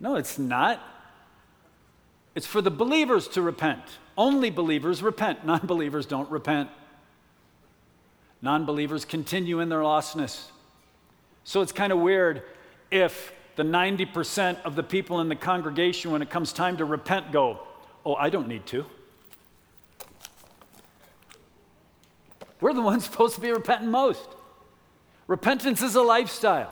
No, 0.00 0.16
it's 0.16 0.38
not. 0.38 0.80
It's 2.34 2.46
for 2.46 2.60
the 2.60 2.70
believers 2.70 3.28
to 3.28 3.42
repent. 3.42 3.82
Only 4.16 4.50
believers 4.50 5.02
repent, 5.02 5.44
non 5.46 5.60
believers 5.66 6.06
don't 6.06 6.30
repent. 6.30 6.70
Non 8.44 8.66
believers 8.66 9.06
continue 9.06 9.60
in 9.60 9.70
their 9.70 9.80
lostness. 9.80 10.50
So 11.44 11.62
it's 11.62 11.72
kind 11.72 11.94
of 11.94 11.98
weird 11.98 12.42
if 12.90 13.32
the 13.56 13.62
90% 13.62 14.60
of 14.64 14.76
the 14.76 14.82
people 14.82 15.22
in 15.22 15.30
the 15.30 15.34
congregation, 15.34 16.10
when 16.10 16.20
it 16.20 16.28
comes 16.28 16.52
time 16.52 16.76
to 16.76 16.84
repent, 16.84 17.32
go, 17.32 17.60
Oh, 18.04 18.14
I 18.16 18.28
don't 18.28 18.46
need 18.46 18.66
to. 18.66 18.84
We're 22.60 22.74
the 22.74 22.82
ones 22.82 23.04
supposed 23.10 23.34
to 23.36 23.40
be 23.40 23.50
repenting 23.50 23.90
most. 23.90 24.28
Repentance 25.26 25.80
is 25.80 25.94
a 25.94 26.02
lifestyle. 26.02 26.70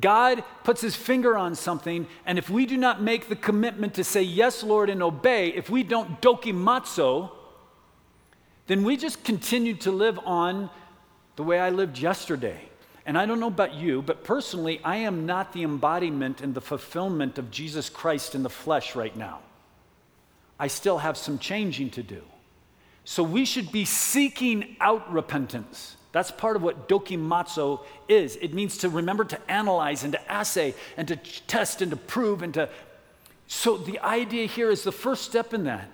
God 0.00 0.42
puts 0.64 0.80
his 0.80 0.96
finger 0.96 1.36
on 1.36 1.54
something, 1.54 2.06
and 2.24 2.38
if 2.38 2.48
we 2.48 2.64
do 2.64 2.78
not 2.78 3.02
make 3.02 3.28
the 3.28 3.36
commitment 3.36 3.92
to 3.94 4.04
say, 4.04 4.22
Yes, 4.22 4.62
Lord, 4.62 4.88
and 4.88 5.02
obey, 5.02 5.48
if 5.48 5.68
we 5.68 5.82
don't 5.82 6.22
dokimazo, 6.22 7.30
then 8.68 8.84
we 8.84 8.96
just 8.96 9.22
continue 9.22 9.74
to 9.74 9.92
live 9.92 10.18
on 10.24 10.70
the 11.36 11.42
way 11.42 11.58
I 11.58 11.70
lived 11.70 11.98
yesterday. 11.98 12.68
And 13.06 13.18
I 13.18 13.26
don't 13.26 13.40
know 13.40 13.48
about 13.48 13.74
you, 13.74 14.00
but 14.00 14.24
personally, 14.24 14.80
I 14.82 14.96
am 14.96 15.26
not 15.26 15.52
the 15.52 15.62
embodiment 15.62 16.40
and 16.40 16.54
the 16.54 16.60
fulfillment 16.60 17.38
of 17.38 17.50
Jesus 17.50 17.90
Christ 17.90 18.34
in 18.34 18.42
the 18.42 18.50
flesh 18.50 18.96
right 18.96 19.14
now. 19.14 19.40
I 20.58 20.68
still 20.68 20.98
have 20.98 21.16
some 21.16 21.38
changing 21.38 21.90
to 21.90 22.02
do. 22.02 22.22
So 23.04 23.22
we 23.22 23.44
should 23.44 23.70
be 23.70 23.84
seeking 23.84 24.76
out 24.80 25.12
repentance. 25.12 25.96
That's 26.12 26.30
part 26.30 26.56
of 26.56 26.62
what 26.62 26.88
dokimazo 26.88 27.80
is. 28.08 28.36
It 28.36 28.54
means 28.54 28.78
to 28.78 28.88
remember 28.88 29.24
to 29.24 29.50
analyze 29.50 30.04
and 30.04 30.12
to 30.12 30.32
assay 30.32 30.74
and 30.96 31.08
to 31.08 31.16
test 31.16 31.82
and 31.82 31.90
to 31.90 31.96
prove 31.96 32.42
and 32.42 32.54
to. 32.54 32.70
So 33.46 33.76
the 33.76 33.98
idea 33.98 34.46
here 34.46 34.70
is 34.70 34.84
the 34.84 34.92
first 34.92 35.24
step 35.24 35.52
in 35.52 35.64
that 35.64 35.90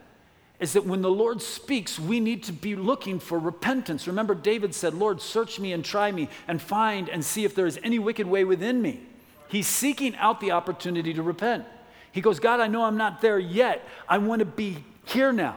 is 0.60 0.74
that 0.74 0.84
when 0.84 1.00
the 1.00 1.10
Lord 1.10 1.40
speaks, 1.40 1.98
we 1.98 2.20
need 2.20 2.44
to 2.44 2.52
be 2.52 2.76
looking 2.76 3.18
for 3.18 3.38
repentance. 3.38 4.06
Remember, 4.06 4.34
David 4.34 4.74
said, 4.74 4.92
Lord, 4.92 5.22
search 5.22 5.58
me 5.58 5.72
and 5.72 5.82
try 5.82 6.12
me 6.12 6.28
and 6.46 6.60
find 6.60 7.08
and 7.08 7.24
see 7.24 7.44
if 7.44 7.54
there 7.54 7.66
is 7.66 7.80
any 7.82 7.98
wicked 7.98 8.26
way 8.26 8.44
within 8.44 8.80
me. 8.80 9.00
He's 9.48 9.66
seeking 9.66 10.14
out 10.16 10.38
the 10.40 10.52
opportunity 10.52 11.14
to 11.14 11.22
repent. 11.22 11.64
He 12.12 12.20
goes, 12.20 12.38
God, 12.38 12.60
I 12.60 12.66
know 12.66 12.84
I'm 12.84 12.98
not 12.98 13.22
there 13.22 13.38
yet. 13.38 13.88
I 14.06 14.18
want 14.18 14.40
to 14.40 14.44
be 14.44 14.76
here 15.06 15.32
now. 15.32 15.56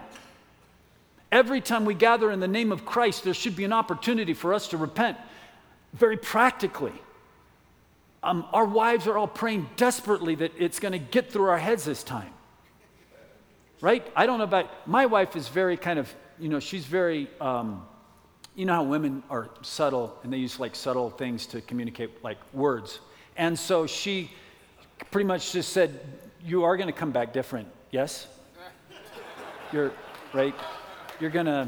Every 1.32 1.60
time 1.60 1.84
we 1.84 1.96
gather 1.96 2.32
in 2.32 2.40
the 2.40 2.48
name 2.48 2.72
of 2.72 2.86
Christ, 2.86 3.26
there 3.26 3.34
should 3.34 3.56
be 3.56 3.66
an 3.66 3.74
opportunity 3.74 4.34
for 4.34 4.54
us 4.54 4.70
to 4.70 4.78
repent 4.78 5.18
very 5.92 6.16
practically. 6.16 6.94
Um, 8.22 8.46
our 8.54 8.66
wives 8.66 9.06
are 9.08 9.18
all 9.18 9.28
praying 9.28 9.70
desperately 9.76 10.36
that 10.36 10.54
it's 10.58 10.80
going 10.80 10.94
to 10.94 11.00
get 11.00 11.30
through 11.30 11.50
our 11.50 11.58
heads 11.58 11.84
this 11.84 12.04
time 12.04 12.32
right? 13.84 14.10
I 14.16 14.26
don't 14.26 14.38
know 14.38 14.46
about, 14.46 14.88
my 14.88 15.06
wife 15.08 15.36
is 15.36 15.50
very 15.50 15.76
kind 15.76 16.00
of, 16.00 16.12
you 16.40 16.48
know, 16.48 16.62
she's 16.62 16.86
very, 16.86 17.30
um, 17.42 17.86
you 18.56 18.66
know 18.66 18.76
how 18.76 18.84
women 18.84 19.24
are 19.30 19.50
subtle 19.62 20.18
and 20.24 20.32
they 20.32 20.38
use 20.38 20.58
like 20.58 20.74
subtle 20.74 21.10
things 21.10 21.46
to 21.48 21.60
communicate, 21.60 22.24
like 22.24 22.38
words. 22.54 23.02
And 23.36 23.60
so 23.60 23.86
she 23.86 24.32
pretty 25.12 25.28
much 25.28 25.52
just 25.52 25.74
said, 25.74 26.00
You 26.46 26.64
are 26.64 26.78
going 26.78 26.88
to 26.88 26.94
come 26.94 27.12
back 27.12 27.34
different, 27.34 27.68
yes? 27.92 28.28
You're, 29.74 29.92
right? 30.34 30.56
You're 31.20 31.30
going 31.30 31.48
to. 31.48 31.68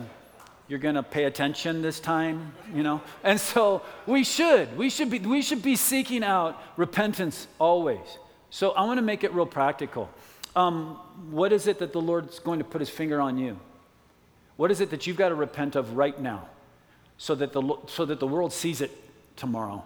You're 0.68 0.80
going 0.80 0.96
to 0.96 1.04
pay 1.04 1.26
attention 1.26 1.84
this 1.84 2.00
time, 2.00 2.52
you 2.74 2.82
know? 2.82 3.00
And 3.24 3.40
so 3.40 3.84
we 4.08 4.24
should. 4.24 4.76
We 4.76 4.90
should 4.90 5.12
be 5.12 5.20
we 5.20 5.44
should 5.44 5.62
be 5.62 5.76
seeking 5.76 6.24
out 6.24 6.60
repentance 6.76 7.48
always. 7.60 8.18
So 8.50 8.72
I 8.72 8.84
want 8.86 8.98
to 8.98 9.04
make 9.04 9.24
it 9.24 9.32
real 9.32 9.46
practical 9.46 10.10
um, 10.56 11.00
what 11.30 11.52
is 11.52 11.68
it 11.68 11.80
that 11.80 11.92
the 11.92 12.02
Lord's 12.02 12.40
going 12.40 12.60
to 12.60 12.66
put 12.66 12.82
his 12.82 12.90
finger 12.90 13.20
on 13.20 13.38
you? 13.38 13.60
What 14.56 14.72
is 14.72 14.80
it 14.80 14.90
that 14.92 15.06
you've 15.06 15.18
got 15.18 15.30
to 15.30 15.36
repent 15.36 15.76
of 15.76 15.98
right 15.98 16.18
now 16.20 16.48
so 17.18 17.36
that 17.36 17.52
the, 17.54 17.78
so 17.88 18.06
that 18.06 18.20
the 18.20 18.28
world 18.28 18.54
sees 18.54 18.82
it 18.82 18.92
tomorrow? 19.36 19.84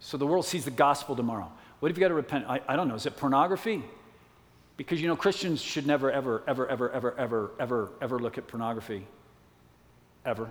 So 0.00 0.16
the 0.16 0.26
world 0.26 0.44
sees 0.44 0.64
the 0.64 0.72
gospel 0.72 1.14
tomorrow. 1.14 1.50
What 1.78 1.90
have 1.90 1.96
you 1.96 2.00
got 2.00 2.08
to 2.08 2.14
repent? 2.14 2.46
I, 2.48 2.60
I 2.66 2.74
don't 2.74 2.88
know. 2.88 2.96
Is 2.96 3.06
it 3.06 3.16
pornography? 3.16 3.82
Because 4.76 5.00
you 5.00 5.06
know 5.06 5.16
Christians 5.16 5.60
should 5.60 5.86
never, 5.86 6.10
ever, 6.10 6.42
ever, 6.48 6.68
ever, 6.68 6.90
ever, 6.90 7.14
ever, 7.18 7.50
ever, 7.60 7.90
ever 8.00 8.18
look 8.18 8.38
at 8.38 8.48
pornography. 8.48 9.06
Ever. 10.24 10.50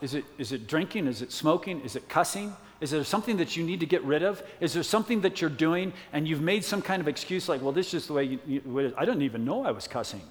Is 0.00 0.14
it, 0.14 0.24
is 0.38 0.52
it 0.52 0.66
drinking? 0.66 1.06
Is 1.06 1.22
it 1.22 1.32
smoking? 1.32 1.80
Is 1.80 1.96
it 1.96 2.08
cussing? 2.08 2.54
Is 2.80 2.90
there 2.90 3.02
something 3.02 3.38
that 3.38 3.56
you 3.56 3.64
need 3.64 3.80
to 3.80 3.86
get 3.86 4.04
rid 4.04 4.22
of? 4.22 4.42
Is 4.60 4.72
there 4.72 4.84
something 4.84 5.22
that 5.22 5.40
you're 5.40 5.50
doing 5.50 5.92
and 6.12 6.28
you've 6.28 6.40
made 6.40 6.64
some 6.64 6.80
kind 6.80 7.00
of 7.00 7.08
excuse 7.08 7.48
like, 7.48 7.60
well, 7.60 7.72
this 7.72 7.86
is 7.86 7.92
just 7.92 8.06
the 8.06 8.12
way 8.12 8.24
you, 8.24 8.38
you 8.46 8.94
I 8.96 9.04
didn't 9.04 9.22
even 9.22 9.44
know 9.44 9.64
I 9.64 9.72
was 9.72 9.88
cussing? 9.88 10.22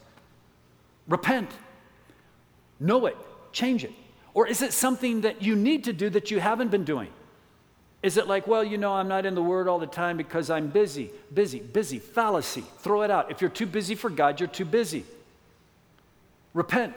Repent. 1.08 1.50
Know 2.80 3.06
it. 3.06 3.18
Change 3.52 3.84
it. 3.84 3.92
Or 4.34 4.48
is 4.48 4.62
it 4.62 4.72
something 4.72 5.22
that 5.22 5.42
you 5.42 5.56
need 5.56 5.84
to 5.86 5.94
do 5.94 6.10
that 6.12 6.32
you 6.32 6.40
haven't 6.40 6.70
been 6.70 6.86
doing? 6.86 7.10
Is 8.04 8.18
it 8.18 8.28
like, 8.28 8.48
well, 8.48 8.64
you 8.64 8.78
know, 8.78 8.94
I'm 8.94 9.08
not 9.08 9.26
in 9.26 9.36
the 9.36 9.42
Word 9.42 9.68
all 9.68 9.80
the 9.80 9.88
time 9.88 10.16
because 10.16 10.50
I'm 10.50 10.68
busy, 10.68 11.10
busy, 11.34 11.60
busy, 11.60 12.00
fallacy? 12.00 12.64
Throw 12.80 13.02
it 13.02 13.12
out. 13.12 13.32
If 13.32 13.42
you're 13.42 13.50
too 13.50 13.66
busy 13.66 13.96
for 13.96 14.10
God, 14.10 14.40
you're 14.40 14.48
too 14.48 14.66
busy. 14.66 15.04
Repent. 16.54 16.96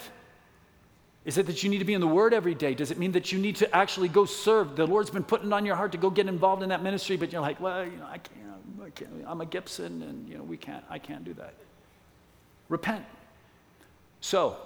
Is 1.24 1.36
it 1.36 1.46
that 1.46 1.62
you 1.62 1.68
need 1.68 1.78
to 1.78 1.84
be 1.84 1.94
in 1.94 2.00
the 2.00 2.06
Word 2.06 2.32
every 2.32 2.54
day? 2.54 2.74
Does 2.74 2.90
it 2.90 2.98
mean 2.98 3.12
that 3.12 3.30
you 3.30 3.38
need 3.38 3.56
to 3.56 3.76
actually 3.76 4.08
go 4.08 4.24
serve? 4.24 4.76
The 4.76 4.86
Lord's 4.86 5.10
been 5.10 5.22
putting 5.22 5.48
it 5.48 5.52
on 5.52 5.66
your 5.66 5.76
heart 5.76 5.92
to 5.92 5.98
go 5.98 6.08
get 6.08 6.26
involved 6.26 6.62
in 6.62 6.70
that 6.70 6.82
ministry, 6.82 7.16
but 7.16 7.30
you're 7.30 7.42
like, 7.42 7.60
well, 7.60 7.84
you 7.84 7.96
know, 7.96 8.06
I 8.06 8.18
can't. 8.18 8.40
I 8.82 8.90
can't. 8.90 9.10
I'm 9.26 9.40
a 9.40 9.46
Gibson, 9.46 10.02
and 10.02 10.28
you 10.28 10.38
know, 10.38 10.42
we 10.42 10.56
can't. 10.56 10.84
I 10.88 10.98
can't 10.98 11.24
do 11.24 11.34
that. 11.34 11.54
Repent. 12.68 13.04
So, 14.22 14.56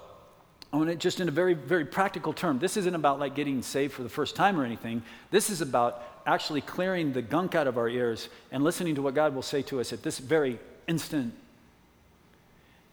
I 0.72 0.76
want 0.76 0.90
to 0.90 0.96
just 0.96 1.20
in 1.20 1.28
a 1.28 1.32
very, 1.32 1.54
very 1.54 1.84
practical 1.84 2.32
term. 2.32 2.58
This 2.58 2.76
isn't 2.76 2.94
about 2.94 3.18
like 3.18 3.34
getting 3.34 3.62
saved 3.62 3.92
for 3.92 4.02
the 4.02 4.08
first 4.08 4.36
time 4.36 4.58
or 4.58 4.64
anything. 4.64 5.02
This 5.30 5.50
is 5.50 5.60
about 5.60 6.02
actually 6.26 6.60
clearing 6.60 7.12
the 7.12 7.22
gunk 7.22 7.54
out 7.54 7.66
of 7.66 7.78
our 7.78 7.88
ears 7.88 8.28
and 8.50 8.64
listening 8.64 8.94
to 8.96 9.02
what 9.02 9.14
God 9.14 9.34
will 9.34 9.42
say 9.42 9.62
to 9.62 9.80
us 9.80 9.92
at 9.92 10.02
this 10.02 10.18
very 10.18 10.58
instant. 10.88 11.34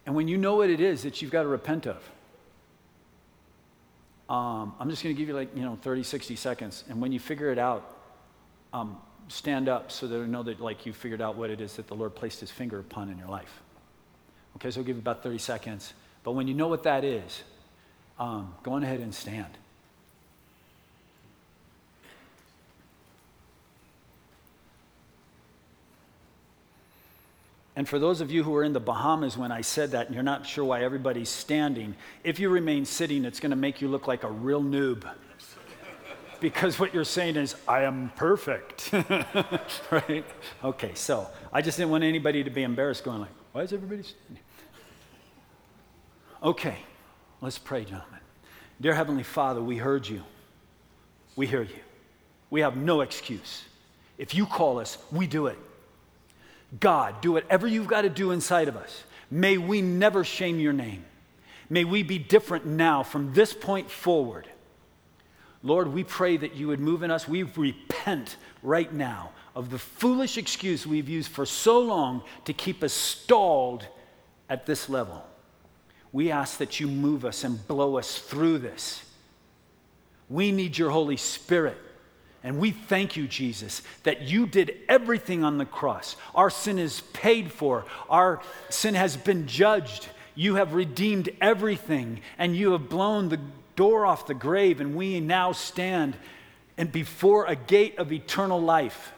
And 0.06 0.14
when 0.14 0.28
you 0.28 0.36
know 0.36 0.56
what 0.56 0.70
it 0.70 0.80
is 0.80 1.02
that 1.02 1.22
you've 1.22 1.30
got 1.30 1.42
to 1.42 1.48
repent 1.48 1.86
of, 1.86 2.02
um, 4.32 4.72
I'm 4.80 4.88
just 4.88 5.02
going 5.02 5.14
to 5.14 5.18
give 5.18 5.28
you 5.28 5.34
like, 5.34 5.54
you 5.54 5.62
know, 5.62 5.76
30, 5.76 6.02
60 6.04 6.36
seconds. 6.36 6.84
And 6.88 7.02
when 7.02 7.12
you 7.12 7.20
figure 7.20 7.52
it 7.52 7.58
out, 7.58 7.98
um, 8.72 8.96
stand 9.28 9.68
up 9.68 9.92
so 9.92 10.06
that 10.06 10.16
I 10.18 10.24
know 10.24 10.42
that 10.44 10.58
like 10.58 10.86
you 10.86 10.94
figured 10.94 11.20
out 11.20 11.36
what 11.36 11.50
it 11.50 11.60
is 11.60 11.76
that 11.76 11.86
the 11.86 11.94
Lord 11.94 12.14
placed 12.14 12.40
his 12.40 12.50
finger 12.50 12.78
upon 12.78 13.10
in 13.10 13.18
your 13.18 13.28
life. 13.28 13.60
Okay, 14.56 14.70
so 14.70 14.80
I'll 14.80 14.86
give 14.86 14.96
you 14.96 15.02
about 15.02 15.22
30 15.22 15.36
seconds. 15.36 15.92
But 16.24 16.32
when 16.32 16.48
you 16.48 16.54
know 16.54 16.68
what 16.68 16.84
that 16.84 17.04
is, 17.04 17.42
um, 18.18 18.54
go 18.62 18.72
on 18.72 18.82
ahead 18.82 19.00
and 19.00 19.14
stand. 19.14 19.58
And 27.82 27.88
for 27.88 27.98
those 27.98 28.20
of 28.20 28.30
you 28.30 28.44
who 28.44 28.54
are 28.54 28.62
in 28.62 28.74
the 28.74 28.78
Bahamas 28.78 29.36
when 29.36 29.50
I 29.50 29.60
said 29.60 29.90
that 29.90 30.06
and 30.06 30.14
you're 30.14 30.22
not 30.22 30.46
sure 30.46 30.64
why 30.64 30.84
everybody's 30.84 31.28
standing, 31.28 31.96
if 32.22 32.38
you 32.38 32.48
remain 32.48 32.84
sitting, 32.84 33.24
it's 33.24 33.40
going 33.40 33.50
to 33.50 33.56
make 33.56 33.80
you 33.80 33.88
look 33.88 34.06
like 34.06 34.22
a 34.22 34.30
real 34.30 34.62
noob. 34.62 35.04
because 36.40 36.78
what 36.78 36.94
you're 36.94 37.02
saying 37.02 37.34
is, 37.34 37.56
I 37.66 37.82
am 37.82 38.12
perfect. 38.14 38.92
right? 39.90 40.24
Okay, 40.62 40.94
so 40.94 41.26
I 41.52 41.60
just 41.60 41.76
didn't 41.76 41.90
want 41.90 42.04
anybody 42.04 42.44
to 42.44 42.50
be 42.50 42.62
embarrassed 42.62 43.02
going 43.02 43.18
like, 43.18 43.30
why 43.50 43.62
is 43.62 43.72
everybody 43.72 44.04
standing? 44.04 44.44
Okay, 46.40 46.76
let's 47.40 47.58
pray, 47.58 47.82
gentlemen. 47.84 48.20
Dear 48.80 48.94
Heavenly 48.94 49.24
Father, 49.24 49.60
we 49.60 49.76
heard 49.76 50.06
you. 50.06 50.22
we 51.34 51.48
hear 51.48 51.62
you. 51.62 51.80
We 52.48 52.60
have 52.60 52.76
no 52.76 53.00
excuse. 53.00 53.64
If 54.18 54.36
you 54.36 54.46
call 54.46 54.78
us, 54.78 54.98
we 55.10 55.26
do 55.26 55.48
it. 55.48 55.58
God, 56.80 57.20
do 57.20 57.32
whatever 57.32 57.66
you've 57.66 57.86
got 57.86 58.02
to 58.02 58.08
do 58.08 58.30
inside 58.30 58.68
of 58.68 58.76
us. 58.76 59.04
May 59.30 59.58
we 59.58 59.82
never 59.82 60.24
shame 60.24 60.58
your 60.58 60.72
name. 60.72 61.04
May 61.68 61.84
we 61.84 62.02
be 62.02 62.18
different 62.18 62.66
now 62.66 63.02
from 63.02 63.32
this 63.32 63.52
point 63.52 63.90
forward. 63.90 64.46
Lord, 65.62 65.88
we 65.88 66.04
pray 66.04 66.36
that 66.36 66.54
you 66.54 66.68
would 66.68 66.80
move 66.80 67.02
in 67.02 67.10
us. 67.10 67.28
We 67.28 67.44
repent 67.44 68.36
right 68.62 68.92
now 68.92 69.30
of 69.54 69.70
the 69.70 69.78
foolish 69.78 70.38
excuse 70.38 70.86
we've 70.86 71.08
used 71.08 71.30
for 71.30 71.46
so 71.46 71.78
long 71.78 72.22
to 72.44 72.52
keep 72.52 72.82
us 72.82 72.92
stalled 72.92 73.86
at 74.48 74.66
this 74.66 74.88
level. 74.88 75.24
We 76.10 76.30
ask 76.30 76.58
that 76.58 76.80
you 76.80 76.88
move 76.88 77.24
us 77.24 77.44
and 77.44 77.66
blow 77.66 77.96
us 77.96 78.18
through 78.18 78.58
this. 78.58 79.02
We 80.28 80.52
need 80.52 80.76
your 80.76 80.90
Holy 80.90 81.16
Spirit. 81.16 81.78
And 82.44 82.58
we 82.58 82.72
thank 82.72 83.16
you, 83.16 83.28
Jesus, 83.28 83.82
that 84.02 84.22
you 84.22 84.46
did 84.46 84.76
everything 84.88 85.44
on 85.44 85.58
the 85.58 85.64
cross. 85.64 86.16
Our 86.34 86.50
sin 86.50 86.78
is 86.78 87.02
paid 87.12 87.52
for, 87.52 87.84
our 88.10 88.40
sin 88.68 88.94
has 88.94 89.16
been 89.16 89.46
judged. 89.46 90.08
You 90.34 90.54
have 90.54 90.72
redeemed 90.72 91.28
everything, 91.40 92.20
and 92.38 92.56
you 92.56 92.72
have 92.72 92.88
blown 92.88 93.28
the 93.28 93.40
door 93.76 94.06
off 94.06 94.26
the 94.26 94.34
grave, 94.34 94.80
and 94.80 94.96
we 94.96 95.20
now 95.20 95.52
stand 95.52 96.16
and 96.78 96.90
before 96.90 97.46
a 97.46 97.54
gate 97.54 97.98
of 97.98 98.12
eternal 98.12 98.60
life. 98.60 99.12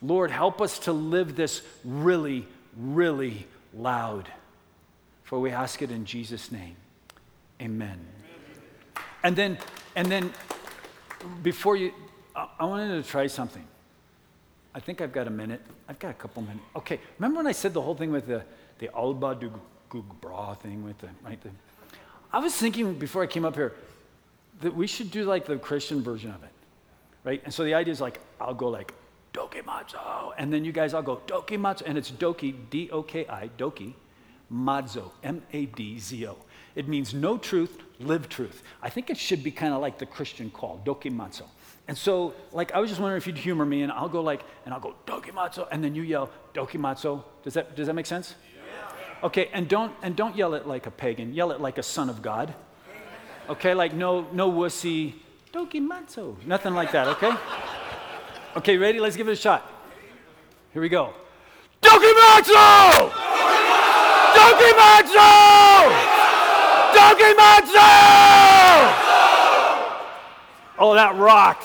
Lord, 0.00 0.30
help 0.30 0.60
us 0.62 0.78
to 0.80 0.92
live 0.92 1.36
this 1.36 1.62
really, 1.84 2.46
really 2.76 3.46
loud. 3.74 4.28
For 5.24 5.38
we 5.38 5.50
ask 5.50 5.82
it 5.82 5.90
in 5.90 6.04
Jesus' 6.04 6.50
name. 6.50 6.76
Amen. 7.60 7.98
And 9.22 9.36
then, 9.36 9.58
and 9.94 10.10
then 10.10 10.32
before 11.42 11.76
you, 11.76 11.92
I 12.34 12.64
wanted 12.64 13.02
to 13.02 13.08
try 13.08 13.26
something. 13.26 13.66
I 14.74 14.80
think 14.80 15.00
I've 15.00 15.12
got 15.12 15.26
a 15.26 15.30
minute. 15.30 15.60
I've 15.88 15.98
got 15.98 16.10
a 16.10 16.14
couple 16.14 16.42
minutes. 16.42 16.64
Okay, 16.76 17.00
remember 17.18 17.38
when 17.38 17.46
I 17.46 17.52
said 17.52 17.74
the 17.74 17.82
whole 17.82 17.94
thing 17.94 18.12
with 18.12 18.26
the, 18.26 18.44
the 18.78 18.88
Alba 18.94 19.34
gu 19.88 20.04
bràth 20.22 20.60
thing 20.60 20.84
with 20.84 20.98
the, 20.98 21.08
right? 21.24 21.38
I 22.32 22.38
was 22.38 22.54
thinking 22.54 22.94
before 22.94 23.22
I 23.22 23.26
came 23.26 23.44
up 23.44 23.56
here 23.56 23.74
that 24.60 24.74
we 24.74 24.86
should 24.86 25.10
do 25.10 25.24
like 25.24 25.46
the 25.46 25.58
Christian 25.58 26.02
version 26.02 26.30
of 26.30 26.42
it, 26.44 26.52
right? 27.24 27.42
And 27.44 27.52
so 27.52 27.64
the 27.64 27.74
idea 27.74 27.92
is 27.92 28.00
like, 28.00 28.20
I'll 28.40 28.54
go 28.54 28.68
like, 28.68 28.94
Dokimazo, 29.32 30.32
and 30.38 30.52
then 30.52 30.64
you 30.64 30.72
guys 30.72 30.92
all 30.92 31.02
go, 31.02 31.20
Dokimazo, 31.26 31.82
and 31.86 31.96
it's 31.96 32.10
Doki, 32.10 32.54
D 32.68 32.90
O 32.90 33.02
K 33.02 33.26
I, 33.28 33.48
Doki, 33.58 33.94
Madzo, 34.52 35.10
M 35.22 35.42
A 35.52 35.66
D 35.66 35.98
Z 35.98 36.26
O. 36.26 36.36
It 36.74 36.88
means 36.88 37.14
no 37.14 37.38
truth, 37.38 37.78
live 37.98 38.28
truth. 38.28 38.62
I 38.82 38.90
think 38.90 39.10
it 39.10 39.16
should 39.16 39.42
be 39.42 39.50
kind 39.50 39.72
of 39.72 39.80
like 39.80 39.98
the 39.98 40.06
Christian 40.06 40.50
call, 40.50 40.80
Dokimazo. 40.84 41.44
And 41.88 41.98
so, 41.98 42.34
like, 42.52 42.72
I 42.72 42.78
was 42.78 42.88
just 42.88 43.00
wondering 43.00 43.18
if 43.18 43.26
you'd 43.26 43.38
humor 43.38 43.64
me, 43.64 43.82
and 43.82 43.90
I'll 43.90 44.08
go 44.08 44.22
like, 44.22 44.42
and 44.64 44.72
I'll 44.72 44.80
go 44.80 44.94
dokimazo, 45.06 45.66
and 45.72 45.82
then 45.82 45.94
you 45.94 46.02
yell 46.02 46.30
dokimazo. 46.54 47.24
Does 47.42 47.54
that 47.54 47.74
does 47.74 47.86
that 47.88 47.94
make 47.94 48.06
sense? 48.06 48.34
Yeah. 48.54 49.26
Okay, 49.26 49.48
and 49.52 49.68
don't 49.68 49.92
and 50.02 50.14
don't 50.14 50.36
yell 50.36 50.54
it 50.54 50.66
like 50.66 50.86
a 50.86 50.90
pagan. 50.90 51.34
Yell 51.34 51.50
it 51.50 51.60
like 51.60 51.78
a 51.78 51.82
son 51.82 52.08
of 52.08 52.22
God. 52.22 52.54
Okay, 53.48 53.74
like 53.74 53.92
no 53.92 54.26
no 54.32 54.50
wussy 54.50 55.14
dokimazo, 55.52 56.36
nothing 56.46 56.74
like 56.74 56.92
that. 56.92 57.08
Okay. 57.08 57.32
Okay, 58.56 58.76
ready? 58.76 58.98
Let's 58.98 59.16
give 59.16 59.28
it 59.28 59.32
a 59.32 59.36
shot. 59.36 59.64
Here 60.72 60.82
we 60.82 60.88
go. 60.88 61.14
Dokimazo! 61.80 63.10
Dokimazo! 64.34 65.30
Dokimazo! 66.94 67.88
Oh, 70.82 70.94
that 70.94 71.14
rocked. 71.16 71.64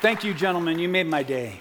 Thank 0.00 0.22
you, 0.22 0.32
gentlemen. 0.32 0.78
You 0.78 0.88
made 0.88 1.08
my 1.08 1.24
day. 1.24 1.58